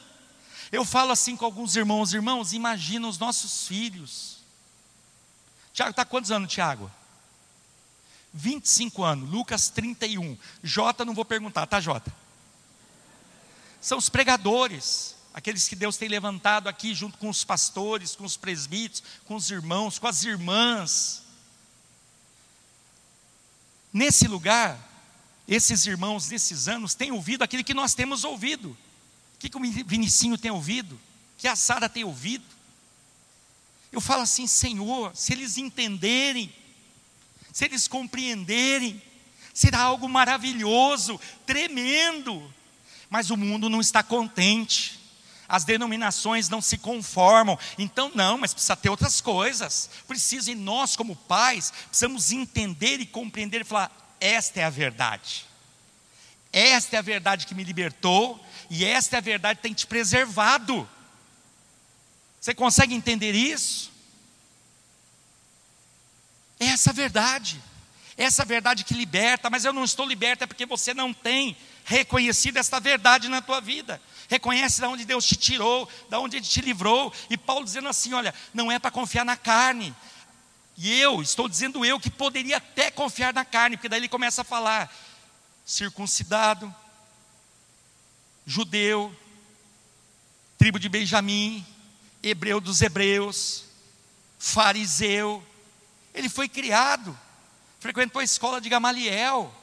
Eu 0.72 0.84
falo 0.84 1.12
assim 1.12 1.36
com 1.36 1.46
alguns 1.46 1.76
irmãos, 1.76 2.14
irmãos, 2.14 2.54
imagina 2.54 3.08
os 3.08 3.20
nossos 3.20 3.68
filhos. 3.68 4.38
Tiago 5.74 5.92
está 5.92 6.04
quantos 6.04 6.32
anos, 6.32 6.52
Tiago? 6.52 6.90
25 8.34 9.04
anos, 9.04 9.30
Lucas 9.30 9.70
31. 9.70 10.38
Jota, 10.64 11.06
não 11.06 11.14
vou 11.14 11.26
perguntar, 11.26 11.66
tá, 11.66 11.80
Jota? 11.80 12.12
São 13.88 13.98
os 13.98 14.10
pregadores, 14.10 15.16
aqueles 15.34 15.66
que 15.66 15.74
Deus 15.74 15.96
tem 15.96 16.10
levantado 16.10 16.68
aqui 16.68 16.94
junto 16.94 17.18
com 17.18 17.30
os 17.30 17.46
pastores, 17.46 18.18
com 18.18 18.26
os 18.26 18.36
presbíteros, 18.36 19.02
com 19.24 19.34
os 19.34 19.50
irmãos, 19.50 19.98
com 19.98 20.08
as 20.08 20.26
irmãs. 20.26 21.24
Nesse 23.94 24.28
lugar, 24.28 24.78
esses 25.48 25.86
irmãos 25.86 26.28
desses 26.28 26.68
anos 26.68 26.96
têm 26.96 27.14
ouvido 27.14 27.46
aquilo 27.46 27.64
que 27.64 27.74
nós 27.74 27.94
temos 27.94 28.26
ouvido. 28.26 28.72
O 28.72 29.38
que, 29.40 29.48
que 29.48 29.56
o 29.56 29.62
Vinicinho 29.86 30.38
tem 30.38 30.52
ouvido? 30.52 30.96
O 30.96 31.00
que 31.38 31.48
a 31.48 31.56
Sara 31.56 31.88
tem 31.88 32.04
ouvido? 32.04 32.44
Eu 33.90 34.02
falo 34.02 34.24
assim, 34.24 34.48
Senhor, 34.48 35.16
se 35.16 35.32
eles 35.32 35.58
entenderem, 35.58 36.54
se 37.54 37.64
eles 37.64 37.88
compreenderem, 37.88 39.02
será 39.54 39.80
algo 39.80 40.10
maravilhoso, 40.10 41.18
tremendo. 41.46 42.54
Mas 43.10 43.30
o 43.30 43.38
mundo 43.38 43.70
não 43.70 43.82
está 43.82 44.04
contente 44.04 44.98
as 45.48 45.64
denominações 45.64 46.50
não 46.50 46.62
se 46.62 46.78
conformam. 46.78 47.58
Então, 47.78 48.12
não, 48.14 48.38
mas 48.38 48.54
precisa 48.54 48.76
ter 48.76 48.90
outras 48.90 49.22
coisas. 49.22 49.90
Precisa, 50.08 50.52
e 50.52 50.56
nós, 50.56 50.96
como 50.96 51.16
pais, 51.16 51.72
precisamos 51.88 52.32
entender 52.32 53.00
e 53.00 53.06
compreender 53.06 53.62
e 53.62 53.64
falar: 53.64 53.92
esta 54.20 54.60
é 54.60 54.64
a 54.64 54.70
verdade. 54.70 55.46
Esta 56.52 56.96
é 56.96 57.00
a 57.00 57.04
verdade 57.04 57.46
que 57.46 57.56
me 57.56 57.64
libertou, 57.64 58.44
e 58.70 58.84
esta 58.84 59.16
é 59.16 59.20
a 59.20 59.22
verdade 59.22 59.58
que 59.58 59.64
tem 59.64 59.74
te 59.74 59.88
preservado. 59.88 60.90
Você 62.42 62.54
consegue 62.54 62.94
entender 62.94 63.34
isso? 63.34 63.92
É 66.60 66.66
essa 66.68 66.92
verdade, 66.92 67.62
é 68.18 68.24
essa 68.24 68.44
verdade 68.44 68.84
que 68.84 68.94
liberta, 68.94 69.50
mas 69.50 69.64
eu 69.64 69.72
não 69.72 69.84
estou 69.84 70.08
liberta 70.08 70.46
é 70.46 70.48
porque 70.48 70.66
você 70.66 70.92
não 70.94 71.14
tem 71.14 71.56
reconhecido 71.88 72.58
esta 72.58 72.82
verdade 72.82 73.30
na 73.30 73.42
tua 73.42 73.62
vida 73.62 74.02
reconhece 74.28 74.82
de 74.82 74.88
onde 74.88 75.06
Deus 75.06 75.26
te 75.26 75.38
tirou, 75.38 75.90
de 76.10 76.18
onde 76.18 76.36
Ele 76.36 76.46
te 76.46 76.60
livrou. 76.60 77.14
E 77.30 77.38
Paulo 77.38 77.64
dizendo 77.64 77.88
assim: 77.88 78.14
olha, 78.14 78.34
não 78.54 78.70
é 78.70 78.78
para 78.78 78.92
confiar 78.92 79.24
na 79.24 79.38
carne. 79.38 79.96
E 80.76 81.00
eu, 81.00 81.22
estou 81.22 81.48
dizendo 81.48 81.86
eu, 81.86 81.98
que 81.98 82.10
poderia 82.10 82.58
até 82.58 82.92
confiar 82.92 83.34
na 83.34 83.46
carne, 83.46 83.78
porque 83.78 83.88
daí 83.88 84.02
ele 84.02 84.10
começa 84.10 84.42
a 84.42 84.44
falar: 84.44 84.94
circuncidado, 85.66 86.76
judeu, 88.46 89.16
tribo 90.58 90.78
de 90.78 90.90
Benjamim, 90.90 91.66
hebreu 92.22 92.60
dos 92.60 92.82
hebreus, 92.82 93.64
fariseu. 94.38 95.42
Ele 96.14 96.28
foi 96.28 96.50
criado, 96.50 97.18
frequentou 97.80 98.20
a 98.20 98.26
escola 98.26 98.60
de 98.60 98.68
Gamaliel 98.68 99.54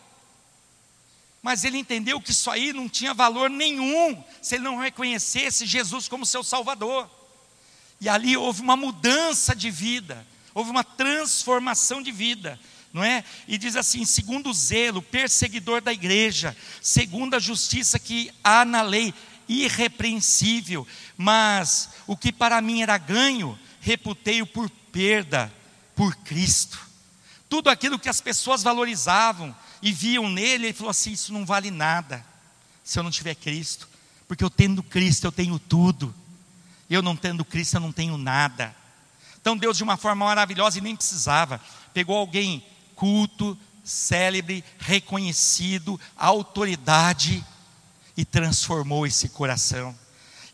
mas 1.44 1.62
ele 1.62 1.76
entendeu 1.76 2.18
que 2.18 2.30
isso 2.30 2.50
aí 2.50 2.72
não 2.72 2.88
tinha 2.88 3.12
valor 3.12 3.50
nenhum 3.50 4.24
se 4.40 4.54
ele 4.54 4.64
não 4.64 4.78
reconhecesse 4.78 5.66
Jesus 5.66 6.08
como 6.08 6.24
seu 6.24 6.42
Salvador. 6.42 7.06
E 8.00 8.08
ali 8.08 8.34
houve 8.34 8.62
uma 8.62 8.78
mudança 8.78 9.54
de 9.54 9.70
vida, 9.70 10.26
houve 10.54 10.70
uma 10.70 10.82
transformação 10.82 12.00
de 12.00 12.10
vida, 12.10 12.58
não 12.94 13.04
é? 13.04 13.22
E 13.46 13.58
diz 13.58 13.76
assim: 13.76 14.06
segundo 14.06 14.48
o 14.48 14.54
zelo, 14.54 15.02
perseguidor 15.02 15.82
da 15.82 15.92
igreja, 15.92 16.56
segundo 16.80 17.34
a 17.34 17.38
justiça 17.38 17.98
que 17.98 18.32
há 18.42 18.64
na 18.64 18.80
lei, 18.80 19.12
irrepreensível, 19.46 20.86
mas 21.14 21.90
o 22.06 22.16
que 22.16 22.32
para 22.32 22.58
mim 22.62 22.80
era 22.80 22.96
ganho, 22.96 23.58
reputei-o 23.82 24.46
por 24.46 24.70
perda 24.90 25.52
por 25.94 26.16
Cristo. 26.16 26.80
Tudo 27.50 27.68
aquilo 27.68 27.98
que 27.98 28.08
as 28.08 28.22
pessoas 28.22 28.62
valorizavam, 28.62 29.54
e 29.84 29.92
viam 29.92 30.30
nele, 30.30 30.68
ele 30.68 30.72
falou 30.72 30.90
assim: 30.90 31.12
Isso 31.12 31.30
não 31.30 31.44
vale 31.44 31.70
nada 31.70 32.24
se 32.82 32.98
eu 32.98 33.02
não 33.02 33.10
tiver 33.10 33.34
Cristo, 33.34 33.86
porque 34.26 34.42
eu 34.42 34.48
tendo 34.48 34.82
Cristo 34.82 35.26
eu 35.26 35.32
tenho 35.32 35.58
tudo, 35.58 36.12
eu 36.88 37.02
não 37.02 37.14
tendo 37.14 37.44
Cristo 37.44 37.74
eu 37.74 37.80
não 37.80 37.92
tenho 37.92 38.16
nada. 38.16 38.74
Então 39.38 39.54
Deus, 39.54 39.76
de 39.76 39.82
uma 39.82 39.98
forma 39.98 40.24
maravilhosa, 40.24 40.78
e 40.78 40.80
nem 40.80 40.96
precisava, 40.96 41.60
pegou 41.92 42.16
alguém 42.16 42.64
culto, 42.96 43.58
célebre, 43.84 44.64
reconhecido, 44.78 46.00
autoridade, 46.16 47.44
e 48.16 48.24
transformou 48.24 49.06
esse 49.06 49.28
coração. 49.28 49.94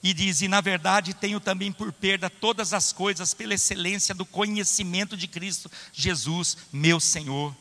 E 0.03 0.12
diz: 0.12 0.41
E 0.41 0.49
na 0.49 0.61
verdade 0.61 1.14
tenho 1.14 1.39
também 1.39 1.70
por 1.70 1.93
perda 1.93 2.28
todas 2.28 2.72
as 2.72 2.93
coisas 2.93 3.33
pela 3.33 3.55
excelência 3.55 4.12
do 4.12 4.26
conhecimento 4.26 5.16
de 5.16 5.28
Cristo 5.28 5.70
Jesus, 5.93 6.57
meu 6.72 6.99
Senhor 6.99 7.55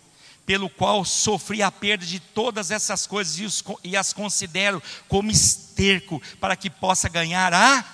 pelo 0.49 0.67
qual 0.67 1.05
sofri 1.05 1.61
a 1.61 1.69
perda 1.69 2.03
de 2.03 2.19
todas 2.19 2.71
essas 2.71 3.05
coisas 3.05 3.37
e, 3.37 3.45
os, 3.45 3.63
e 3.83 3.95
as 3.95 4.11
considero 4.11 4.81
como 5.07 5.29
esterco 5.29 6.19
para 6.41 6.55
que 6.55 6.71
possa 6.71 7.07
ganhar 7.07 7.53
a 7.53 7.85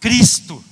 Cristo. 0.00 0.64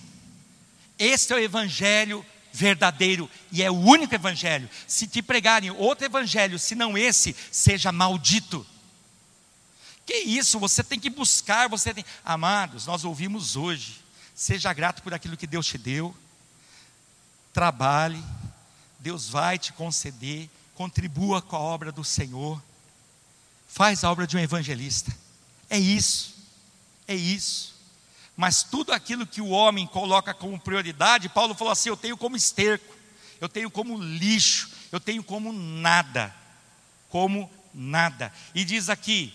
Este 0.98 1.32
é 1.32 1.36
o 1.36 1.38
evangelho 1.38 2.26
verdadeiro 2.52 3.30
e 3.52 3.62
é 3.62 3.70
o 3.70 3.78
único 3.78 4.12
evangelho. 4.12 4.68
Se 4.88 5.06
te 5.06 5.22
pregarem 5.22 5.70
outro 5.70 6.04
evangelho, 6.04 6.58
se 6.58 6.74
não 6.74 6.98
esse, 6.98 7.36
seja 7.48 7.92
maldito. 7.92 8.66
Que 10.04 10.16
isso, 10.16 10.58
você 10.58 10.82
tem 10.82 10.98
que 10.98 11.08
buscar, 11.08 11.68
você 11.68 11.94
tem. 11.94 12.04
Amados, 12.24 12.86
nós 12.86 13.04
ouvimos 13.04 13.54
hoje. 13.54 14.02
Seja 14.34 14.72
grato 14.72 15.00
por 15.00 15.14
aquilo 15.14 15.36
que 15.36 15.46
Deus 15.46 15.64
te 15.64 15.78
deu. 15.78 16.12
Trabalhe, 17.52 18.20
Deus 18.98 19.28
vai 19.28 19.60
te 19.60 19.72
conceder 19.72 20.50
contribua 20.74 21.40
com 21.40 21.56
a 21.56 21.60
obra 21.60 21.92
do 21.92 22.04
Senhor, 22.04 22.62
faz 23.68 24.04
a 24.04 24.10
obra 24.10 24.26
de 24.26 24.36
um 24.36 24.40
evangelista. 24.40 25.16
É 25.70 25.78
isso, 25.78 26.34
é 27.06 27.14
isso. 27.14 27.74
Mas 28.36 28.62
tudo 28.62 28.92
aquilo 28.92 29.26
que 29.26 29.40
o 29.40 29.48
homem 29.48 29.86
coloca 29.86 30.34
como 30.34 30.58
prioridade, 30.58 31.28
Paulo 31.28 31.54
falou 31.54 31.72
assim: 31.72 31.88
eu 31.88 31.96
tenho 31.96 32.16
como 32.16 32.36
esterco, 32.36 32.94
eu 33.40 33.48
tenho 33.48 33.70
como 33.70 33.96
lixo, 33.96 34.70
eu 34.90 34.98
tenho 34.98 35.22
como 35.22 35.52
nada, 35.52 36.34
como 37.08 37.50
nada. 37.72 38.32
E 38.54 38.64
diz 38.64 38.88
aqui 38.88 39.32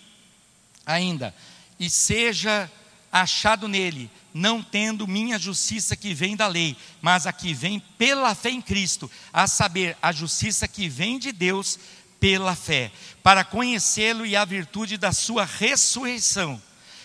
ainda: 0.84 1.34
e 1.78 1.88
seja 1.88 2.70
achado 3.10 3.66
nele 3.68 4.10
não 4.32 4.62
tendo 4.62 5.06
minha 5.06 5.38
justiça 5.38 5.96
que 5.96 6.14
vem 6.14 6.36
da 6.36 6.46
lei, 6.46 6.76
mas 7.02 7.26
a 7.26 7.32
que 7.32 7.52
vem 7.52 7.80
pela 7.98 8.34
fé 8.34 8.50
em 8.50 8.62
Cristo, 8.62 9.10
a 9.32 9.46
saber, 9.46 9.96
a 10.00 10.12
justiça 10.12 10.68
que 10.68 10.88
vem 10.88 11.18
de 11.18 11.32
Deus 11.32 11.78
pela 12.18 12.54
fé, 12.54 12.92
para 13.22 13.44
conhecê-lo 13.44 14.24
e 14.24 14.36
a 14.36 14.44
virtude 14.44 14.96
da 14.96 15.12
sua 15.12 15.44
ressurreição, 15.44 16.60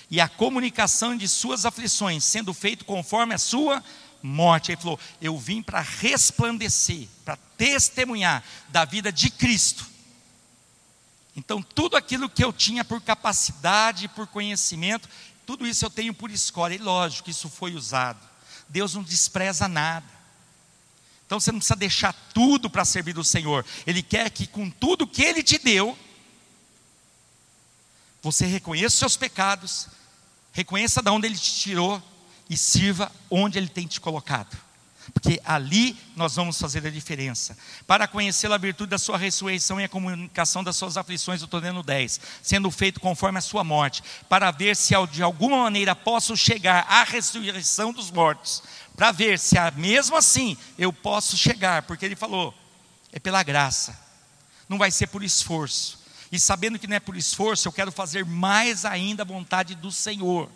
e 0.09 0.21
a 0.21 0.27
comunicação 0.27 1.17
de 1.17 1.27
suas 1.27 1.65
aflições, 1.65 2.23
sendo 2.23 2.53
feito 2.53 2.85
conforme 2.85 3.33
a 3.33 3.39
sua 3.39 3.83
morte. 4.21 4.71
Ele 4.71 4.81
falou: 4.81 4.99
Eu 5.19 5.35
vim 5.37 5.63
para 5.63 5.81
resplandecer, 5.81 7.07
para 7.23 7.35
testemunhar 7.57 8.43
da 8.69 8.85
vida 8.85 9.11
de 9.11 9.31
Cristo. 9.31 9.95
Então, 11.35 11.61
tudo 11.61 11.97
aquilo 11.97 12.29
que 12.29 12.43
eu 12.43 12.53
tinha 12.53 12.85
por 12.85 13.01
capacidade, 13.01 14.07
por 14.07 14.27
conhecimento, 14.27 15.09
tudo 15.45 15.65
isso 15.67 15.85
eu 15.85 15.89
tenho 15.89 16.13
por 16.13 16.31
escolha. 16.31 16.73
E 16.73 16.77
lógico, 16.77 17.29
isso 17.29 17.49
foi 17.49 17.75
usado. 17.75 18.19
Deus 18.67 18.95
não 18.95 19.03
despreza 19.03 19.67
nada. 19.67 20.05
Então 21.25 21.39
você 21.39 21.51
não 21.51 21.59
precisa 21.59 21.75
deixar 21.75 22.13
tudo 22.33 22.69
para 22.69 22.85
servir 22.85 23.13
do 23.13 23.23
Senhor. 23.23 23.65
Ele 23.85 24.03
quer 24.03 24.29
que 24.29 24.45
com 24.45 24.69
tudo 24.69 25.07
que 25.07 25.23
Ele 25.23 25.41
te 25.41 25.57
deu, 25.57 25.97
você 28.21 28.45
reconheça 28.45 28.95
os 28.95 28.99
seus 28.99 29.17
pecados, 29.17 29.87
reconheça 30.51 31.01
de 31.01 31.09
onde 31.09 31.27
Ele 31.27 31.37
te 31.37 31.53
tirou 31.53 32.01
e 32.49 32.55
sirva 32.55 33.11
onde 33.29 33.57
Ele 33.57 33.69
tem 33.69 33.87
te 33.87 33.99
colocado. 33.99 34.64
Porque 35.13 35.39
ali 35.45 35.97
nós 36.15 36.35
vamos 36.35 36.59
fazer 36.59 36.85
a 36.85 36.89
diferença. 36.89 37.57
Para 37.85 38.07
conhecer 38.07 38.51
a 38.51 38.57
virtude 38.57 38.89
da 38.89 38.97
sua 38.97 39.17
ressurreição 39.17 39.79
e 39.79 39.83
a 39.83 39.89
comunicação 39.89 40.63
das 40.63 40.75
suas 40.75 40.97
aflições, 40.97 41.41
eu 41.41 41.45
estou 41.45 41.61
dando 41.61 41.83
10, 41.83 42.19
sendo 42.41 42.71
feito 42.71 42.99
conforme 42.99 43.37
a 43.37 43.41
sua 43.41 43.63
morte, 43.63 44.03
para 44.27 44.51
ver 44.51 44.75
se 44.75 44.93
de 45.11 45.21
alguma 45.21 45.63
maneira 45.63 45.95
posso 45.95 46.35
chegar 46.35 46.85
à 46.89 47.03
ressurreição 47.03 47.93
dos 47.93 48.11
mortos, 48.11 48.63
para 48.95 49.11
ver 49.11 49.37
se 49.37 49.55
mesmo 49.75 50.15
assim 50.15 50.57
eu 50.77 50.91
posso 50.91 51.37
chegar, 51.37 51.83
porque 51.83 52.05
ele 52.05 52.15
falou, 52.15 52.53
é 53.11 53.19
pela 53.19 53.43
graça, 53.43 53.97
não 54.67 54.77
vai 54.77 54.91
ser 54.91 55.07
por 55.07 55.23
esforço. 55.23 56.03
E 56.31 56.39
sabendo 56.39 56.79
que 56.79 56.87
não 56.87 56.95
é 56.95 56.99
por 56.99 57.15
esforço, 57.15 57.67
eu 57.67 57.71
quero 57.71 57.91
fazer 57.91 58.25
mais 58.25 58.83
ainda 58.83 59.23
a 59.23 59.25
vontade 59.25 59.75
do 59.75 59.91
Senhor. 59.91 60.49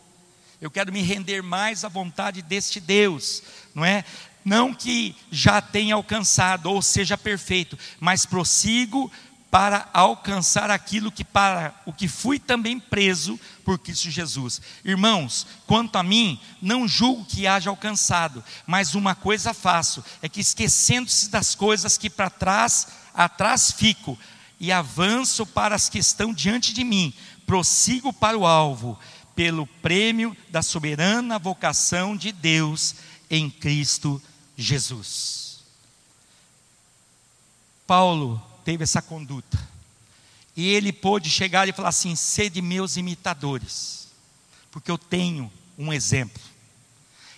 Eu 0.59 0.69
quero 0.69 0.91
me 0.91 1.01
render 1.01 1.41
mais 1.41 1.85
à 1.85 1.87
vontade 1.87 2.41
deste 2.41 2.81
Deus, 2.81 3.41
não 3.73 3.85
é? 3.85 4.03
Não 4.43 4.73
que 4.73 5.15
já 5.31 5.61
tenha 5.61 5.95
alcançado 5.95 6.69
ou 6.69 6.81
seja 6.81 7.17
perfeito, 7.17 7.77
mas 7.99 8.25
prossigo 8.25 9.11
para 9.51 9.89
alcançar 9.93 10.69
aquilo 10.69 11.11
que 11.11 11.23
para 11.23 11.73
o 11.85 11.91
que 11.91 12.07
fui 12.07 12.37
também 12.37 12.79
preso 12.79 13.39
por 13.65 13.79
Cristo 13.79 14.09
Jesus. 14.09 14.61
Irmãos, 14.85 15.47
quanto 15.65 15.95
a 15.95 16.03
mim, 16.03 16.39
não 16.61 16.87
julgo 16.87 17.25
que 17.25 17.47
haja 17.47 17.69
alcançado, 17.69 18.43
mas 18.67 18.93
uma 18.93 19.15
coisa 19.15 19.53
faço, 19.53 20.03
é 20.21 20.29
que 20.29 20.39
esquecendo-se 20.39 21.29
das 21.29 21.55
coisas 21.55 21.97
que 21.97 22.09
para 22.09 22.29
trás, 22.29 22.87
atrás 23.13 23.71
fico, 23.71 24.17
e 24.59 24.71
avanço 24.71 25.45
para 25.45 25.73
as 25.73 25.89
que 25.89 25.97
estão 25.97 26.33
diante 26.33 26.73
de 26.73 26.83
mim, 26.83 27.13
prossigo 27.45 28.11
para 28.13 28.37
o 28.37 28.45
alvo, 28.45 28.99
pelo 29.35 29.65
prêmio 29.65 30.35
da 30.49 30.61
soberana 30.61 31.39
vocação 31.39 32.15
de 32.15 32.31
Deus 32.31 32.95
em 33.29 33.49
Cristo 33.49 34.21
Jesus. 34.57 35.59
Paulo 37.85 38.41
teve 38.63 38.83
essa 38.83 39.01
conduta. 39.01 39.57
E 40.55 40.67
ele 40.67 40.91
pôde 40.91 41.29
chegar 41.29 41.67
e 41.67 41.73
falar 41.73 41.89
assim: 41.89 42.15
sede 42.15 42.61
meus 42.61 42.97
imitadores, 42.97 44.09
porque 44.71 44.91
eu 44.91 44.97
tenho 44.97 45.51
um 45.77 45.93
exemplo, 45.93 46.41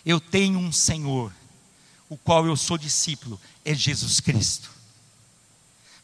eu 0.06 0.20
tenho 0.20 0.58
um 0.58 0.72
Senhor, 0.72 1.32
o 2.10 2.18
qual 2.18 2.46
eu 2.48 2.58
sou 2.58 2.78
discípulo, 2.78 3.40
é 3.64 3.76
Jesus 3.76 4.20
Cristo. 4.20 4.72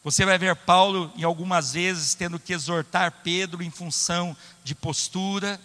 Você 0.04 0.24
vai 0.24 0.38
ver 0.38 0.54
Paulo, 0.54 1.12
em 1.16 1.24
algumas 1.24 1.72
vezes, 1.72 2.14
tendo 2.14 2.38
que 2.38 2.52
exortar 2.52 3.20
Pedro 3.24 3.62
em 3.62 3.70
função 3.70 4.36
de 4.62 4.74
postura, 4.74 5.60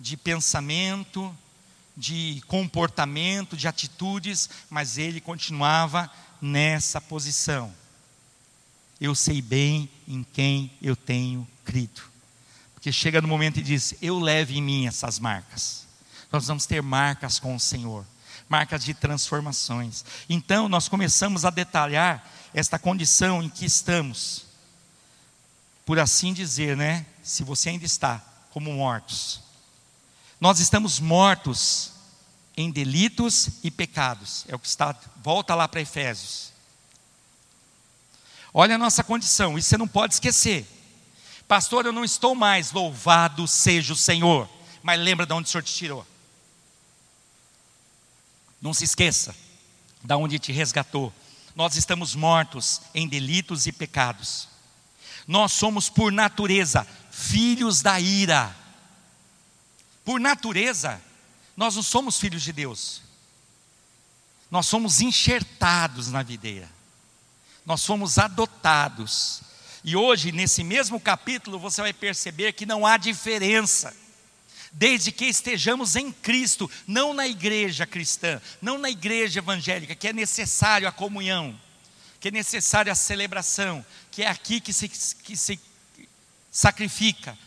de 0.00 0.16
pensamento, 0.16 1.34
de 1.96 2.42
comportamento, 2.46 3.56
de 3.56 3.68
atitudes, 3.68 4.48
mas 4.70 4.98
ele 4.98 5.20
continuava 5.20 6.10
nessa 6.40 7.00
posição. 7.00 7.72
Eu 9.00 9.14
sei 9.14 9.42
bem 9.42 9.90
em 10.06 10.22
quem 10.22 10.70
eu 10.80 10.96
tenho 10.96 11.46
crido. 11.64 12.02
Porque 12.74 12.90
chega 12.90 13.20
no 13.20 13.28
momento 13.28 13.58
e 13.58 13.62
diz: 13.62 13.94
Eu 14.00 14.18
levo 14.18 14.52
em 14.52 14.62
mim 14.62 14.86
essas 14.86 15.18
marcas. 15.18 15.86
Nós 16.30 16.46
vamos 16.46 16.66
ter 16.66 16.80
marcas 16.82 17.38
com 17.38 17.54
o 17.54 17.60
Senhor, 17.60 18.06
marcas 18.48 18.82
de 18.82 18.94
transformações. 18.94 20.04
Então, 20.28 20.68
nós 20.68 20.88
começamos 20.88 21.44
a 21.44 21.50
detalhar 21.50 22.26
esta 22.54 22.78
condição 22.78 23.42
em 23.42 23.48
que 23.48 23.66
estamos, 23.66 24.46
por 25.84 25.98
assim 25.98 26.32
dizer, 26.32 26.76
né? 26.76 27.04
Se 27.22 27.44
você 27.44 27.68
ainda 27.68 27.84
está 27.84 28.20
como 28.50 28.72
mortos, 28.72 29.41
nós 30.42 30.58
estamos 30.58 30.98
mortos 30.98 31.92
em 32.56 32.68
delitos 32.68 33.48
e 33.62 33.70
pecados. 33.70 34.44
É 34.48 34.56
o 34.56 34.58
que 34.58 34.66
está, 34.66 34.92
volta 35.22 35.54
lá 35.54 35.68
para 35.68 35.80
Efésios. 35.80 36.52
Olha 38.52 38.74
a 38.74 38.78
nossa 38.78 39.04
condição, 39.04 39.56
isso 39.56 39.68
você 39.68 39.78
não 39.78 39.86
pode 39.86 40.14
esquecer. 40.14 40.66
Pastor, 41.46 41.86
eu 41.86 41.92
não 41.92 42.04
estou 42.04 42.34
mais, 42.34 42.72
louvado 42.72 43.46
seja 43.46 43.92
o 43.92 43.96
Senhor. 43.96 44.50
Mas 44.82 45.00
lembra 45.00 45.24
de 45.24 45.32
onde 45.32 45.46
o 45.46 45.52
Senhor 45.52 45.62
te 45.62 45.72
tirou. 45.72 46.04
Não 48.60 48.74
se 48.74 48.82
esqueça 48.82 49.36
de 50.02 50.14
onde 50.14 50.40
te 50.40 50.50
resgatou. 50.50 51.12
Nós 51.54 51.76
estamos 51.76 52.16
mortos 52.16 52.80
em 52.92 53.06
delitos 53.06 53.68
e 53.68 53.70
pecados. 53.70 54.48
Nós 55.24 55.52
somos, 55.52 55.88
por 55.88 56.10
natureza, 56.10 56.84
filhos 57.12 57.80
da 57.80 58.00
ira. 58.00 58.60
Por 60.04 60.18
natureza, 60.18 61.00
nós 61.56 61.76
não 61.76 61.82
somos 61.82 62.18
filhos 62.18 62.42
de 62.42 62.52
Deus. 62.52 63.02
Nós 64.50 64.66
somos 64.66 65.00
enxertados 65.00 66.08
na 66.08 66.22
videira. 66.22 66.68
Nós 67.64 67.84
fomos 67.84 68.18
adotados. 68.18 69.42
E 69.84 69.96
hoje, 69.96 70.32
nesse 70.32 70.64
mesmo 70.64 71.00
capítulo, 71.00 71.58
você 71.58 71.80
vai 71.80 71.92
perceber 71.92 72.52
que 72.52 72.66
não 72.66 72.84
há 72.84 72.96
diferença. 72.96 73.94
Desde 74.72 75.12
que 75.12 75.26
estejamos 75.26 75.96
em 75.96 76.10
Cristo, 76.10 76.70
não 76.86 77.12
na 77.12 77.26
igreja 77.26 77.86
cristã, 77.86 78.40
não 78.60 78.78
na 78.78 78.90
igreja 78.90 79.40
evangélica, 79.40 79.94
que 79.94 80.08
é 80.08 80.12
necessário 80.12 80.88
a 80.88 80.92
comunhão, 80.92 81.58
que 82.18 82.28
é 82.28 82.30
necessário 82.30 82.90
a 82.90 82.94
celebração, 82.94 83.84
que 84.10 84.22
é 84.22 84.28
aqui 84.28 84.60
que 84.60 84.72
se, 84.72 84.88
que 84.88 85.36
se 85.36 85.60
sacrifica. 86.50 87.38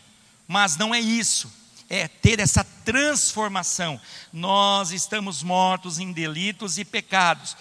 Mas 0.46 0.76
não 0.76 0.94
é 0.94 1.00
isso 1.00 1.52
é 1.88 2.08
ter 2.08 2.40
essa 2.40 2.64
transformação. 2.84 4.00
Nós 4.32 4.90
estamos 4.90 5.42
mortos 5.42 5.98
em 5.98 6.12
delitos 6.12 6.78
e 6.78 6.84
pecados. 6.84 7.56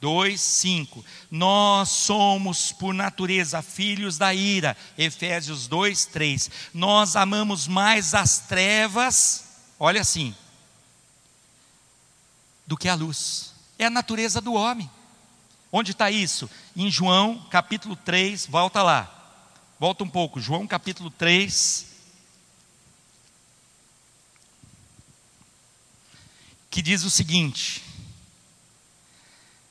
2, 0.00 0.40
5. 0.40 1.04
Nós 1.30 1.88
somos, 1.88 2.70
por 2.72 2.94
natureza, 2.94 3.62
filhos 3.62 4.18
da 4.18 4.32
ira. 4.34 4.76
Efésios 4.96 5.66
2, 5.66 6.06
3. 6.06 6.50
Nós 6.72 7.16
amamos 7.16 7.66
mais 7.66 8.14
as 8.14 8.40
trevas, 8.40 9.44
olha 9.78 10.00
assim, 10.00 10.34
do 12.66 12.76
que 12.76 12.88
a 12.88 12.94
luz. 12.94 13.54
É 13.78 13.86
a 13.86 13.90
natureza 13.90 14.40
do 14.40 14.54
homem. 14.54 14.90
Onde 15.72 15.90
está 15.92 16.10
isso? 16.10 16.48
Em 16.74 16.90
João 16.90 17.44
capítulo 17.50 17.96
3, 17.96 18.46
volta 18.46 18.82
lá. 18.82 19.12
Volta 19.78 20.04
um 20.04 20.08
pouco. 20.08 20.40
João 20.40 20.66
capítulo 20.66 21.10
3, 21.10 21.86
que 26.76 26.82
diz 26.82 27.04
o 27.04 27.10
seguinte: 27.10 27.82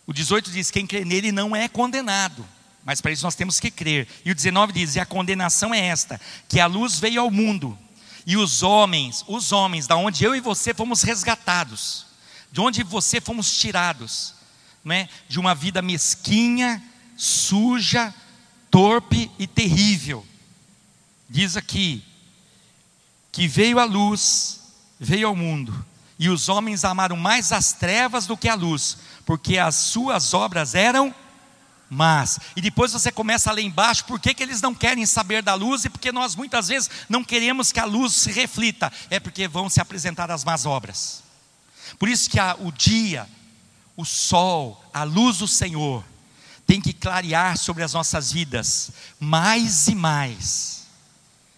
o 0.07 0.11
18 0.11 0.49
diz: 0.49 0.71
quem 0.71 0.87
crê 0.87 1.05
nele 1.05 1.31
não 1.31 1.55
é 1.55 1.67
condenado, 1.67 2.43
mas 2.83 2.99
para 2.99 3.11
isso 3.11 3.23
nós 3.23 3.35
temos 3.35 3.59
que 3.59 3.69
crer. 3.69 4.07
E 4.25 4.31
o 4.31 4.35
19 4.35 4.73
diz: 4.73 4.95
e 4.95 4.99
a 4.99 5.05
condenação 5.05 5.71
é 5.71 5.79
esta, 5.85 6.19
que 6.49 6.59
a 6.59 6.65
luz 6.65 6.97
veio 6.97 7.21
ao 7.21 7.29
mundo, 7.29 7.77
e 8.25 8.35
os 8.35 8.63
homens, 8.63 9.23
os 9.27 9.51
homens, 9.51 9.85
da 9.85 9.95
onde 9.95 10.23
eu 10.23 10.35
e 10.35 10.39
você 10.39 10.73
fomos 10.73 11.03
resgatados, 11.03 12.07
de 12.51 12.59
onde 12.59 12.81
você 12.81 13.21
fomos 13.21 13.55
tirados, 13.55 14.33
né, 14.83 15.07
de 15.29 15.39
uma 15.39 15.53
vida 15.53 15.83
mesquinha, 15.83 16.83
suja, 17.15 18.11
torpe 18.71 19.29
e 19.37 19.45
terrível. 19.45 20.25
Diz 21.29 21.55
aqui 21.55 22.03
que 23.31 23.47
veio 23.47 23.77
a 23.77 23.83
luz, 23.83 24.59
veio 24.99 25.27
ao 25.27 25.35
mundo, 25.35 25.85
e 26.18 26.30
os 26.30 26.47
homens 26.47 26.86
amaram 26.86 27.18
mais 27.18 27.51
as 27.51 27.74
trevas 27.74 28.26
do 28.26 28.38
que 28.38 28.47
a 28.47 28.55
luz, 28.55 28.97
porque 29.26 29.57
as 29.57 29.76
suas 29.76 30.34
obras 30.34 30.74
eram 30.74 31.13
más. 31.89 32.39
E 32.55 32.61
depois 32.61 32.93
você 32.93 33.11
começa 33.11 33.49
a 33.49 33.53
ler 33.53 33.63
embaixo, 33.63 34.05
por 34.05 34.20
que, 34.20 34.34
que 34.34 34.41
eles 34.41 34.61
não 34.61 34.74
querem 34.74 35.05
saber 35.05 35.43
da 35.43 35.53
luz 35.53 35.86
e 35.86 35.89
porque 35.89 36.11
nós 36.11 36.36
muitas 36.36 36.68
vezes 36.68 36.89
não 37.09 37.24
queremos 37.24 37.72
que 37.72 37.80
a 37.80 37.86
luz 37.86 38.13
se 38.13 38.32
reflita, 38.32 38.91
é 39.09 39.20
porque 39.20 39.47
vão 39.47 39.70
se 39.70 39.82
apresentar 39.82 40.32
as 40.32 40.43
más 40.43 40.66
obras. 40.66 41.24
Por 41.99 42.09
isso 42.09 42.30
que 42.30 42.38
o 42.59 42.72
dia, 42.72 43.28
o 43.95 44.05
sol, 44.05 44.84
a 44.93 45.03
luz 45.03 45.39
do 45.39 45.47
Senhor, 45.47 46.03
tem 46.66 46.82
que 46.82 46.93
clarear 46.93 47.57
sobre 47.57 47.84
as 47.84 47.93
nossas 47.93 48.32
vidas 48.32 48.91
mais 49.20 49.88
e 49.88 49.95
mais. 49.95 50.86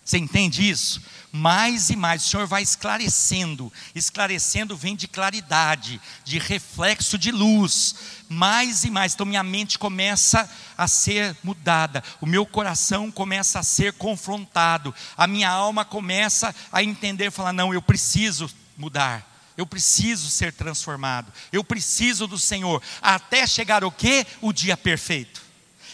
Você 0.03 0.17
entende 0.17 0.69
isso? 0.69 1.01
Mais 1.31 1.89
e 1.89 1.95
mais. 1.95 2.25
O 2.25 2.29
Senhor 2.29 2.47
vai 2.47 2.61
esclarecendo. 2.61 3.71
Esclarecendo 3.93 4.75
vem 4.75 4.95
de 4.95 5.07
claridade, 5.07 6.01
de 6.23 6.39
reflexo 6.39 7.17
de 7.17 7.31
luz. 7.31 7.95
Mais 8.29 8.83
e 8.83 8.89
mais. 8.89 9.13
Então 9.13 9.25
minha 9.25 9.43
mente 9.43 9.77
começa 9.77 10.49
a 10.77 10.87
ser 10.87 11.35
mudada. 11.43 12.03
O 12.21 12.25
meu 12.25 12.45
coração 12.45 13.11
começa 13.11 13.59
a 13.59 13.63
ser 13.63 13.93
confrontado. 13.93 14.93
A 15.15 15.27
minha 15.27 15.49
alma 15.49 15.85
começa 15.85 16.53
a 16.71 16.83
entender, 16.83 17.31
falar: 17.31 17.53
não, 17.53 17.73
eu 17.73 17.81
preciso 17.81 18.49
mudar. 18.77 19.35
Eu 19.55 19.65
preciso 19.65 20.29
ser 20.29 20.53
transformado. 20.53 21.33
Eu 21.51 21.63
preciso 21.63 22.27
do 22.27 22.37
Senhor. 22.37 22.81
Até 23.01 23.47
chegar 23.47 23.83
o 23.83 23.91
quê? 23.91 24.25
O 24.39 24.53
dia 24.53 24.77
perfeito. 24.77 25.41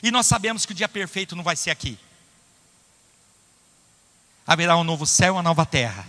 E 0.01 0.11
nós 0.11 0.27
sabemos 0.27 0.65
que 0.65 0.73
o 0.73 0.75
dia 0.75 0.89
perfeito 0.89 1.33
não 1.33 1.43
vai 1.43 1.55
ser 1.55 1.71
aqui 1.71 1.97
haverá 4.45 4.77
um 4.77 4.83
novo 4.83 5.05
céu 5.05 5.27
e 5.27 5.37
uma 5.37 5.43
nova 5.43 5.65
terra. 5.65 6.05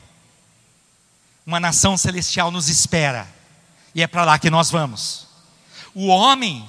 Uma 1.46 1.60
nação 1.60 1.96
celestial 1.96 2.50
nos 2.50 2.68
espera, 2.68 3.28
e 3.94 4.02
é 4.02 4.06
para 4.06 4.24
lá 4.24 4.38
que 4.38 4.50
nós 4.50 4.70
vamos. 4.70 5.26
O 5.94 6.06
homem 6.06 6.68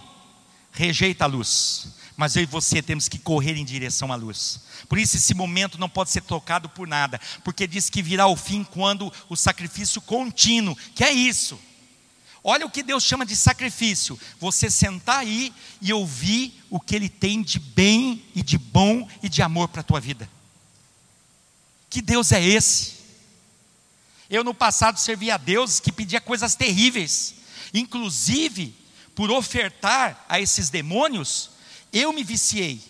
rejeita 0.72 1.24
a 1.24 1.28
luz, 1.28 1.88
mas 2.18 2.36
eu 2.36 2.44
e 2.44 2.46
você 2.46 2.82
temos 2.82 3.08
que 3.08 3.18
correr 3.18 3.56
em 3.58 3.66
direção 3.66 4.12
à 4.12 4.16
luz. 4.16 4.62
Por 4.88 4.98
isso, 4.98 5.18
esse 5.18 5.34
momento 5.34 5.80
não 5.80 5.90
pode 5.90 6.12
ser 6.12 6.22
tocado 6.22 6.70
por 6.70 6.88
nada, 6.88 7.20
porque 7.44 7.66
diz 7.66 7.90
que 7.90 8.02
virá 8.02 8.28
o 8.28 8.36
fim 8.36 8.64
quando 8.64 9.12
o 9.30 9.36
sacrifício 9.36 10.02
contínuo, 10.02 10.78
que 10.94 11.04
é 11.04 11.12
isso. 11.12 11.60
Olha 12.44 12.66
o 12.66 12.70
que 12.70 12.84
Deus 12.84 13.04
chama 13.04 13.26
de 13.26 13.36
sacrifício: 13.36 14.20
você 14.40 14.70
sentar 14.70 15.20
aí 15.20 15.52
e 15.82 15.92
ouvir 15.92 16.64
o 16.70 16.80
que 16.80 16.96
Ele 16.96 17.10
tem 17.10 17.42
de 17.42 17.58
bem 17.58 18.24
e 18.36 18.44
de 18.44 18.58
bom 18.58 19.08
e 19.24 19.28
de 19.28 19.42
amor 19.42 19.70
para 19.70 19.82
a 19.82 19.84
tua 19.84 20.00
vida. 20.00 20.30
Que 21.96 22.02
Deus 22.02 22.34
é 22.34 22.44
esse? 22.44 22.92
Eu 24.30 24.44
no 24.44 24.54
passado 24.54 25.00
servia 25.00 25.36
a 25.36 25.38
Deus 25.38 25.80
que 25.80 25.94
pedia 25.94 26.20
coisas 26.20 26.54
terríveis, 26.54 27.36
inclusive 27.74 28.76
por 29.16 29.32
ofertar 29.32 30.26
a 30.28 30.38
esses 30.38 30.70
demônios, 30.70 31.52
eu 31.94 32.12
me 32.12 32.22
viciei. 32.22 32.84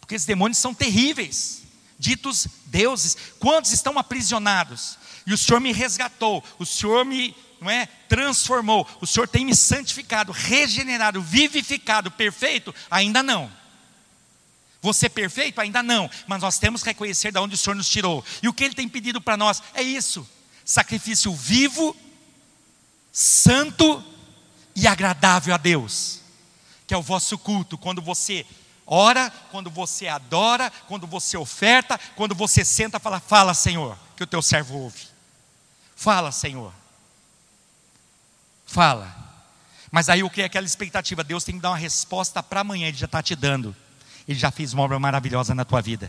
Porque 0.00 0.16
esses 0.16 0.26
demônios 0.26 0.58
são 0.58 0.74
terríveis, 0.74 1.62
ditos 1.96 2.48
deuses. 2.66 3.16
Quantos 3.38 3.70
estão 3.70 3.96
aprisionados? 3.96 4.98
E 5.24 5.32
o 5.32 5.38
Senhor 5.38 5.60
me 5.60 5.72
resgatou, 5.72 6.42
o 6.58 6.66
Senhor 6.66 7.04
me 7.04 7.36
não 7.60 7.70
é, 7.70 7.86
transformou, 8.08 8.84
o 9.00 9.06
Senhor 9.06 9.28
tem 9.28 9.44
me 9.44 9.54
santificado, 9.54 10.32
regenerado, 10.32 11.22
vivificado, 11.22 12.10
perfeito? 12.10 12.74
Ainda 12.90 13.22
não. 13.22 13.59
Você 14.82 15.06
é 15.06 15.08
perfeito? 15.08 15.60
Ainda 15.60 15.82
não, 15.82 16.10
mas 16.26 16.40
nós 16.40 16.58
temos 16.58 16.82
que 16.82 16.88
reconhecer 16.88 17.30
de 17.30 17.38
onde 17.38 17.54
o 17.54 17.58
Senhor 17.58 17.76
nos 17.76 17.88
tirou. 17.88 18.24
E 18.42 18.48
o 18.48 18.52
que 18.52 18.64
Ele 18.64 18.74
tem 18.74 18.88
pedido 18.88 19.20
para 19.20 19.36
nós 19.36 19.62
é 19.74 19.82
isso: 19.82 20.26
sacrifício 20.64 21.34
vivo, 21.34 21.94
santo 23.12 24.02
e 24.74 24.86
agradável 24.86 25.54
a 25.54 25.58
Deus, 25.58 26.20
que 26.86 26.94
é 26.94 26.96
o 26.96 27.02
vosso 27.02 27.36
culto, 27.36 27.76
quando 27.76 28.00
você 28.00 28.46
ora, 28.86 29.30
quando 29.50 29.70
você 29.70 30.08
adora, 30.08 30.72
quando 30.88 31.06
você 31.06 31.36
oferta, 31.36 32.00
quando 32.16 32.34
você 32.34 32.64
senta 32.64 32.96
e 32.96 33.00
fala: 33.00 33.20
Fala, 33.20 33.52
Senhor, 33.52 33.98
que 34.16 34.24
o 34.24 34.26
teu 34.26 34.40
servo 34.40 34.78
ouve. 34.78 35.08
Fala, 35.94 36.32
Senhor. 36.32 36.72
Fala. 38.64 39.14
Mas 39.90 40.08
aí 40.08 40.22
o 40.22 40.30
que 40.30 40.40
é 40.40 40.44
aquela 40.44 40.64
expectativa? 40.64 41.22
Deus 41.24 41.44
tem 41.44 41.56
que 41.56 41.60
dar 41.60 41.70
uma 41.70 41.76
resposta 41.76 42.42
para 42.42 42.60
amanhã, 42.60 42.88
Ele 42.88 42.96
já 42.96 43.06
está 43.06 43.22
te 43.22 43.36
dando. 43.36 43.76
Ele 44.30 44.38
já 44.38 44.52
fez 44.52 44.72
uma 44.72 44.84
obra 44.84 44.96
maravilhosa 44.96 45.56
na 45.56 45.64
tua 45.64 45.82
vida. 45.82 46.08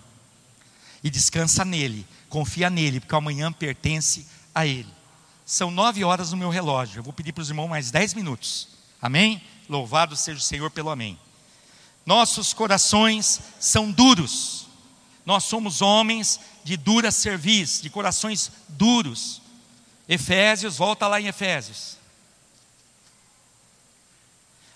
E 1.04 1.10
descansa 1.10 1.66
nele, 1.66 2.06
confia 2.30 2.70
nele, 2.70 3.00
porque 3.00 3.16
amanhã 3.16 3.52
pertence 3.52 4.28
a 4.54 4.64
ele. 4.64 4.94
São 5.44 5.72
nove 5.72 6.04
horas 6.04 6.30
no 6.30 6.38
meu 6.38 6.52
relógio. 6.52 7.00
Eu 7.00 7.04
vou 7.04 7.12
pedir 7.12 7.34
para 7.34 7.42
os 7.42 7.50
irmãos 7.50 7.68
mais 7.68 7.90
dez 7.90 8.14
minutos. 8.14 8.68
Amém? 9.02 9.42
Louvado 9.68 10.16
seja 10.16 10.38
o 10.38 10.44
Senhor 10.44 10.70
pelo 10.70 10.92
amém. 10.92 11.18
Nossos 12.06 12.54
corações 12.54 13.42
são 13.60 13.92
duros. 13.92 14.68
Nós 15.26 15.46
somos 15.46 15.82
homens 15.82 16.40
de 16.64 16.78
dura 16.78 17.10
cerviz, 17.10 17.82
de 17.82 17.90
corações 17.90 18.52
duros. 18.70 19.42
Efésios, 20.08 20.78
volta 20.78 21.08
lá 21.08 21.20
em 21.20 21.26
Efésios. 21.26 21.98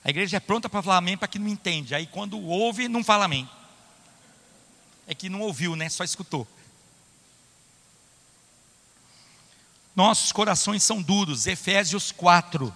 A 0.05 0.11
igreja 0.11 0.37
é 0.37 0.39
pronta 0.39 0.69
para 0.69 0.83
falar 0.83 0.97
amém 0.97 1.17
para 1.17 1.27
quem 1.27 1.41
não 1.41 1.49
entende. 1.49 1.95
Aí 1.95 2.05
quando 2.05 2.39
ouve, 2.39 2.87
não 2.87 3.03
fala 3.03 3.25
amém. 3.25 3.49
É 5.07 5.15
que 5.15 5.29
não 5.29 5.41
ouviu, 5.41 5.75
né? 5.75 5.89
Só 5.89 6.03
escutou. 6.03 6.47
Nossos 9.95 10.31
corações 10.31 10.83
são 10.83 11.01
duros. 11.01 11.47
Efésios 11.47 12.11
4, 12.11 12.71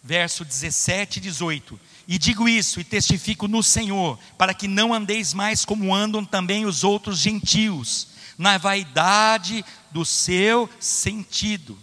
verso 0.00 0.44
17 0.44 1.16
e 1.18 1.22
18. 1.22 1.80
E 2.06 2.16
digo 2.16 2.48
isso 2.48 2.78
e 2.78 2.84
testifico 2.84 3.48
no 3.48 3.60
Senhor, 3.60 4.16
para 4.38 4.54
que 4.54 4.68
não 4.68 4.94
andeis 4.94 5.34
mais 5.34 5.64
como 5.64 5.92
andam 5.92 6.24
também 6.24 6.64
os 6.64 6.84
outros 6.84 7.18
gentios, 7.18 8.06
na 8.38 8.56
vaidade 8.56 9.64
do 9.90 10.04
seu 10.04 10.70
sentido. 10.78 11.76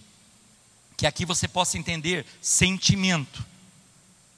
Que 0.95 1.05
aqui 1.05 1.26
você 1.26 1.49
possa 1.49 1.78
entender 1.78 2.26
sentimento 2.39 3.45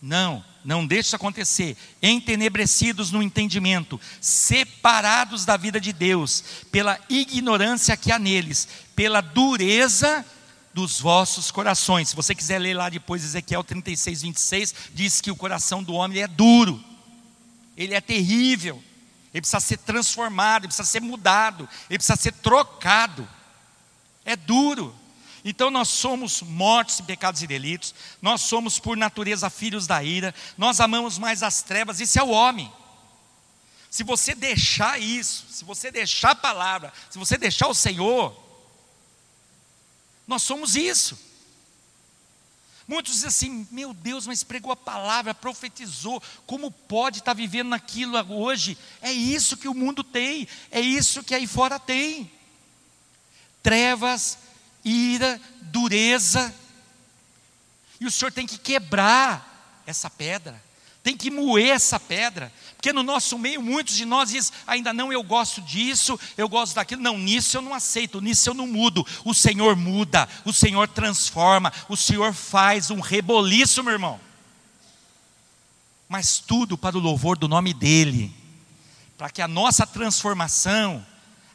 não, 0.01 0.43
não 0.63 0.85
deixe 0.85 1.07
isso 1.07 1.15
acontecer. 1.15 1.75
Entenebrecidos 2.01 3.11
no 3.11 3.23
entendimento, 3.23 3.99
separados 4.21 5.45
da 5.45 5.57
vida 5.57 5.79
de 5.79 5.91
Deus, 5.91 6.43
pela 6.71 6.99
ignorância 7.09 7.97
que 7.97 8.11
há 8.11 8.19
neles, 8.19 8.67
pela 8.95 9.21
dureza 9.21 10.25
dos 10.73 10.99
vossos 10.99 11.49
corações. 11.49 12.09
Se 12.09 12.15
você 12.15 12.35
quiser 12.35 12.59
ler 12.59 12.75
lá 12.75 12.89
depois, 12.89 13.23
Ezequiel 13.23 13.63
36, 13.63 14.21
26, 14.21 14.75
diz 14.93 15.21
que 15.21 15.31
o 15.31 15.35
coração 15.35 15.81
do 15.81 15.93
homem 15.93 16.21
é 16.21 16.27
duro, 16.27 16.83
ele 17.75 17.95
é 17.95 18.01
terrível, 18.01 18.81
ele 19.33 19.41
precisa 19.41 19.59
ser 19.59 19.77
transformado, 19.77 20.63
ele 20.63 20.67
precisa 20.67 20.87
ser 20.87 21.01
mudado, 21.01 21.67
ele 21.89 21.97
precisa 21.97 22.15
ser 22.15 22.33
trocado. 22.33 23.27
É 24.25 24.35
duro. 24.35 24.93
Então 25.49 25.71
nós 25.71 25.87
somos 25.87 26.41
mortos 26.41 26.99
em 26.99 27.05
pecados 27.05 27.41
e 27.41 27.47
delitos, 27.47 27.95
nós 28.21 28.41
somos 28.41 28.79
por 28.79 28.97
natureza 28.97 29.49
filhos 29.49 29.87
da 29.87 30.03
ira, 30.03 30.35
nós 30.57 30.81
amamos 30.81 31.17
mais 31.17 31.41
as 31.41 31.61
trevas, 31.61 32.01
isso 32.01 32.19
é 32.19 32.23
o 32.23 32.31
homem. 32.31 32.69
Se 33.89 34.03
você 34.03 34.35
deixar 34.35 34.99
isso, 34.99 35.45
se 35.49 35.63
você 35.63 35.89
deixar 35.89 36.31
a 36.31 36.35
palavra, 36.35 36.91
se 37.09 37.17
você 37.17 37.37
deixar 37.37 37.69
o 37.69 37.73
Senhor, 37.73 38.37
nós 40.27 40.43
somos 40.43 40.75
isso. 40.75 41.17
Muitos 42.85 43.13
dizem 43.13 43.29
assim: 43.29 43.67
meu 43.71 43.93
Deus, 43.93 44.27
mas 44.27 44.43
pregou 44.43 44.73
a 44.73 44.75
palavra, 44.75 45.33
profetizou, 45.33 46.21
como 46.45 46.69
pode 46.69 47.19
estar 47.19 47.33
vivendo 47.33 47.69
naquilo 47.69 48.17
hoje? 48.35 48.77
É 49.01 49.13
isso 49.13 49.55
que 49.55 49.69
o 49.69 49.73
mundo 49.73 50.03
tem, 50.03 50.45
é 50.69 50.81
isso 50.81 51.23
que 51.23 51.33
aí 51.33 51.47
fora 51.47 51.79
tem. 51.79 52.29
Trevas 53.63 54.37
ira, 54.87 55.39
dureza. 55.61 56.53
E 57.99 58.05
o 58.05 58.11
Senhor 58.11 58.31
tem 58.31 58.47
que 58.47 58.57
quebrar 58.57 59.83
essa 59.85 60.09
pedra, 60.09 60.61
tem 61.03 61.15
que 61.15 61.31
moer 61.31 61.69
essa 61.69 61.99
pedra, 61.99 62.51
porque 62.75 62.93
no 62.93 63.03
nosso 63.03 63.37
meio 63.37 63.61
muitos 63.61 63.95
de 63.95 64.05
nós 64.05 64.29
dizem: 64.29 64.53
ainda 64.65 64.93
não, 64.93 65.11
eu 65.11 65.23
gosto 65.23 65.61
disso, 65.61 66.19
eu 66.37 66.47
gosto 66.47 66.75
daquilo. 66.75 67.01
Não, 67.01 67.17
nisso 67.17 67.57
eu 67.57 67.61
não 67.61 67.73
aceito, 67.73 68.21
nisso 68.21 68.49
eu 68.49 68.53
não 68.53 68.67
mudo. 68.67 69.05
O 69.25 69.33
Senhor 69.33 69.75
muda, 69.75 70.27
o 70.45 70.53
Senhor 70.53 70.87
transforma, 70.87 71.73
o 71.89 71.97
Senhor 71.97 72.33
faz 72.33 72.91
um 72.91 72.99
reboliço, 72.99 73.83
meu 73.83 73.93
irmão. 73.93 74.19
Mas 76.07 76.39
tudo 76.39 76.77
para 76.77 76.97
o 76.97 77.01
louvor 77.01 77.37
do 77.37 77.47
nome 77.47 77.73
dEle, 77.73 78.33
para 79.17 79.29
que 79.29 79.41
a 79.41 79.47
nossa 79.47 79.85
transformação 79.85 81.05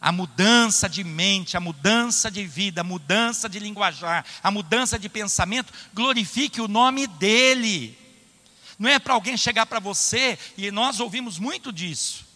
a 0.03 0.11
mudança 0.11 0.89
de 0.89 1.05
mente, 1.05 1.57
a 1.57 1.61
mudança 1.61 2.29
de 2.29 2.45
vida, 2.45 2.81
a 2.81 2.85
mudança 2.85 3.49
de 3.49 3.61
linguajar, 3.61 4.27
a 4.43 4.51
mudança 4.51 4.99
de 4.99 5.09
pensamento, 5.09 5.73
glorifique 5.95 6.61
o 6.61 6.67
nome 6.67 7.07
dEle. 7.07 7.97
Não 8.77 8.91
é 8.91 8.99
para 8.99 9.15
alguém 9.15 9.37
chegar 9.37 9.65
para 9.65 9.79
você, 9.79 10.37
e 10.59 10.73
nós 10.73 10.99
ouvimos 10.99 11.39
muito 11.39 11.73
disso. 11.73 12.27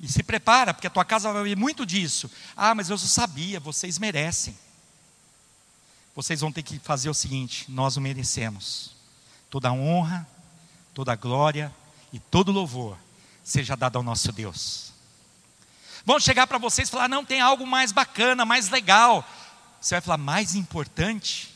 E 0.00 0.08
se 0.08 0.22
prepara, 0.22 0.72
porque 0.72 0.86
a 0.86 0.90
tua 0.90 1.04
casa 1.04 1.30
vai 1.30 1.40
ouvir 1.40 1.56
muito 1.56 1.84
disso. 1.84 2.30
Ah, 2.56 2.74
mas 2.74 2.88
eu 2.88 2.96
sabia, 2.96 3.60
vocês 3.60 3.98
merecem. 3.98 4.56
Vocês 6.16 6.40
vão 6.40 6.50
ter 6.50 6.62
que 6.62 6.78
fazer 6.78 7.10
o 7.10 7.14
seguinte: 7.14 7.66
nós 7.68 7.98
o 7.98 8.00
merecemos. 8.00 8.96
Toda 9.50 9.70
honra, 9.70 10.26
toda 10.94 11.14
glória 11.14 11.74
e 12.10 12.18
todo 12.18 12.52
louvor 12.52 12.96
seja 13.44 13.76
dado 13.76 13.96
ao 13.96 14.02
nosso 14.02 14.32
Deus 14.32 14.87
vão 16.08 16.18
chegar 16.18 16.46
para 16.46 16.56
vocês 16.56 16.88
e 16.88 16.90
falar: 16.90 17.06
não, 17.06 17.22
tem 17.22 17.38
algo 17.38 17.66
mais 17.66 17.92
bacana, 17.92 18.46
mais 18.46 18.70
legal. 18.70 19.22
Você 19.78 19.94
vai 19.94 20.00
falar: 20.00 20.16
mais 20.16 20.54
importante? 20.54 21.54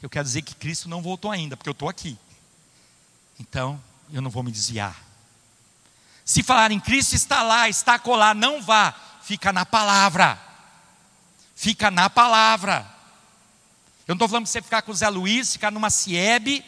Eu 0.00 0.08
quero 0.08 0.24
dizer 0.24 0.40
que 0.40 0.54
Cristo 0.54 0.88
não 0.88 1.02
voltou 1.02 1.30
ainda, 1.30 1.54
porque 1.54 1.68
eu 1.68 1.72
estou 1.72 1.90
aqui. 1.90 2.16
Então, 3.38 3.78
eu 4.10 4.22
não 4.22 4.30
vou 4.30 4.42
me 4.42 4.50
desviar. 4.50 4.96
Se 6.24 6.42
falar 6.42 6.70
em 6.72 6.80
Cristo, 6.80 7.14
está 7.14 7.42
lá, 7.42 7.68
está 7.68 7.98
colar, 7.98 8.34
não 8.34 8.62
vá, 8.62 8.94
fica 9.22 9.52
na 9.52 9.66
palavra. 9.66 10.40
Fica 11.54 11.90
na 11.90 12.08
palavra. 12.08 12.90
Eu 14.08 14.14
não 14.14 14.16
estou 14.16 14.28
falando 14.28 14.44
para 14.44 14.52
você 14.52 14.62
ficar 14.62 14.82
com 14.82 14.90
o 14.90 14.94
Zé 14.94 15.08
Luiz, 15.10 15.52
ficar 15.52 15.70
numa 15.70 15.90
Ciebe, 15.90 16.64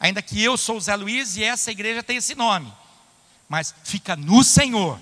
ainda 0.00 0.20
que 0.20 0.42
eu 0.42 0.56
sou 0.56 0.78
o 0.78 0.80
Zé 0.80 0.96
Luiz 0.96 1.36
e 1.36 1.44
essa 1.44 1.70
igreja 1.70 2.02
tem 2.02 2.16
esse 2.16 2.34
nome. 2.34 2.72
Mas 3.48 3.72
fica 3.84 4.16
no 4.16 4.42
Senhor. 4.42 5.00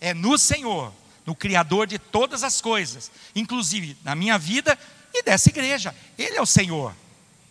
É 0.00 0.12
no 0.12 0.36
Senhor, 0.38 0.92
no 1.24 1.34
Criador 1.34 1.86
de 1.86 1.98
todas 1.98 2.44
as 2.44 2.60
coisas, 2.60 3.10
inclusive 3.34 3.96
na 4.04 4.14
minha 4.14 4.38
vida 4.38 4.78
e 5.12 5.22
dessa 5.22 5.48
igreja. 5.48 5.94
Ele 6.16 6.36
é 6.36 6.42
o 6.42 6.46
Senhor. 6.46 6.94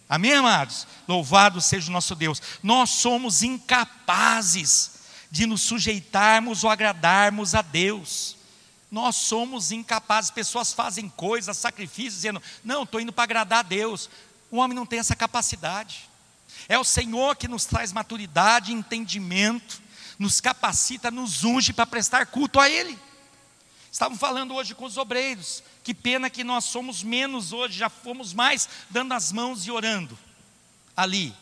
Amém, 0.07 0.33
amados? 0.33 0.87
Louvado 1.07 1.59
seja 1.59 1.89
o 1.89 1.93
nosso 1.93 2.15
Deus. 2.15 2.41
Nós 2.61 2.91
somos 2.91 3.41
incapazes 3.41 4.91
de 5.31 5.45
nos 5.45 5.63
sujeitarmos 5.63 6.63
ou 6.63 6.69
agradarmos 6.69 7.55
a 7.55 7.61
Deus. 7.61 8.37
Nós 8.91 9.15
somos 9.15 9.71
incapazes, 9.71 10.31
pessoas 10.31 10.71
fazem 10.71 11.09
coisas, 11.09 11.57
sacrifícios, 11.57 12.15
dizendo: 12.15 12.41
Não, 12.63 12.83
estou 12.83 13.01
indo 13.01 13.11
para 13.11 13.23
agradar 13.23 13.59
a 13.59 13.63
Deus. 13.67 14.09
O 14.51 14.57
homem 14.57 14.75
não 14.75 14.85
tem 14.85 14.99
essa 14.99 15.15
capacidade. 15.15 16.09
É 16.69 16.77
o 16.79 16.83
Senhor 16.83 17.35
que 17.35 17.47
nos 17.47 17.65
traz 17.65 17.91
maturidade, 17.91 18.71
entendimento, 18.71 19.81
nos 20.17 20.39
capacita, 20.39 21.11
nos 21.11 21.43
unge 21.43 21.73
para 21.73 21.85
prestar 21.85 22.25
culto 22.27 22.59
a 22.59 22.69
Ele. 22.69 22.97
Estavam 23.91 24.17
falando 24.17 24.53
hoje 24.53 24.75
com 24.75 24.85
os 24.85 24.97
obreiros. 24.97 25.63
Que 25.83 25.93
pena 25.93 26.29
que 26.29 26.43
nós 26.43 26.65
somos 26.65 27.03
menos 27.03 27.53
hoje, 27.53 27.77
já 27.77 27.89
fomos 27.89 28.33
mais 28.33 28.67
dando 28.89 29.13
as 29.13 29.31
mãos 29.31 29.65
e 29.65 29.71
orando 29.71 30.17
ali. 30.97 31.33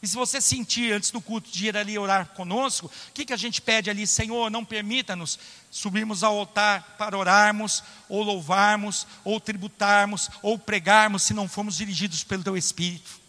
E 0.00 0.06
se 0.06 0.14
você 0.14 0.40
sentir 0.40 0.92
antes 0.92 1.10
do 1.10 1.20
culto 1.20 1.50
de 1.50 1.66
ir 1.66 1.76
ali 1.76 1.98
orar 1.98 2.26
conosco, 2.28 2.86
o 2.86 3.12
que, 3.12 3.24
que 3.24 3.32
a 3.32 3.36
gente 3.36 3.60
pede 3.60 3.90
ali? 3.90 4.06
Senhor, 4.06 4.50
não 4.50 4.64
permita-nos 4.64 5.38
subirmos 5.70 6.22
ao 6.22 6.38
altar 6.38 6.94
para 6.96 7.18
orarmos, 7.18 7.82
ou 8.08 8.22
louvarmos, 8.22 9.06
ou 9.24 9.40
tributarmos, 9.40 10.30
ou 10.40 10.58
pregarmos, 10.58 11.24
se 11.24 11.34
não 11.34 11.48
formos 11.48 11.76
dirigidos 11.76 12.22
pelo 12.22 12.44
Teu 12.44 12.56
Espírito. 12.56 13.20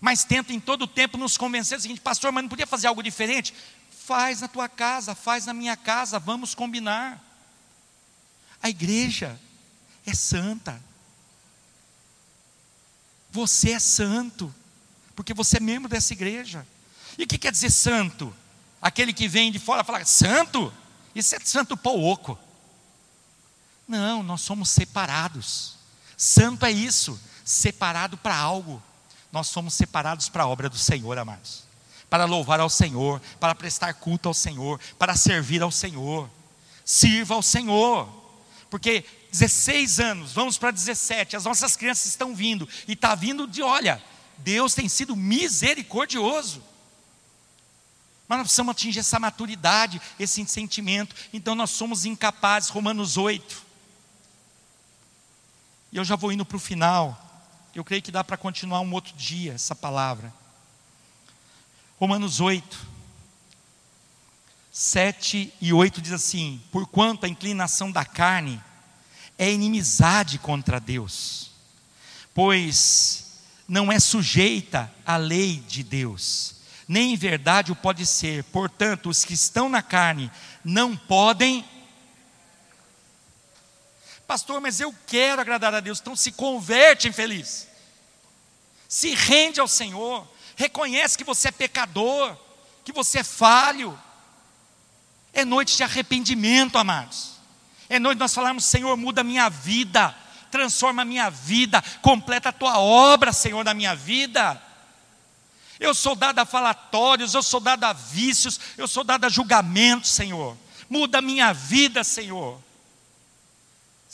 Mas 0.00 0.24
tenta 0.24 0.52
em 0.52 0.60
todo 0.60 0.82
o 0.82 0.88
tempo 0.88 1.16
nos 1.16 1.36
convencer 1.36 1.78
o 1.78 1.80
seguinte, 1.80 2.00
pastor, 2.00 2.32
mas 2.32 2.42
não 2.42 2.48
podia 2.48 2.66
fazer 2.66 2.86
algo 2.86 3.02
diferente? 3.02 3.54
Faz 4.06 4.40
na 4.40 4.48
tua 4.48 4.68
casa, 4.68 5.14
faz 5.14 5.46
na 5.46 5.54
minha 5.54 5.76
casa, 5.76 6.18
vamos 6.18 6.54
combinar. 6.54 7.22
A 8.62 8.68
igreja 8.68 9.40
é 10.06 10.14
santa. 10.14 10.80
Você 13.30 13.72
é 13.72 13.78
santo 13.78 14.54
porque 15.14 15.32
você 15.32 15.58
é 15.58 15.60
membro 15.60 15.88
dessa 15.88 16.12
igreja. 16.12 16.66
E 17.16 17.24
o 17.24 17.26
que 17.26 17.38
quer 17.38 17.52
dizer 17.52 17.70
santo? 17.70 18.34
Aquele 18.80 19.12
que 19.12 19.28
vem 19.28 19.50
de 19.50 19.58
fora 19.58 19.84
fala, 19.84 20.04
santo? 20.04 20.72
Isso 21.14 21.34
é 21.34 21.40
santo 21.40 21.76
pouco. 21.76 22.38
Não, 23.86 24.22
nós 24.22 24.40
somos 24.40 24.70
separados. 24.70 25.76
Santo 26.16 26.66
é 26.66 26.72
isso, 26.72 27.20
separado 27.44 28.16
para 28.16 28.36
algo. 28.36 28.82
Nós 29.34 29.48
somos 29.48 29.74
separados 29.74 30.28
para 30.28 30.44
a 30.44 30.46
obra 30.46 30.68
do 30.68 30.78
Senhor, 30.78 31.18
amados. 31.18 31.64
Para 32.08 32.24
louvar 32.24 32.60
ao 32.60 32.70
Senhor, 32.70 33.20
para 33.40 33.52
prestar 33.52 33.92
culto 33.94 34.28
ao 34.28 34.32
Senhor, 34.32 34.78
para 34.96 35.16
servir 35.16 35.60
ao 35.60 35.72
Senhor. 35.72 36.30
Sirva 36.84 37.34
ao 37.34 37.42
Senhor. 37.42 38.08
Porque 38.70 39.04
16 39.32 39.98
anos, 39.98 40.32
vamos 40.32 40.56
para 40.56 40.70
17, 40.70 41.34
as 41.34 41.46
nossas 41.46 41.74
crianças 41.74 42.06
estão 42.06 42.32
vindo, 42.32 42.68
e 42.86 42.92
está 42.92 43.16
vindo 43.16 43.48
de, 43.48 43.60
olha, 43.60 44.00
Deus 44.38 44.72
tem 44.72 44.88
sido 44.88 45.16
misericordioso. 45.16 46.62
Mas 48.28 48.38
nós 48.38 48.46
precisamos 48.46 48.70
atingir 48.70 49.00
essa 49.00 49.18
maturidade, 49.18 50.00
esse 50.16 50.46
sentimento. 50.46 51.16
Então 51.32 51.56
nós 51.56 51.70
somos 51.70 52.04
incapazes. 52.04 52.70
Romanos 52.70 53.16
8. 53.16 53.64
E 55.90 55.96
eu 55.96 56.04
já 56.04 56.14
vou 56.14 56.30
indo 56.30 56.44
para 56.44 56.56
o 56.56 56.60
final. 56.60 57.33
Eu 57.74 57.84
creio 57.84 58.02
que 58.02 58.12
dá 58.12 58.22
para 58.22 58.36
continuar 58.36 58.80
um 58.80 58.92
outro 58.92 59.12
dia 59.16 59.54
essa 59.54 59.74
palavra. 59.74 60.32
Romanos 61.98 62.40
8. 62.40 62.94
7 64.70 65.52
e 65.60 65.72
8 65.72 66.00
diz 66.00 66.12
assim: 66.12 66.62
Porquanto 66.70 67.26
a 67.26 67.28
inclinação 67.28 67.90
da 67.90 68.04
carne 68.04 68.62
é 69.36 69.52
inimizade 69.52 70.38
contra 70.38 70.78
Deus, 70.78 71.50
pois 72.32 73.40
não 73.68 73.90
é 73.90 73.98
sujeita 73.98 74.92
à 75.04 75.16
lei 75.16 75.56
de 75.56 75.82
Deus, 75.82 76.56
nem 76.86 77.12
em 77.12 77.16
verdade 77.16 77.72
o 77.72 77.76
pode 77.76 78.06
ser. 78.06 78.44
Portanto, 78.44 79.08
os 79.08 79.24
que 79.24 79.34
estão 79.34 79.68
na 79.68 79.82
carne 79.82 80.30
não 80.64 80.96
podem. 80.96 81.64
Pastor, 84.26 84.60
mas 84.60 84.80
eu 84.80 84.94
quero 85.06 85.40
agradar 85.40 85.74
a 85.74 85.80
Deus, 85.80 86.00
então 86.00 86.16
se 86.16 86.32
converte 86.32 87.08
infeliz. 87.08 87.68
Se 88.88 89.14
rende 89.14 89.60
ao 89.60 89.68
Senhor, 89.68 90.26
reconhece 90.56 91.18
que 91.18 91.24
você 91.24 91.48
é 91.48 91.52
pecador, 91.52 92.36
que 92.84 92.92
você 92.92 93.20
é 93.20 93.24
falho. 93.24 93.98
É 95.32 95.44
noite 95.44 95.76
de 95.76 95.82
arrependimento, 95.82 96.78
amados. 96.78 97.32
É 97.88 97.98
noite 97.98 98.16
de 98.16 98.20
nós 98.20 98.34
falarmos, 98.34 98.64
Senhor, 98.64 98.96
muda 98.96 99.20
a 99.20 99.24
minha 99.24 99.48
vida 99.48 100.16
transforma 100.54 101.02
a 101.02 101.04
minha 101.04 101.28
vida, 101.30 101.82
completa 102.00 102.50
a 102.50 102.52
tua 102.52 102.78
obra, 102.78 103.32
Senhor, 103.32 103.64
na 103.64 103.74
minha 103.74 103.96
vida. 103.96 104.62
Eu 105.80 105.92
sou 105.92 106.14
dado 106.14 106.38
a 106.38 106.46
falatórios, 106.46 107.34
eu 107.34 107.42
sou 107.42 107.58
dado 107.58 107.82
a 107.82 107.92
vícios, 107.92 108.60
eu 108.78 108.86
sou 108.86 109.02
dado 109.02 109.24
a 109.24 109.28
julgamentos, 109.28 110.12
Senhor. 110.12 110.56
Muda 110.88 111.18
a 111.18 111.22
minha 111.22 111.52
vida, 111.52 112.04
Senhor. 112.04 112.62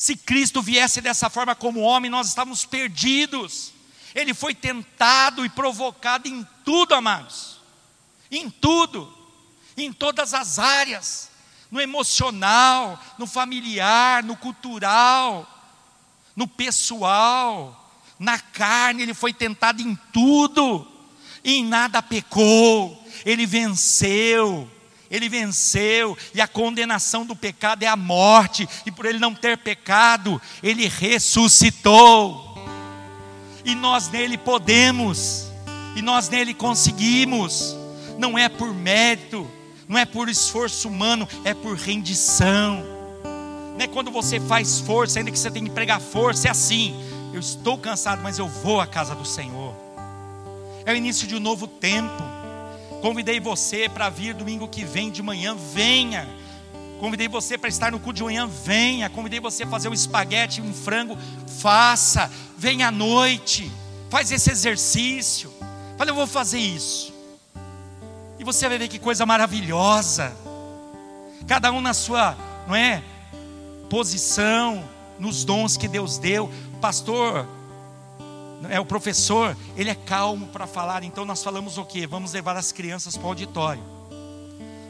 Se 0.00 0.16
Cristo 0.16 0.62
viesse 0.62 1.02
dessa 1.02 1.28
forma 1.28 1.54
como 1.54 1.80
homem, 1.80 2.10
nós 2.10 2.28
estávamos 2.28 2.64
perdidos. 2.64 3.74
Ele 4.14 4.32
foi 4.32 4.54
tentado 4.54 5.44
e 5.44 5.50
provocado 5.50 6.26
em 6.26 6.46
tudo, 6.64 6.94
amados. 6.94 7.60
Em 8.30 8.48
tudo. 8.48 9.12
Em 9.76 9.92
todas 9.92 10.32
as 10.32 10.58
áreas. 10.58 11.30
No 11.70 11.78
emocional, 11.78 12.98
no 13.18 13.26
familiar, 13.26 14.22
no 14.22 14.36
cultural 14.36 15.60
no 16.40 16.46
pessoal, 16.48 17.92
na 18.18 18.38
carne, 18.38 19.02
ele 19.02 19.12
foi 19.12 19.30
tentado 19.32 19.82
em 19.82 19.94
tudo, 20.10 20.90
e 21.44 21.56
em 21.56 21.64
nada 21.64 22.02
pecou, 22.02 23.06
ele 23.26 23.44
venceu. 23.44 24.70
Ele 25.10 25.28
venceu, 25.28 26.16
e 26.32 26.40
a 26.40 26.46
condenação 26.46 27.26
do 27.26 27.34
pecado 27.34 27.82
é 27.82 27.86
a 27.86 27.96
morte, 27.96 28.68
e 28.86 28.92
por 28.92 29.06
ele 29.06 29.18
não 29.18 29.34
ter 29.34 29.58
pecado, 29.58 30.40
ele 30.62 30.86
ressuscitou. 30.88 32.54
E 33.64 33.74
nós 33.74 34.08
nele 34.08 34.38
podemos, 34.38 35.46
e 35.96 36.02
nós 36.02 36.28
nele 36.28 36.54
conseguimos, 36.54 37.76
não 38.18 38.38
é 38.38 38.48
por 38.48 38.72
mérito, 38.72 39.50
não 39.88 39.98
é 39.98 40.04
por 40.04 40.28
esforço 40.28 40.88
humano, 40.88 41.28
é 41.44 41.52
por 41.52 41.76
rendição 41.76 43.00
não 43.80 43.84
é 43.84 43.88
quando 43.88 44.10
você 44.10 44.38
faz 44.38 44.78
força, 44.78 45.18
ainda 45.18 45.30
que 45.30 45.38
você 45.38 45.50
tem 45.50 45.64
que 45.64 45.70
pregar 45.70 45.98
força, 46.02 46.48
é 46.48 46.50
assim. 46.50 46.94
Eu 47.32 47.40
estou 47.40 47.78
cansado, 47.78 48.20
mas 48.22 48.38
eu 48.38 48.46
vou 48.46 48.78
à 48.78 48.86
casa 48.86 49.14
do 49.14 49.24
Senhor. 49.24 49.74
É 50.84 50.92
o 50.92 50.94
início 50.94 51.26
de 51.26 51.34
um 51.34 51.40
novo 51.40 51.66
tempo. 51.66 52.22
Convidei 53.00 53.40
você 53.40 53.88
para 53.88 54.08
vir 54.08 54.34
domingo 54.34 54.68
que 54.68 54.84
vem 54.84 55.10
de 55.10 55.22
manhã, 55.22 55.56
venha. 55.74 56.28
Convidei 56.98 57.28
você 57.28 57.56
para 57.56 57.68
estar 57.68 57.90
no 57.90 57.98
culto 57.98 58.18
de 58.18 58.22
manhã, 58.22 58.46
venha. 58.46 59.08
Convidei 59.08 59.40
você 59.40 59.62
a 59.62 59.66
fazer 59.66 59.88
um 59.88 59.94
espaguete, 59.94 60.60
um 60.60 60.72
frango, 60.72 61.16
faça. 61.60 62.30
Venha 62.56 62.88
à 62.88 62.90
noite, 62.90 63.70
faz 64.10 64.30
esse 64.30 64.50
exercício. 64.50 65.52
Fala, 65.96 66.10
eu 66.10 66.14
vou 66.14 66.26
fazer 66.26 66.58
isso. 66.58 67.14
E 68.38 68.44
você 68.44 68.68
vai 68.68 68.78
ver 68.78 68.88
que 68.88 68.98
coisa 68.98 69.24
maravilhosa. 69.24 70.36
Cada 71.46 71.72
um 71.72 71.80
na 71.80 71.94
sua, 71.94 72.36
não 72.66 72.74
é? 72.74 73.02
posição, 73.90 74.88
nos 75.18 75.44
dons 75.44 75.76
que 75.76 75.88
Deus 75.88 76.16
deu. 76.16 76.48
Pastor, 76.80 77.46
é 78.68 78.78
o 78.78 78.84
professor, 78.84 79.56
ele 79.76 79.90
é 79.90 79.94
calmo 79.94 80.48
para 80.48 80.66
falar, 80.66 81.02
então 81.02 81.24
nós 81.24 81.42
falamos 81.42 81.78
o 81.78 81.84
quê? 81.84 82.06
Vamos 82.06 82.32
levar 82.32 82.56
as 82.56 82.72
crianças 82.72 83.16
para 83.16 83.26
o 83.26 83.28
auditório. 83.28 83.82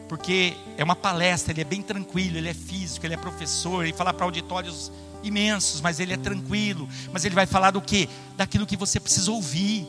Porque 0.09 0.57
é 0.77 0.83
uma 0.83 0.97
palestra, 0.97 1.53
ele 1.53 1.61
é 1.61 1.65
bem 1.65 1.81
tranquilo, 1.83 2.37
ele 2.37 2.49
é 2.49 2.55
físico, 2.55 3.07
ele 3.07 3.15
é 3.15 3.17
professor, 3.17 3.85
ele 3.85 3.93
fala 3.93 4.13
para 4.13 4.25
auditórios 4.25 4.91
imensos, 5.23 5.81
mas 5.81 6.01
ele 6.01 6.13
é 6.13 6.17
tranquilo. 6.17 6.89
Mas 7.13 7.25
ele 7.25 7.35
vai 7.35 7.47
falar 7.47 7.71
do 7.71 7.81
que? 7.81 8.09
Daquilo 8.37 8.67
que 8.67 8.77
você 8.77 8.99
precisa 8.99 9.31
ouvir. 9.31 9.87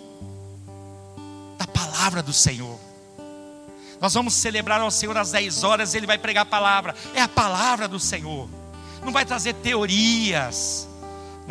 Da 1.57 1.65
palavra 1.65 2.21
do 2.21 2.33
Senhor. 2.33 2.79
Nós 3.99 4.13
vamos 4.13 4.35
celebrar 4.35 4.79
ao 4.79 4.91
Senhor 4.91 5.17
às 5.17 5.31
10 5.31 5.63
horas, 5.63 5.95
ele 5.95 6.05
vai 6.05 6.19
pregar 6.19 6.43
a 6.43 6.45
palavra. 6.45 6.93
É 7.15 7.21
a 7.21 7.27
palavra 7.27 7.87
do 7.87 7.99
Senhor 7.99 8.47
não 9.03 9.11
vai 9.11 9.25
trazer 9.25 9.53
teorias, 9.55 10.87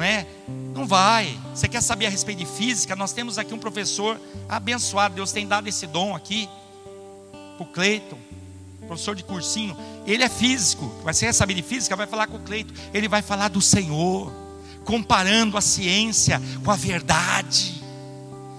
não 0.00 0.06
é? 0.06 0.26
Não 0.74 0.86
vai. 0.86 1.38
Você 1.54 1.68
quer 1.68 1.82
saber 1.82 2.06
a 2.06 2.08
respeito 2.08 2.38
de 2.38 2.46
física? 2.46 2.96
Nós 2.96 3.12
temos 3.12 3.36
aqui 3.36 3.52
um 3.52 3.58
professor 3.58 4.18
abençoado, 4.48 5.14
Deus 5.14 5.30
tem 5.30 5.46
dado 5.46 5.68
esse 5.68 5.86
dom 5.86 6.16
aqui, 6.16 6.48
para 7.58 7.64
o 7.64 7.66
Cleiton. 7.66 8.18
professor 8.86 9.14
de 9.14 9.22
cursinho, 9.22 9.76
ele 10.06 10.24
é 10.24 10.28
físico, 10.28 10.86
vai 11.04 11.12
ser 11.12 11.32
saber 11.34 11.52
de 11.52 11.62
física, 11.62 11.94
vai 11.94 12.06
falar 12.06 12.26
com 12.26 12.38
o 12.38 12.40
Cleito, 12.40 12.72
ele 12.94 13.08
vai 13.08 13.20
falar 13.20 13.48
do 13.48 13.60
Senhor, 13.60 14.32
comparando 14.84 15.58
a 15.58 15.60
ciência 15.60 16.40
com 16.64 16.70
a 16.70 16.76
verdade. 16.76 17.84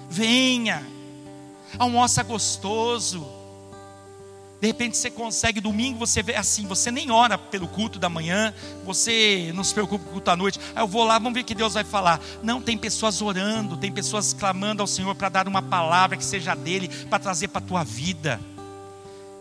Venha, 0.10 0.86
almoça 1.80 2.22
gostoso. 2.22 3.41
De 4.62 4.68
repente 4.68 4.96
você 4.96 5.10
consegue, 5.10 5.60
domingo 5.60 5.98
você 5.98 6.22
vê 6.22 6.36
assim, 6.36 6.68
você 6.68 6.92
nem 6.92 7.10
ora 7.10 7.36
pelo 7.36 7.68
culto 7.68 7.98
da 7.98 8.08
manhã, 8.08 8.54
você 8.86 9.52
não 9.56 9.64
se 9.64 9.74
preocupa 9.74 10.04
com 10.04 10.12
o 10.12 10.14
culto 10.14 10.30
à 10.30 10.36
noite. 10.36 10.60
Aí 10.76 10.84
eu 10.84 10.88
vou 10.88 11.04
lá, 11.04 11.18
vamos 11.18 11.34
ver 11.34 11.40
o 11.40 11.44
que 11.44 11.56
Deus 11.56 11.74
vai 11.74 11.84
falar. 11.84 12.22
Não, 12.44 12.62
tem 12.62 12.78
pessoas 12.78 13.20
orando, 13.24 13.76
tem 13.76 13.92
pessoas 13.92 14.34
clamando 14.34 14.84
ao 14.84 14.88
Senhor 14.88 15.16
para 15.16 15.30
dar 15.30 15.48
uma 15.48 15.64
palavra 15.64 16.16
que 16.16 16.24
seja 16.24 16.54
dele, 16.54 16.88
para 17.10 17.18
trazer 17.18 17.48
para 17.48 17.58
a 17.58 17.66
tua 17.66 17.84
vida. 17.84 18.40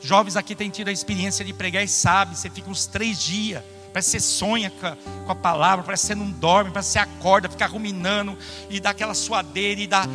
Jovens 0.00 0.36
aqui 0.36 0.54
têm 0.54 0.70
tido 0.70 0.88
a 0.88 0.92
experiência 0.92 1.44
de 1.44 1.52
pregar 1.52 1.84
e 1.84 1.88
sabe, 1.88 2.34
você 2.34 2.48
fica 2.48 2.70
uns 2.70 2.86
três 2.86 3.22
dias, 3.22 3.62
parece 3.92 4.12
que 4.12 4.20
você 4.22 4.26
sonha 4.26 4.70
com 4.70 4.86
a, 4.86 4.96
com 5.26 5.32
a 5.32 5.34
palavra, 5.34 5.84
parece 5.84 6.04
que 6.04 6.06
você 6.08 6.14
não 6.14 6.30
dorme, 6.30 6.70
parece 6.70 6.88
que 6.88 6.92
você 6.94 6.98
acorda, 6.98 7.46
fica 7.50 7.66
ruminando 7.66 8.38
e 8.70 8.80
dá 8.80 8.90
aquela 8.90 9.12
suadeira 9.12 9.82
e 9.82 9.86
dá. 9.86 10.06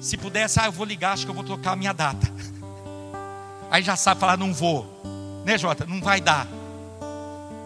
Se 0.00 0.18
pudesse, 0.18 0.60
ah, 0.60 0.66
eu 0.66 0.72
vou 0.72 0.84
ligar, 0.84 1.14
acho 1.14 1.24
que 1.24 1.30
eu 1.30 1.34
vou 1.34 1.44
trocar 1.44 1.72
a 1.72 1.76
minha 1.76 1.94
data. 1.94 2.30
Aí 3.70 3.82
já 3.82 3.96
sabe 3.96 4.20
falar, 4.20 4.36
não 4.36 4.52
vou. 4.52 4.86
Né, 5.44 5.58
Jota? 5.58 5.84
Não 5.86 6.00
vai 6.00 6.20
dar. 6.20 6.48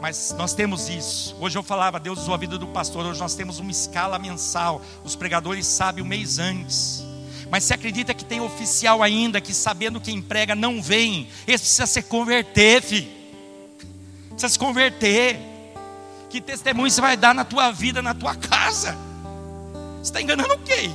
Mas 0.01 0.35
nós 0.37 0.53
temos 0.53 0.89
isso. 0.89 1.37
Hoje 1.39 1.57
eu 1.57 1.63
falava, 1.63 2.01
Deus 2.01 2.21
usou 2.21 2.35
a 2.35 2.37
vida 2.37 2.59
do 2.59 2.67
pastor. 2.67 3.07
Hoje 3.07 3.21
nós 3.21 3.35
temos 3.35 3.61
uma 3.61 3.71
escala 3.71 4.19
mensal. 4.19 4.83
Os 5.05 5.15
pregadores 5.15 5.65
sabem 5.65 6.03
o 6.03 6.07
mês 6.07 6.41
antes. 6.41 7.05
Mas 7.49 7.65
se 7.65 7.73
acredita 7.73 8.13
que 8.13 8.25
tem 8.25 8.41
oficial 8.41 9.03
ainda 9.03 9.41
que 9.41 9.55
sabendo 9.55 10.01
quem 10.01 10.21
prega 10.21 10.57
não 10.57 10.83
vem, 10.83 11.29
esse 11.47 11.65
precisa 11.65 11.87
se 11.87 12.03
converter, 12.03 12.83
filho. 12.83 13.09
Precisa 14.31 14.49
se 14.49 14.59
converter. 14.59 15.39
Que 16.29 16.41
testemunho 16.41 16.91
você 16.91 17.01
vai 17.01 17.17
dar 17.17 17.35
na 17.35 17.45
tua 17.45 17.71
vida, 17.71 18.03
na 18.03 18.15
tua 18.15 18.35
casa? 18.35 18.97
Você 19.97 20.05
está 20.05 20.21
enganando 20.21 20.59
quem? 20.65 20.93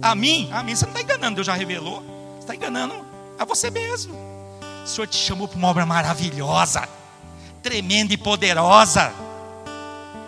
A 0.00 0.14
mim? 0.14 0.48
A 0.52 0.62
mim 0.62 0.74
você 0.74 0.86
não 0.86 0.92
está 0.92 1.02
enganando, 1.02 1.34
Deus 1.34 1.46
já 1.46 1.54
revelou. 1.54 2.02
Você 2.36 2.40
está 2.40 2.54
enganando 2.54 3.11
a 3.38 3.44
você 3.44 3.70
mesmo. 3.70 4.14
O 4.84 4.86
Senhor 4.86 5.06
te 5.06 5.16
chamou 5.16 5.46
para 5.46 5.58
uma 5.58 5.68
obra 5.68 5.86
maravilhosa, 5.86 6.88
tremenda 7.62 8.12
e 8.12 8.16
poderosa. 8.16 9.12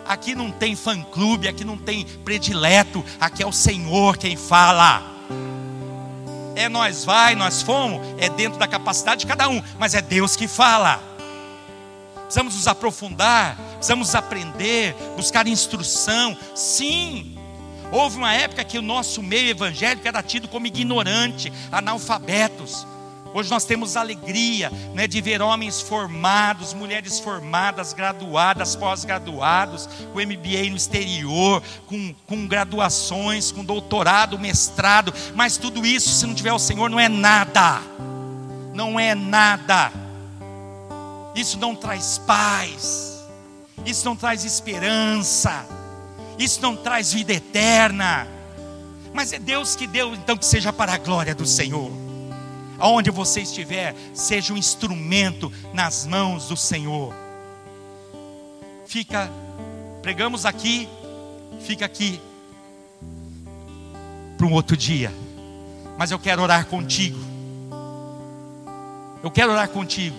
Aqui 0.07 0.35
não 0.35 0.51
tem 0.51 0.75
fã-clube, 0.75 1.47
aqui 1.47 1.63
não 1.63 1.77
tem 1.77 2.05
predileto, 2.05 3.03
aqui 3.19 3.41
é 3.41 3.45
o 3.45 3.51
Senhor 3.51 4.17
quem 4.17 4.35
fala. 4.35 5.03
É 6.55 6.69
nós 6.69 7.03
vai, 7.03 7.35
nós 7.35 7.61
fomos, 7.61 8.01
é 8.17 8.29
dentro 8.29 8.57
da 8.57 8.67
capacidade 8.67 9.21
de 9.21 9.27
cada 9.27 9.49
um, 9.49 9.61
mas 9.77 9.93
é 9.93 10.01
Deus 10.01 10.35
que 10.35 10.47
fala. 10.47 11.01
Precisamos 12.23 12.55
nos 12.55 12.67
aprofundar, 12.67 13.57
precisamos 13.75 14.15
aprender, 14.15 14.95
buscar 15.15 15.47
instrução. 15.47 16.37
Sim, 16.55 17.34
houve 17.91 18.17
uma 18.17 18.33
época 18.33 18.63
que 18.63 18.77
o 18.77 18.81
nosso 18.81 19.21
meio 19.21 19.49
evangélico 19.49 20.07
era 20.07 20.21
tido 20.21 20.47
como 20.47 20.67
ignorante, 20.67 21.51
analfabetos. 21.71 22.85
Hoje 23.33 23.49
nós 23.49 23.65
temos 23.65 23.97
alegria 23.97 24.71
né, 24.93 25.07
de 25.07 25.19
ver 25.19 25.41
homens 25.41 25.81
formados, 25.81 26.73
mulheres 26.73 27.19
formadas, 27.19 27.91
graduadas, 27.91 28.77
pós-graduados, 28.77 29.89
com 30.13 30.21
MBA 30.21 30.69
no 30.69 30.77
exterior, 30.77 31.61
com, 31.85 32.15
com 32.25 32.47
graduações, 32.47 33.51
com 33.51 33.61
doutorado, 33.61 34.39
mestrado, 34.39 35.13
mas 35.35 35.57
tudo 35.57 35.85
isso, 35.85 36.11
se 36.11 36.25
não 36.25 36.33
tiver 36.33 36.53
o 36.53 36.59
Senhor, 36.59 36.89
não 36.89 36.97
é 36.97 37.09
nada. 37.09 37.81
Não 38.73 38.97
é 38.97 39.13
nada. 39.13 39.91
Isso 41.35 41.59
não 41.59 41.75
traz 41.75 42.17
paz, 42.19 43.21
isso 43.85 44.05
não 44.05 44.15
traz 44.15 44.45
esperança, 44.45 45.67
isso 46.37 46.61
não 46.61 46.75
traz 46.75 47.13
vida 47.13 47.33
eterna. 47.33 48.27
Mas 49.13 49.31
é 49.33 49.39
Deus 49.39 49.75
que 49.75 49.87
deu, 49.87 50.13
então 50.13 50.37
que 50.37 50.45
seja 50.45 50.73
para 50.73 50.93
a 50.93 50.97
glória 50.97 51.33
do 51.33 51.45
Senhor 51.45 52.05
aonde 52.77 53.09
você 53.11 53.41
estiver, 53.41 53.95
seja 54.13 54.53
um 54.53 54.57
instrumento 54.57 55.51
nas 55.73 56.05
mãos 56.05 56.47
do 56.47 56.57
Senhor. 56.57 57.13
Fica, 58.85 59.29
pregamos 60.01 60.45
aqui, 60.45 60.87
fica 61.61 61.85
aqui 61.85 62.19
para 64.37 64.45
um 64.45 64.53
outro 64.53 64.75
dia. 64.75 65.11
Mas 65.97 66.11
eu 66.11 66.19
quero 66.19 66.41
orar 66.41 66.65
contigo. 66.65 67.19
Eu 69.23 69.31
quero 69.31 69.51
orar 69.51 69.69
contigo. 69.69 70.15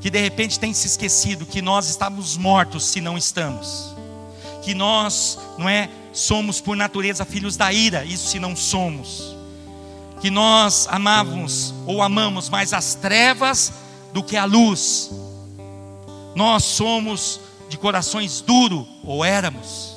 Que 0.00 0.10
de 0.10 0.20
repente 0.20 0.58
tem 0.60 0.72
se 0.74 0.86
esquecido 0.86 1.46
que 1.46 1.62
nós 1.62 1.88
estamos 1.88 2.36
mortos 2.36 2.84
se 2.84 3.00
não 3.00 3.16
estamos. 3.16 3.97
Que 4.68 4.74
nós, 4.74 5.38
não 5.56 5.66
é, 5.66 5.88
somos 6.12 6.60
por 6.60 6.76
natureza 6.76 7.24
filhos 7.24 7.56
da 7.56 7.72
ira, 7.72 8.04
isso 8.04 8.28
se 8.28 8.38
não 8.38 8.54
somos 8.54 9.38
que 10.20 10.30
nós 10.30 10.88
amávamos 10.90 11.72
ou 11.86 12.02
amamos 12.02 12.48
mais 12.48 12.72
as 12.72 12.94
trevas 12.94 13.72
do 14.12 14.22
que 14.22 14.36
a 14.36 14.44
luz. 14.44 15.10
Nós 16.34 16.64
somos 16.64 17.40
de 17.68 17.76
corações 17.76 18.40
duros, 18.40 18.86
ou 19.04 19.24
éramos. 19.24 19.96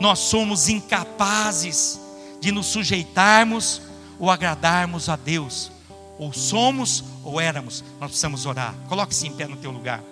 Nós 0.00 0.18
somos 0.18 0.68
incapazes 0.68 2.00
de 2.40 2.50
nos 2.50 2.66
sujeitarmos 2.66 3.82
ou 4.18 4.30
agradarmos 4.30 5.08
a 5.08 5.16
Deus. 5.16 5.70
Ou 6.18 6.32
somos 6.32 7.04
ou 7.24 7.40
éramos. 7.40 7.84
Nós 8.00 8.10
precisamos 8.10 8.46
orar. 8.46 8.74
Coloque-se 8.88 9.26
em 9.26 9.32
pé 9.32 9.46
no 9.46 9.56
teu 9.56 9.70
lugar. 9.70 10.02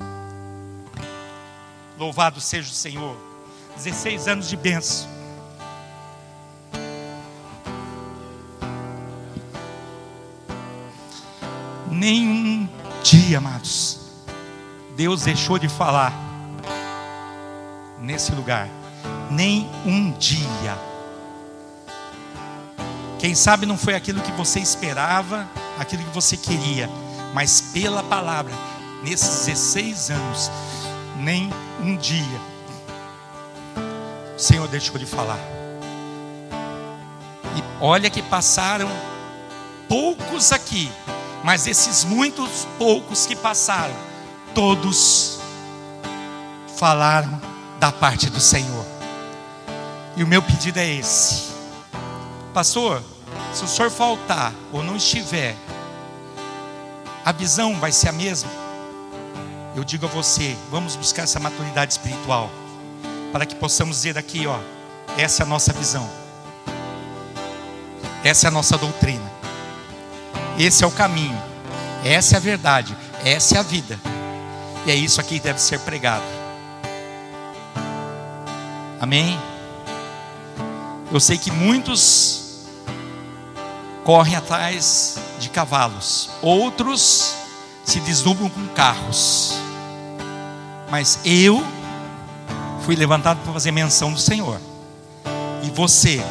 Louvado 1.98 2.40
seja 2.40 2.70
o 2.70 2.74
Senhor. 2.74 3.29
16 3.84 4.28
anos 4.28 4.48
de 4.48 4.56
bênção. 4.56 5.20
nenhum 12.00 12.66
dia, 13.02 13.36
amados, 13.36 13.98
Deus 14.96 15.22
deixou 15.22 15.58
de 15.58 15.68
falar 15.68 16.14
nesse 18.00 18.32
lugar. 18.32 18.68
Nem 19.30 19.68
um 19.84 20.10
dia. 20.12 20.76
Quem 23.18 23.34
sabe 23.34 23.66
não 23.66 23.76
foi 23.76 23.94
aquilo 23.94 24.22
que 24.22 24.32
você 24.32 24.58
esperava, 24.58 25.46
aquilo 25.78 26.02
que 26.02 26.14
você 26.14 26.38
queria, 26.38 26.88
mas 27.34 27.60
pela 27.60 28.02
palavra, 28.02 28.52
nesses 29.04 29.44
16 29.46 30.10
anos, 30.10 30.50
nem 31.18 31.50
um 31.82 31.96
dia, 31.96 32.40
Senhor 34.40 34.66
deixou 34.68 34.98
de 34.98 35.06
falar. 35.06 35.38
E 37.56 37.62
olha 37.80 38.08
que 38.08 38.22
passaram 38.22 38.88
poucos 39.88 40.52
aqui, 40.52 40.90
mas 41.44 41.66
esses 41.66 42.04
muitos 42.04 42.66
poucos 42.78 43.26
que 43.26 43.36
passaram, 43.36 43.94
todos 44.54 45.40
falaram 46.76 47.40
da 47.78 47.92
parte 47.92 48.30
do 48.30 48.40
Senhor. 48.40 48.86
E 50.16 50.24
o 50.24 50.26
meu 50.26 50.42
pedido 50.42 50.78
é 50.78 50.88
esse: 50.88 51.50
Pastor, 52.54 53.02
se 53.52 53.64
o 53.64 53.68
senhor 53.68 53.90
faltar 53.90 54.52
ou 54.72 54.82
não 54.82 54.96
estiver, 54.96 55.56
a 57.24 57.32
visão 57.32 57.78
vai 57.78 57.92
ser 57.92 58.08
a 58.08 58.12
mesma. 58.12 58.50
Eu 59.74 59.84
digo 59.84 60.06
a 60.06 60.08
você, 60.08 60.56
vamos 60.70 60.96
buscar 60.96 61.22
essa 61.22 61.38
maturidade 61.38 61.92
espiritual, 61.92 62.50
para 63.32 63.46
que 63.46 63.54
possamos 63.54 63.96
dizer 63.96 64.18
aqui, 64.18 64.46
ó, 64.46 64.58
essa 65.16 65.42
é 65.42 65.46
a 65.46 65.48
nossa 65.48 65.72
visão, 65.72 66.08
essa 68.22 68.46
é 68.46 68.48
a 68.48 68.50
nossa 68.50 68.76
doutrina. 68.76 69.40
Esse 70.60 70.84
é 70.84 70.86
o 70.86 70.90
caminho, 70.90 71.42
essa 72.04 72.34
é 72.34 72.36
a 72.36 72.40
verdade, 72.40 72.94
essa 73.24 73.56
é 73.56 73.58
a 73.58 73.62
vida. 73.62 73.98
E 74.84 74.90
é 74.90 74.94
isso 74.94 75.18
aqui 75.18 75.38
que 75.38 75.44
deve 75.44 75.58
ser 75.58 75.80
pregado. 75.80 76.24
Amém? 79.00 79.40
Eu 81.10 81.18
sei 81.18 81.38
que 81.38 81.50
muitos 81.50 82.66
correm 84.04 84.36
atrás 84.36 85.16
de 85.38 85.48
cavalos, 85.48 86.28
outros 86.42 87.34
se 87.82 87.98
desdobram 88.00 88.50
com 88.50 88.66
carros. 88.68 89.54
Mas 90.90 91.20
eu 91.24 91.64
fui 92.84 92.96
levantado 92.96 93.42
para 93.42 93.52
fazer 93.52 93.70
menção 93.70 94.12
do 94.12 94.20
Senhor. 94.20 94.60
E 95.62 95.70
você 95.70 96.22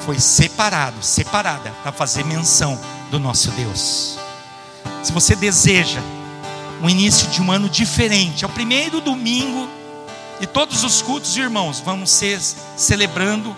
foi 0.00 0.18
separado, 0.18 1.02
separada 1.02 1.70
para 1.82 1.92
fazer 1.92 2.24
menção 2.24 2.78
do 3.10 3.18
nosso 3.18 3.50
Deus. 3.52 4.18
Se 5.02 5.12
você 5.12 5.34
deseja 5.34 6.00
um 6.82 6.88
início 6.88 7.28
de 7.28 7.40
um 7.40 7.50
ano 7.50 7.68
diferente, 7.68 8.44
é 8.44 8.46
o 8.46 8.50
primeiro 8.50 9.00
domingo 9.00 9.68
e 10.40 10.46
todos 10.46 10.84
os 10.84 11.00
cultos, 11.00 11.36
irmãos, 11.36 11.80
vamos 11.80 12.10
ser 12.10 12.38
celebrando 12.76 13.56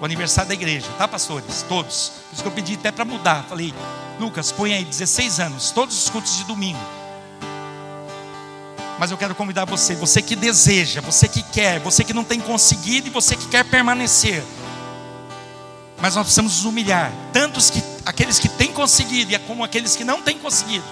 o 0.00 0.04
aniversário 0.04 0.48
da 0.48 0.54
igreja, 0.54 0.86
tá, 0.96 1.06
pastores? 1.06 1.64
Todos. 1.68 2.12
Por 2.28 2.34
isso 2.34 2.42
que 2.42 2.48
eu 2.48 2.52
pedi 2.52 2.74
até 2.74 2.90
para 2.90 3.04
mudar. 3.04 3.44
Falei, 3.48 3.74
Lucas, 4.18 4.50
põe 4.50 4.72
aí 4.72 4.84
16 4.84 5.40
anos, 5.40 5.70
todos 5.70 6.04
os 6.04 6.08
cultos 6.08 6.36
de 6.38 6.44
domingo. 6.44 6.80
Mas 8.98 9.10
eu 9.10 9.18
quero 9.18 9.34
convidar 9.34 9.64
você, 9.66 9.94
você 9.94 10.22
que 10.22 10.34
deseja, 10.34 11.00
você 11.00 11.28
que 11.28 11.42
quer, 11.42 11.80
você 11.80 12.02
que 12.02 12.14
não 12.14 12.24
tem 12.24 12.40
conseguido 12.40 13.08
e 13.08 13.10
você 13.10 13.36
que 13.36 13.46
quer 13.48 13.64
permanecer. 13.64 14.42
Mas 15.98 16.14
nós 16.14 16.24
precisamos 16.24 16.56
nos 16.56 16.64
humilhar, 16.64 17.12
tantos 17.32 17.70
que 17.70 17.82
aqueles 18.04 18.38
que 18.38 18.48
têm 18.48 18.72
conseguido 18.72 19.32
e 19.32 19.38
como 19.40 19.64
aqueles 19.64 19.96
que 19.96 20.04
não 20.04 20.22
têm 20.22 20.38
conseguido. 20.38 20.84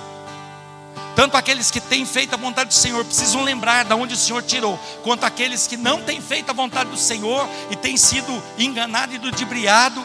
Tanto 1.14 1.36
aqueles 1.36 1.70
que 1.70 1.80
têm 1.80 2.04
feito 2.04 2.34
a 2.34 2.36
vontade 2.36 2.68
do 2.68 2.74
Senhor 2.74 3.04
precisam 3.04 3.42
lembrar 3.42 3.84
de 3.84 3.94
onde 3.94 4.14
o 4.14 4.16
Senhor 4.16 4.42
tirou, 4.42 4.78
quanto 5.02 5.24
aqueles 5.24 5.66
que 5.66 5.76
não 5.76 6.02
têm 6.02 6.20
feito 6.20 6.50
a 6.50 6.52
vontade 6.52 6.90
do 6.90 6.96
Senhor 6.96 7.48
e 7.70 7.76
têm 7.76 7.96
sido 7.96 8.42
enganados 8.58 9.14
e 9.14 9.18
ludibriados 9.18 10.02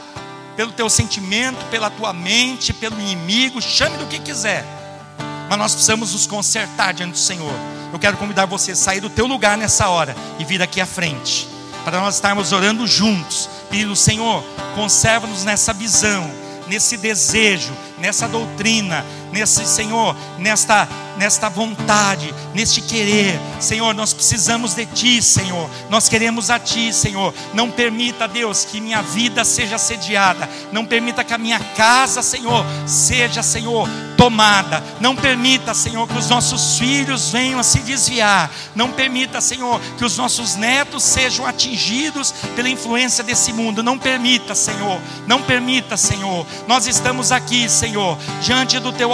pelo 0.55 0.71
teu 0.71 0.89
sentimento, 0.89 1.65
pela 1.71 1.89
tua 1.89 2.13
mente, 2.13 2.73
pelo 2.73 2.99
inimigo, 2.99 3.61
chame 3.61 3.97
do 3.97 4.05
que 4.05 4.19
quiser. 4.19 4.78
Mas 5.49 5.57
nós 5.57 5.73
precisamos 5.73 6.13
nos 6.13 6.27
consertar 6.27 6.93
diante 6.93 7.13
do 7.13 7.17
Senhor. 7.17 7.53
Eu 7.91 7.97
quero 7.97 8.17
convidar 8.17 8.45
você 8.45 8.73
a 8.73 8.75
sair 8.75 8.99
do 8.99 9.09
teu 9.09 9.25
lugar 9.25 9.57
nessa 9.57 9.89
hora 9.89 10.15
e 10.37 10.45
vir 10.45 10.61
aqui 10.61 10.79
à 10.79 10.85
frente, 10.85 11.49
para 11.83 11.99
nós 11.99 12.15
estarmos 12.15 12.51
orando 12.51 12.85
juntos, 12.85 13.49
pedindo, 13.69 13.95
Senhor, 13.95 14.43
conserva-nos 14.75 15.43
nessa 15.43 15.73
visão, 15.73 16.29
nesse 16.67 16.97
desejo, 16.97 17.73
nessa 17.97 18.27
doutrina, 18.27 19.03
nesse 19.31 19.65
Senhor, 19.65 20.15
nesta 20.37 20.87
nesta 21.19 21.49
vontade, 21.49 22.33
neste 22.53 22.81
querer. 22.81 23.37
Senhor, 23.59 23.93
nós 23.93 24.13
precisamos 24.13 24.73
de 24.73 24.85
Ti, 24.85 25.21
Senhor. 25.21 25.69
Nós 25.89 26.07
queremos 26.07 26.49
a 26.49 26.57
Ti, 26.57 26.93
Senhor. 26.93 27.33
Não 27.53 27.69
permita, 27.69 28.25
Deus, 28.25 28.63
que 28.63 28.79
minha 28.79 29.01
vida 29.01 29.43
seja 29.43 29.75
assediada. 29.75 30.49
Não 30.71 30.85
permita 30.85 31.23
que 31.23 31.33
a 31.33 31.37
minha 31.37 31.59
casa, 31.75 32.21
Senhor, 32.21 32.65
seja, 32.87 33.43
Senhor, 33.43 33.87
tomada. 34.15 34.81
Não 35.01 35.13
permita, 35.13 35.73
Senhor, 35.73 36.07
que 36.07 36.17
os 36.17 36.29
nossos 36.29 36.79
filhos 36.79 37.31
venham 37.31 37.59
a 37.59 37.63
se 37.63 37.79
desviar. 37.79 38.49
Não 38.73 38.89
permita, 38.89 39.41
Senhor, 39.41 39.79
que 39.97 40.05
os 40.05 40.17
nossos 40.17 40.55
netos 40.55 41.03
sejam 41.03 41.45
atingidos 41.45 42.33
pela 42.55 42.69
influência 42.69 43.25
desse 43.25 43.51
mundo. 43.51 43.83
Não 43.83 43.99
permita, 43.99 44.55
Senhor. 44.55 45.01
Não 45.27 45.41
permita, 45.41 45.97
Senhor. 45.97 46.47
Nós 46.65 46.87
estamos 46.87 47.33
aqui, 47.33 47.67
Senhor, 47.67 48.17
diante 48.41 48.79
do 48.79 48.93
Teu 48.93 49.11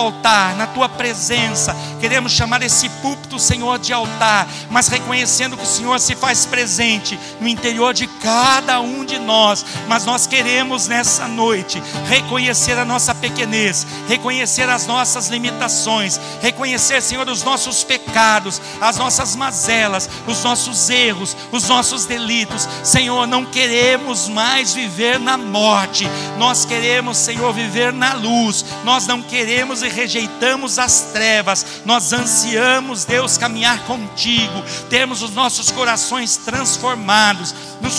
na 0.57 0.67
Tua 0.67 0.89
presença 0.89 1.75
Queremos 1.99 2.33
chamar 2.33 2.61
esse 2.61 2.87
púlpito, 2.87 3.39
Senhor, 3.39 3.79
de 3.79 3.91
altar, 3.91 4.47
mas 4.69 4.87
reconhecendo 4.87 5.57
que 5.57 5.63
o 5.63 5.67
Senhor 5.67 5.99
se 5.99 6.15
faz 6.15 6.45
presente 6.45 7.19
no 7.39 7.47
interior 7.47 7.95
de 7.95 8.05
cada 8.05 8.79
um 8.79 9.03
de 9.03 9.17
nós. 9.17 9.65
Mas 9.87 10.05
nós 10.05 10.27
queremos 10.27 10.87
nessa 10.87 11.27
noite 11.27 11.81
reconhecer 12.07 12.77
a 12.77 12.85
nossa 12.85 13.15
pequenez, 13.15 13.87
reconhecer 14.07 14.69
as 14.69 14.85
nossas 14.85 15.29
limitações, 15.29 16.19
reconhecer, 16.41 17.01
Senhor, 17.01 17.27
os 17.27 17.43
nossos 17.43 17.83
pecados, 17.83 18.61
as 18.79 18.97
nossas 18.97 19.35
mazelas, 19.35 20.09
os 20.27 20.43
nossos 20.43 20.89
erros, 20.89 21.35
os 21.51 21.67
nossos 21.67 22.05
delitos. 22.05 22.67
Senhor, 22.83 23.25
não 23.25 23.45
queremos 23.45 24.27
mais 24.27 24.73
viver 24.73 25.19
na 25.19 25.37
morte, 25.37 26.07
nós 26.37 26.65
queremos, 26.65 27.17
Senhor, 27.17 27.51
viver 27.51 27.91
na 27.91 28.13
luz. 28.13 28.63
Nós 28.83 29.07
não 29.07 29.23
queremos 29.23 29.81
e 29.81 29.87
rejeitamos 29.95 30.77
as 30.77 31.11
trevas, 31.13 31.81
nós 31.85 32.11
ansiamos, 32.13 33.05
Deus, 33.05 33.37
caminhar 33.37 33.79
contigo, 33.85 34.63
termos 34.89 35.21
os 35.21 35.33
nossos 35.33 35.71
corações 35.71 36.37
transformados, 36.37 37.55
nos 37.81 37.93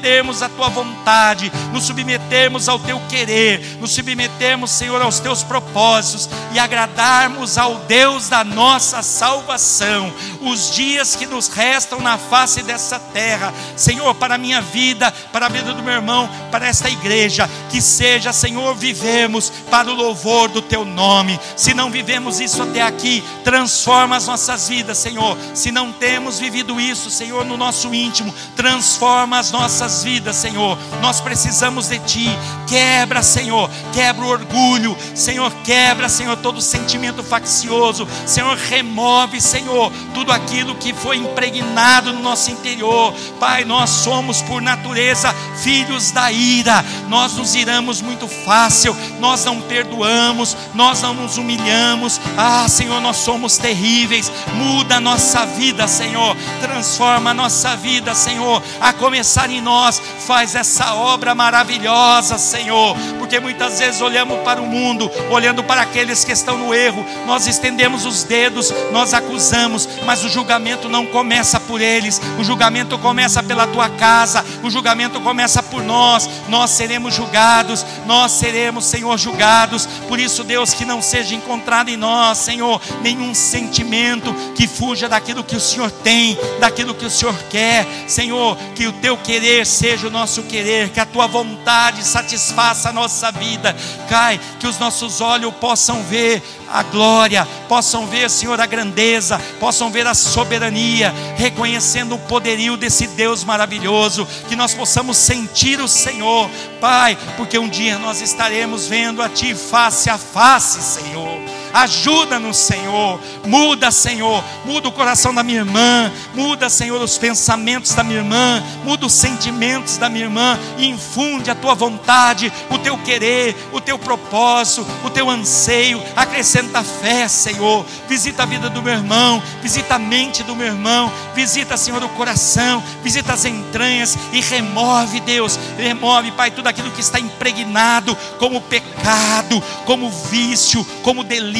submetermos 0.00 0.42
à 0.42 0.48
tua 0.48 0.68
vontade, 0.68 1.52
nos 1.72 1.84
submetermos 1.84 2.68
ao 2.68 2.78
teu 2.78 2.98
querer, 3.08 3.76
nos 3.78 3.92
submetermos, 3.92 4.70
Senhor, 4.70 5.00
aos 5.02 5.20
teus 5.20 5.42
propósitos 5.42 6.28
e 6.52 6.58
agradarmos 6.58 7.58
ao 7.58 7.76
Deus 7.80 8.28
da 8.28 8.42
nossa 8.42 9.02
salvação. 9.02 10.12
Os 10.40 10.72
dias 10.72 11.14
que 11.14 11.26
nos 11.26 11.48
restam 11.48 12.00
na 12.00 12.16
face 12.16 12.62
dessa 12.62 12.98
terra, 12.98 13.52
Senhor, 13.76 14.14
para 14.14 14.36
a 14.36 14.38
minha 14.38 14.62
vida, 14.62 15.12
para 15.32 15.46
a 15.46 15.48
vida 15.50 15.74
do 15.74 15.82
meu 15.82 15.92
irmão, 15.92 16.28
para 16.50 16.66
esta 16.66 16.88
igreja, 16.88 17.48
que 17.70 17.82
seja, 17.82 18.32
Senhor, 18.32 18.74
vivemos 18.74 19.52
para 19.70 19.90
o 19.90 19.94
louvor 19.94 20.48
do 20.48 20.62
teu 20.62 20.84
nome. 20.84 21.38
Se 21.56 21.74
não 21.74 21.90
vivemos 21.90 22.40
isso 22.40 22.62
até 22.62 22.80
aqui, 22.80 23.22
transforma 23.44 24.16
as 24.16 24.26
nossas 24.26 24.68
vidas, 24.68 24.96
Senhor. 24.96 25.36
Se 25.54 25.70
não 25.70 25.92
temos 25.92 26.38
vivido 26.38 26.80
isso, 26.80 27.10
Senhor, 27.10 27.44
no 27.44 27.56
nosso 27.56 27.94
íntimo, 27.94 28.34
transforma 28.56 29.38
as 29.38 29.50
nossas 29.50 29.89
vidas, 30.02 30.36
Senhor. 30.36 30.78
Nós 31.00 31.20
precisamos 31.20 31.88
de 31.88 31.98
Ti. 32.00 32.28
Quebra, 32.66 33.22
Senhor, 33.22 33.68
quebra 33.92 34.24
o 34.24 34.28
orgulho, 34.28 34.96
Senhor, 35.14 35.52
quebra, 35.64 36.08
Senhor, 36.08 36.36
todo 36.36 36.60
sentimento 36.60 37.22
faccioso, 37.22 38.06
Senhor, 38.24 38.56
remove, 38.56 39.40
Senhor, 39.40 39.92
tudo 40.14 40.30
aquilo 40.30 40.76
que 40.76 40.94
foi 40.94 41.16
impregnado 41.16 42.12
no 42.12 42.20
nosso 42.20 42.50
interior. 42.50 43.12
Pai, 43.40 43.64
nós 43.64 43.90
somos 43.90 44.40
por 44.42 44.62
natureza 44.62 45.34
filhos 45.62 46.12
da 46.12 46.30
ira, 46.30 46.84
nós 47.08 47.34
nos 47.34 47.54
iramos 47.54 48.00
muito 48.00 48.28
fácil, 48.28 48.96
nós 49.18 49.44
não 49.44 49.60
perdoamos, 49.60 50.56
nós 50.74 51.02
não 51.02 51.14
nos 51.14 51.38
humilhamos. 51.38 52.20
Ah, 52.36 52.68
Senhor, 52.68 53.00
nós 53.00 53.16
somos 53.16 53.58
terríveis. 53.58 54.30
Muda 54.54 54.96
a 54.96 55.00
nossa 55.00 55.44
vida, 55.46 55.86
Senhor. 55.88 56.36
Transforma 56.60 57.30
a 57.30 57.34
nossa 57.34 57.76
vida, 57.76 58.14
Senhor. 58.14 58.62
A 58.80 58.92
começar 58.92 59.50
em 59.50 59.60
nós, 59.60 59.79
faz 60.26 60.54
essa 60.54 60.94
obra 60.94 61.34
maravilhosa, 61.34 62.38
Senhor. 62.38 62.96
Porque 63.18 63.40
muitas 63.40 63.78
vezes 63.78 64.00
olhamos 64.00 64.40
para 64.40 64.60
o 64.60 64.66
mundo, 64.66 65.10
olhando 65.30 65.62
para 65.62 65.82
aqueles 65.82 66.24
que 66.24 66.32
estão 66.32 66.58
no 66.58 66.74
erro, 66.74 67.04
nós 67.26 67.46
estendemos 67.46 68.04
os 68.04 68.24
dedos, 68.24 68.72
nós 68.92 69.14
acusamos, 69.14 69.88
mas 70.04 70.24
o 70.24 70.28
julgamento 70.28 70.88
não 70.88 71.06
começa 71.06 71.58
por 71.60 71.80
eles, 71.80 72.20
o 72.38 72.44
julgamento 72.44 72.98
começa 72.98 73.42
pela 73.42 73.66
tua 73.66 73.88
casa, 73.88 74.44
o 74.62 74.70
julgamento 74.70 75.20
começa 75.20 75.62
por 75.62 75.82
nós. 75.82 76.28
Nós 76.48 76.70
seremos 76.70 77.14
julgados, 77.14 77.84
nós 78.06 78.32
seremos, 78.32 78.84
Senhor, 78.84 79.16
julgados. 79.18 79.86
Por 80.08 80.18
isso, 80.18 80.44
Deus, 80.44 80.74
que 80.74 80.84
não 80.84 81.00
seja 81.00 81.34
encontrado 81.34 81.88
em 81.88 81.96
nós, 81.96 82.38
Senhor, 82.38 82.80
nenhum 83.02 83.34
sentimento 83.34 84.34
que 84.54 84.66
fuja 84.66 85.08
daquilo 85.08 85.44
que 85.44 85.56
o 85.56 85.60
Senhor 85.60 85.90
tem, 85.90 86.38
daquilo 86.58 86.94
que 86.94 87.04
o 87.04 87.10
Senhor 87.10 87.34
quer. 87.50 87.86
Senhor, 88.06 88.56
que 88.74 88.86
o 88.86 88.92
teu 88.92 89.16
querer 89.16 89.66
seja 89.70 90.08
o 90.08 90.10
nosso 90.10 90.42
querer, 90.42 90.90
que 90.90 91.00
a 91.00 91.06
tua 91.06 91.26
vontade 91.26 92.04
satisfaça 92.04 92.90
a 92.90 92.92
nossa 92.92 93.30
vida. 93.30 93.74
Cai, 94.08 94.40
que 94.58 94.66
os 94.66 94.78
nossos 94.78 95.20
olhos 95.20 95.54
possam 95.54 96.02
ver 96.02 96.42
a 96.68 96.82
glória, 96.82 97.46
possam 97.68 98.06
ver, 98.06 98.28
Senhor, 98.30 98.60
a 98.60 98.66
grandeza, 98.66 99.40
possam 99.58 99.90
ver 99.90 100.06
a 100.06 100.14
soberania, 100.14 101.12
reconhecendo 101.36 102.14
o 102.14 102.18
poderio 102.18 102.76
desse 102.76 103.06
Deus 103.08 103.44
maravilhoso, 103.44 104.26
que 104.48 104.56
nós 104.56 104.74
possamos 104.74 105.16
sentir 105.16 105.80
o 105.80 105.88
Senhor, 105.88 106.50
Pai, 106.80 107.16
porque 107.36 107.58
um 107.58 107.68
dia 107.68 107.98
nós 107.98 108.20
estaremos 108.20 108.86
vendo 108.86 109.22
a 109.22 109.28
Ti 109.28 109.54
face 109.54 110.10
a 110.10 110.18
face, 110.18 110.80
Senhor. 110.80 111.59
Ajuda-nos, 111.72 112.56
Senhor. 112.56 113.20
Muda, 113.44 113.90
Senhor. 113.90 114.42
Muda 114.64 114.88
o 114.88 114.92
coração 114.92 115.32
da 115.32 115.42
minha 115.42 115.58
irmã. 115.58 116.10
Muda, 116.34 116.68
Senhor, 116.68 117.00
os 117.00 117.16
pensamentos 117.16 117.94
da 117.94 118.02
minha 118.02 118.18
irmã. 118.18 118.62
Muda 118.84 119.06
os 119.06 119.12
sentimentos 119.12 119.96
da 119.96 120.08
minha 120.08 120.24
irmã. 120.24 120.58
Infunde 120.78 121.50
a 121.50 121.54
tua 121.54 121.74
vontade, 121.74 122.52
o 122.70 122.78
teu 122.78 122.98
querer, 122.98 123.56
o 123.72 123.80
teu 123.80 123.98
propósito, 123.98 124.86
o 125.04 125.10
teu 125.10 125.30
anseio. 125.30 126.02
Acrescenta 126.16 126.82
fé, 126.82 127.28
Senhor. 127.28 127.84
Visita 128.08 128.42
a 128.42 128.46
vida 128.46 128.68
do 128.68 128.82
meu 128.82 128.94
irmão. 128.94 129.42
Visita 129.62 129.94
a 129.94 129.98
mente 129.98 130.42
do 130.42 130.56
meu 130.56 130.66
irmão. 130.66 131.12
Visita, 131.34 131.76
Senhor, 131.76 132.02
o 132.02 132.08
coração. 132.10 132.82
Visita 133.02 133.32
as 133.32 133.44
entranhas. 133.44 134.18
E 134.32 134.40
remove, 134.40 135.20
Deus. 135.20 135.58
Remove, 135.78 136.32
Pai, 136.32 136.50
tudo 136.50 136.66
aquilo 136.66 136.90
que 136.90 137.00
está 137.00 137.20
impregnado 137.20 138.16
como 138.38 138.60
pecado, 138.60 139.62
como 139.84 140.10
vício, 140.10 140.84
como 141.02 141.22
delírio 141.22 141.59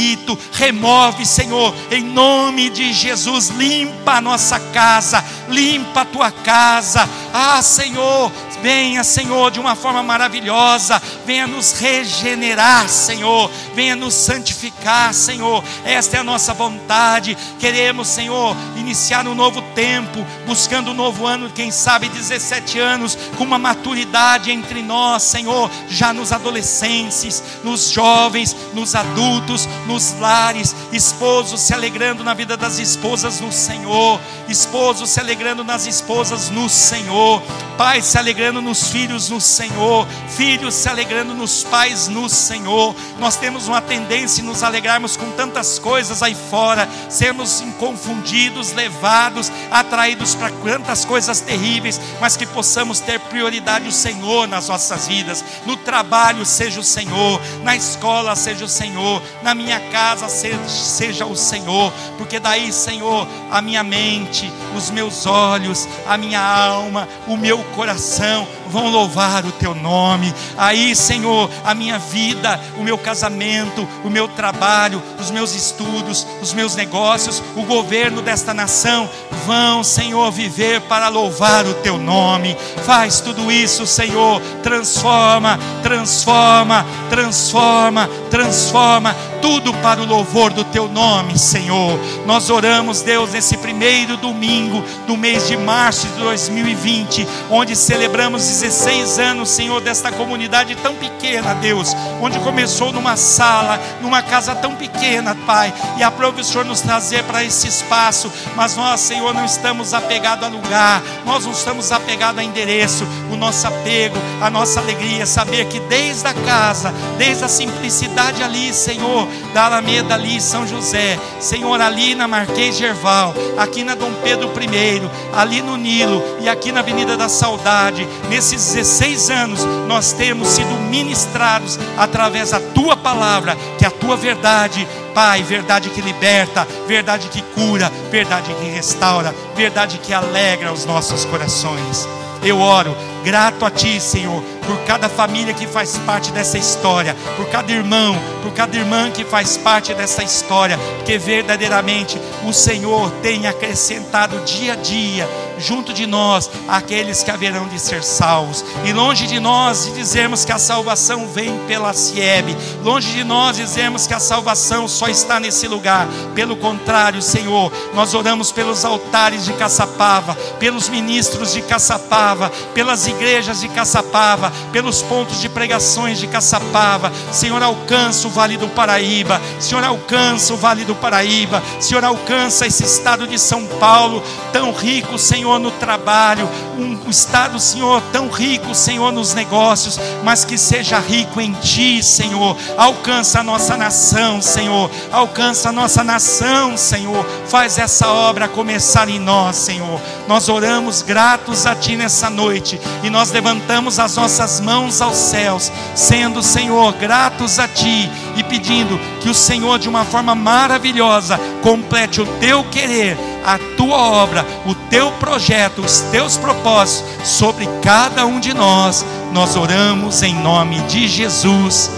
remove, 0.53 1.24
Senhor, 1.26 1.74
em 1.90 2.03
nome 2.03 2.70
de 2.70 2.92
Jesus, 2.92 3.48
limpa 3.48 4.14
a 4.14 4.20
nossa 4.20 4.59
casa, 4.59 5.24
limpa 5.48 6.03
a 6.03 6.05
tua 6.05 6.30
casa, 6.30 7.09
ah, 7.32 7.62
Senhor, 7.62 8.30
Venha, 8.62 9.03
Senhor, 9.03 9.51
de 9.51 9.59
uma 9.59 9.74
forma 9.74 10.03
maravilhosa. 10.03 11.01
Venha 11.24 11.46
nos 11.46 11.72
regenerar, 11.72 12.88
Senhor. 12.88 13.51
Venha 13.74 13.96
nos 13.96 14.14
santificar, 14.14 15.14
Senhor. 15.14 15.64
Esta 15.84 16.18
é 16.18 16.20
a 16.20 16.24
nossa 16.24 16.53
vontade. 16.53 17.36
Queremos, 17.59 18.09
Senhor, 18.09 18.55
iniciar 18.76 19.26
um 19.26 19.34
novo 19.34 19.62
tempo, 19.74 20.26
buscando 20.46 20.90
um 20.90 20.94
novo 20.94 21.26
ano, 21.26 21.51
quem 21.51 21.70
sabe 21.70 22.09
17 22.09 22.78
anos, 22.78 23.16
com 23.36 23.44
uma 23.44 23.59
maturidade 23.59 24.51
entre 24.51 24.82
nós, 24.82 25.22
Senhor, 25.22 25.70
já 25.88 26.12
nos 26.12 26.32
adolescentes, 26.32 27.42
nos 27.64 27.90
jovens, 27.90 28.55
nos 28.74 28.94
adultos, 28.94 29.66
nos 29.91 30.12
lares, 30.20 30.74
esposos 30.93 31.61
se 31.61 31.74
alegrando 31.74 32.22
na 32.22 32.32
vida 32.32 32.57
das 32.57 32.78
esposas 32.78 33.41
no 33.41 33.51
Senhor, 33.51 34.20
esposos 34.49 35.11
se 35.11 35.18
alegrando 35.18 35.64
nas 35.64 35.86
esposas 35.86 36.49
no 36.49 36.68
Senhor 36.68 37.43
pais 37.80 38.05
se 38.05 38.18
alegrando 38.18 38.61
nos 38.61 38.88
filhos 38.88 39.30
no 39.30 39.41
Senhor, 39.41 40.07
filhos 40.28 40.74
se 40.74 40.86
alegrando 40.86 41.32
nos 41.32 41.64
pais 41.64 42.09
no 42.09 42.28
Senhor. 42.28 42.95
Nós 43.18 43.36
temos 43.36 43.68
uma 43.68 43.80
tendência 43.80 44.43
em 44.43 44.45
nos 44.45 44.62
alegrarmos 44.62 45.16
com 45.16 45.30
tantas 45.30 45.78
coisas 45.78 46.22
aí 46.22 46.34
fora, 46.34 46.86
sermos 47.09 47.62
inconfundidos, 47.62 48.72
levados, 48.72 49.51
atraídos 49.70 50.34
para 50.34 50.51
tantas 50.51 51.07
coisas 51.07 51.41
terríveis, 51.41 51.99
mas 52.20 52.36
que 52.36 52.45
possamos 52.45 53.01
ter 53.01 53.18
prioridade 53.18 53.88
o 53.88 53.93
Senhor 53.93 54.47
nas 54.47 54.68
nossas 54.68 55.09
vidas. 55.09 55.43
No 55.64 55.74
trabalho 55.74 56.45
seja 56.45 56.80
o 56.80 56.84
Senhor, 56.84 57.41
na 57.62 57.74
escola 57.74 58.36
seja 58.36 58.66
o 58.66 58.68
Senhor, 58.68 59.22
na 59.43 59.55
minha 59.55 59.80
casa 59.91 60.28
seja, 60.28 61.26
o 61.26 61.37
Senhor, 61.37 61.93
porque 62.16 62.39
daí, 62.39 62.72
Senhor, 62.72 63.26
a 63.51 63.61
minha 63.61 63.83
mente, 63.83 64.51
os 64.76 64.91
meus 64.91 65.26
olhos, 65.26 65.89
a 66.07 66.16
minha 66.16 66.41
alma, 66.41 67.09
o 67.26 67.37
meu 67.37 67.59
coração 67.76 68.47
vão 68.71 68.89
louvar 68.89 69.45
o 69.45 69.53
teu 69.53 69.75
nome. 69.75 70.33
Aí, 70.57 70.95
Senhor, 70.97 71.51
a 71.64 71.75
minha 71.75 71.99
vida, 71.99 72.59
o 72.79 72.83
meu 72.83 72.97
casamento, 72.97 73.87
o 74.05 74.09
meu 74.11 74.29
trabalho, 74.29 75.03
os 75.18 75.31
meus 75.31 75.55
estudos, 75.55 76.27
os 76.41 76.53
meus 76.55 76.75
negócios, 76.75 77.43
o 77.57 77.62
governo 77.62 78.23
desta 78.23 78.55
nação 78.55 79.09
vão, 79.47 79.83
Senhor, 79.83 80.31
viver 80.31 80.81
para 80.83 81.09
louvar 81.09 81.66
o 81.66 81.75
teu 81.75 81.99
nome. 81.99 82.57
Faz 82.85 83.21
tudo 83.21 83.51
isso, 83.51 83.87
Senhor. 83.87 84.41
Transforma, 84.62 85.59
transforma, 85.83 86.87
transforma, 87.09 88.09
transforma 88.31 89.14
tudo 89.41 89.73
para 89.75 90.01
o 90.01 90.07
louvor 90.07 90.53
do 90.53 90.64
teu 90.64 90.89
nome, 90.89 91.39
Senhor. 91.39 91.99
Nós 92.27 92.51
oramos, 92.51 93.03
Deus, 93.03 93.33
nesse 93.33 93.57
primeiro 93.57 94.16
domingo 94.16 94.85
do 95.07 95.16
mês 95.16 95.49
de 95.49 95.57
março 95.57 96.07
de 96.09 96.21
2020, 96.21 97.27
onde 97.51 97.75
celebramos 97.75 98.43
16 98.61 99.18
anos, 99.18 99.48
Senhor, 99.48 99.80
desta 99.80 100.12
comunidade 100.12 100.74
tão 100.76 100.94
pequena, 100.94 101.54
Deus, 101.54 101.96
onde 102.20 102.38
começou 102.40 102.92
numa 102.92 103.16
sala, 103.16 103.80
numa 104.02 104.20
casa 104.22 104.54
tão 104.54 104.74
pequena, 104.74 105.34
Pai, 105.46 105.72
e 105.96 106.02
aprove 106.02 106.42
o 106.42 106.44
Senhor 106.44 106.66
nos 106.66 106.82
trazer 106.82 107.24
para 107.24 107.42
esse 107.42 107.66
espaço, 107.66 108.30
mas 108.54 108.76
nós, 108.76 109.00
Senhor, 109.00 109.32
não 109.32 109.46
estamos 109.46 109.94
apegados 109.94 110.44
a 110.44 110.48
lugar, 110.48 111.02
nós 111.24 111.46
não 111.46 111.52
estamos 111.52 111.90
apegados 111.90 112.38
a 112.38 112.44
endereço, 112.44 113.06
o 113.32 113.36
nosso 113.36 113.66
apego, 113.66 114.18
a 114.42 114.50
nossa 114.50 114.78
alegria, 114.78 115.22
é 115.22 115.26
saber 115.26 115.64
que 115.64 115.80
desde 115.80 116.28
a 116.28 116.34
casa, 116.34 116.92
desde 117.16 117.42
a 117.44 117.48
simplicidade 117.48 118.42
ali, 118.42 118.74
Senhor, 118.74 119.26
da 119.54 119.64
Alameda 119.64 120.12
ali 120.14 120.38
São 120.38 120.66
José, 120.66 121.18
Senhor, 121.40 121.80
ali 121.80 122.14
na 122.14 122.28
Marquês 122.28 122.76
Gerval, 122.76 123.32
aqui 123.56 123.82
na 123.84 123.94
Dom 123.94 124.12
Pedro 124.22 124.50
I, 124.61 125.11
ali 125.34 125.62
no 125.62 125.78
Nilo 125.78 126.22
e 126.42 126.48
aqui 126.48 126.70
na 126.70 126.80
Avenida 126.80 127.16
da 127.16 127.28
Saudade, 127.28 128.06
nesses 128.53 128.74
16 128.74 129.30
anos, 129.30 129.64
nós 129.86 130.12
temos 130.12 130.48
sido 130.48 130.70
ministrados 130.88 131.78
através 131.96 132.51
da 132.51 132.61
tua 132.61 132.96
palavra, 132.96 133.57
que 133.78 133.84
é 133.84 133.88
a 133.88 133.90
tua 133.90 134.16
verdade, 134.16 134.86
Pai, 135.14 135.42
verdade 135.42 135.90
que 135.90 136.01
liberta, 136.01 136.66
verdade 136.86 137.28
que 137.28 137.42
cura, 137.42 137.90
verdade 138.11 138.53
que 138.55 138.68
restaura, 138.68 139.34
verdade 139.55 139.98
que 139.98 140.12
alegra 140.12 140.72
os 140.72 140.84
nossos 140.84 141.24
corações. 141.24 142.09
Eu 142.42 142.59
oro, 142.59 142.96
grato 143.25 143.64
a 143.64 143.71
Ti, 143.71 144.01
Senhor, 144.01 144.43
por 144.66 144.79
cada 144.85 145.09
família 145.09 145.55
que 145.55 145.66
faz 145.66 145.99
parte 145.99 146.31
dessa 146.33 146.59
história, 146.59 147.16
por 147.37 147.47
cada 147.47 147.73
irmão, 147.73 148.16
por 148.43 148.53
cada 148.53 148.77
irmã 148.77 149.11
que 149.11 149.25
faz 149.25 149.57
parte 149.57 149.95
dessa 149.95 150.23
história, 150.23 150.79
porque 150.97 151.18
verdadeiramente 151.18 152.21
o 152.45 152.53
Senhor 152.53 153.11
tem 153.23 153.47
acrescentado 153.47 154.41
dia 154.45 154.75
a 154.75 154.77
dia 154.77 155.29
junto 155.61 155.93
de 155.93 156.07
nós 156.07 156.51
aqueles 156.66 157.23
que 157.23 157.31
haverão 157.31 157.68
de 157.68 157.79
ser 157.79 158.03
salvos. 158.03 158.64
E 158.85 158.93
longe 158.93 159.27
de 159.27 159.39
nós 159.39 159.85
de 159.85 159.93
dizermos 159.93 160.45
que 160.45 160.53
a 160.53 160.59
salvação 160.59 161.29
vem 161.29 161.59
pela 161.68 161.93
Siebe, 161.93 162.57
longe 162.83 163.12
de 163.12 163.23
nós 163.23 163.57
dizermos 163.57 164.07
que 164.07 164.14
a 164.14 164.18
salvação 164.18 164.89
só 164.89 165.09
está 165.09 165.39
nesse 165.39 165.68
lugar. 165.68 166.09
Pelo 166.35 166.57
contrário, 166.57 167.21
Senhor, 167.21 167.71
nós 167.95 168.14
oramos 168.14 168.51
pelos 168.51 168.85
altares 168.85 169.45
de 169.45 169.53
Caçapava, 169.53 170.35
pelos 170.59 170.89
ministros 170.89 171.53
de 171.53 171.61
Caçapava, 171.62 172.51
pelas 172.75 173.07
igrejas 173.11 173.61
de 173.61 173.68
Caçapava, 173.68 174.52
pelos 174.72 175.02
pontos 175.02 175.40
de 175.40 175.48
pregações 175.48 176.18
de 176.18 176.26
Caçapava. 176.26 177.12
Senhor, 177.30 177.62
alcança 177.62 178.26
o 178.26 178.30
Vale 178.30 178.56
do 178.56 178.68
Paraíba. 178.68 179.40
Senhor, 179.58 179.84
alcança 179.84 180.54
o 180.54 180.56
Vale 180.56 180.84
do 180.84 180.94
Paraíba. 180.94 181.62
Senhor, 181.78 182.04
alcança 182.04 182.66
esse 182.66 182.84
estado 182.84 183.26
de 183.26 183.38
São 183.38 183.66
Paulo, 183.66 184.22
tão 184.52 184.72
rico, 184.72 185.18
Senhor 185.18 185.58
no 185.58 185.70
trabalho, 185.70 186.48
um 186.78 187.11
estado, 187.11 187.58
Senhor, 187.58 188.02
tão 188.12 188.28
rico, 188.28 188.74
Senhor, 188.74 189.12
nos 189.12 189.34
negócios, 189.34 189.98
mas 190.22 190.44
que 190.44 190.56
seja 190.56 190.98
rico 190.98 191.40
em 191.40 191.52
Ti, 191.52 192.02
Senhor. 192.02 192.56
Alcança 192.76 193.40
a 193.40 193.42
nossa 193.42 193.76
nação, 193.76 194.40
Senhor. 194.40 194.90
Alcança 195.11 195.68
a 195.68 195.72
nossa 195.72 196.02
nação, 196.04 196.76
Senhor. 196.76 197.24
Faz 197.46 197.78
essa 197.78 198.08
obra 198.08 198.48
começar 198.48 199.08
em 199.08 199.18
nós, 199.18 199.56
Senhor. 199.56 200.00
Nós 200.26 200.48
oramos 200.48 201.02
gratos 201.02 201.66
a 201.66 201.74
Ti 201.74 201.96
nessa 201.96 202.30
noite 202.30 202.80
e 203.03 203.11
nós 203.11 203.30
levantamos 203.30 203.98
as 203.98 204.16
nossas 204.16 204.61
mãos 204.61 205.01
aos 205.01 205.16
céus, 205.16 205.70
sendo, 205.94 206.42
Senhor, 206.42 206.92
gratos 206.94 207.59
a 207.59 207.66
Ti 207.66 208.11
e 208.36 208.42
pedindo 208.44 208.98
que 209.20 209.28
o 209.28 209.34
Senhor, 209.34 209.78
de 209.78 209.88
uma 209.88 210.05
forma 210.05 210.34
maravilhosa, 210.34 211.38
complete 211.62 212.20
o 212.20 212.26
Teu 212.38 212.64
querer 212.64 213.16
a 213.44 213.59
tua 213.76 213.96
obra, 213.96 214.46
o 214.66 214.74
teu 214.74 215.11
projeto, 215.12 215.80
os 215.80 216.01
teus 216.12 216.36
propósitos 216.36 217.28
sobre 217.28 217.66
cada 217.82 218.26
um 218.26 218.38
de 218.38 218.53
nós. 218.55 219.05
Nós 219.32 219.57
oramos 219.57 220.22
em 220.22 220.34
nome 220.34 220.80
de 220.82 221.09
Jesus. 221.09 221.90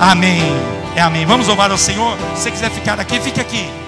Amém. 0.00 0.42
É 0.94 1.00
amém. 1.00 1.26
Vamos 1.26 1.46
louvar 1.46 1.70
ao 1.70 1.78
Senhor. 1.78 2.16
Se 2.34 2.42
você 2.42 2.50
quiser 2.50 2.70
ficar 2.70 3.00
aqui, 3.00 3.20
fique 3.20 3.40
aqui. 3.40 3.87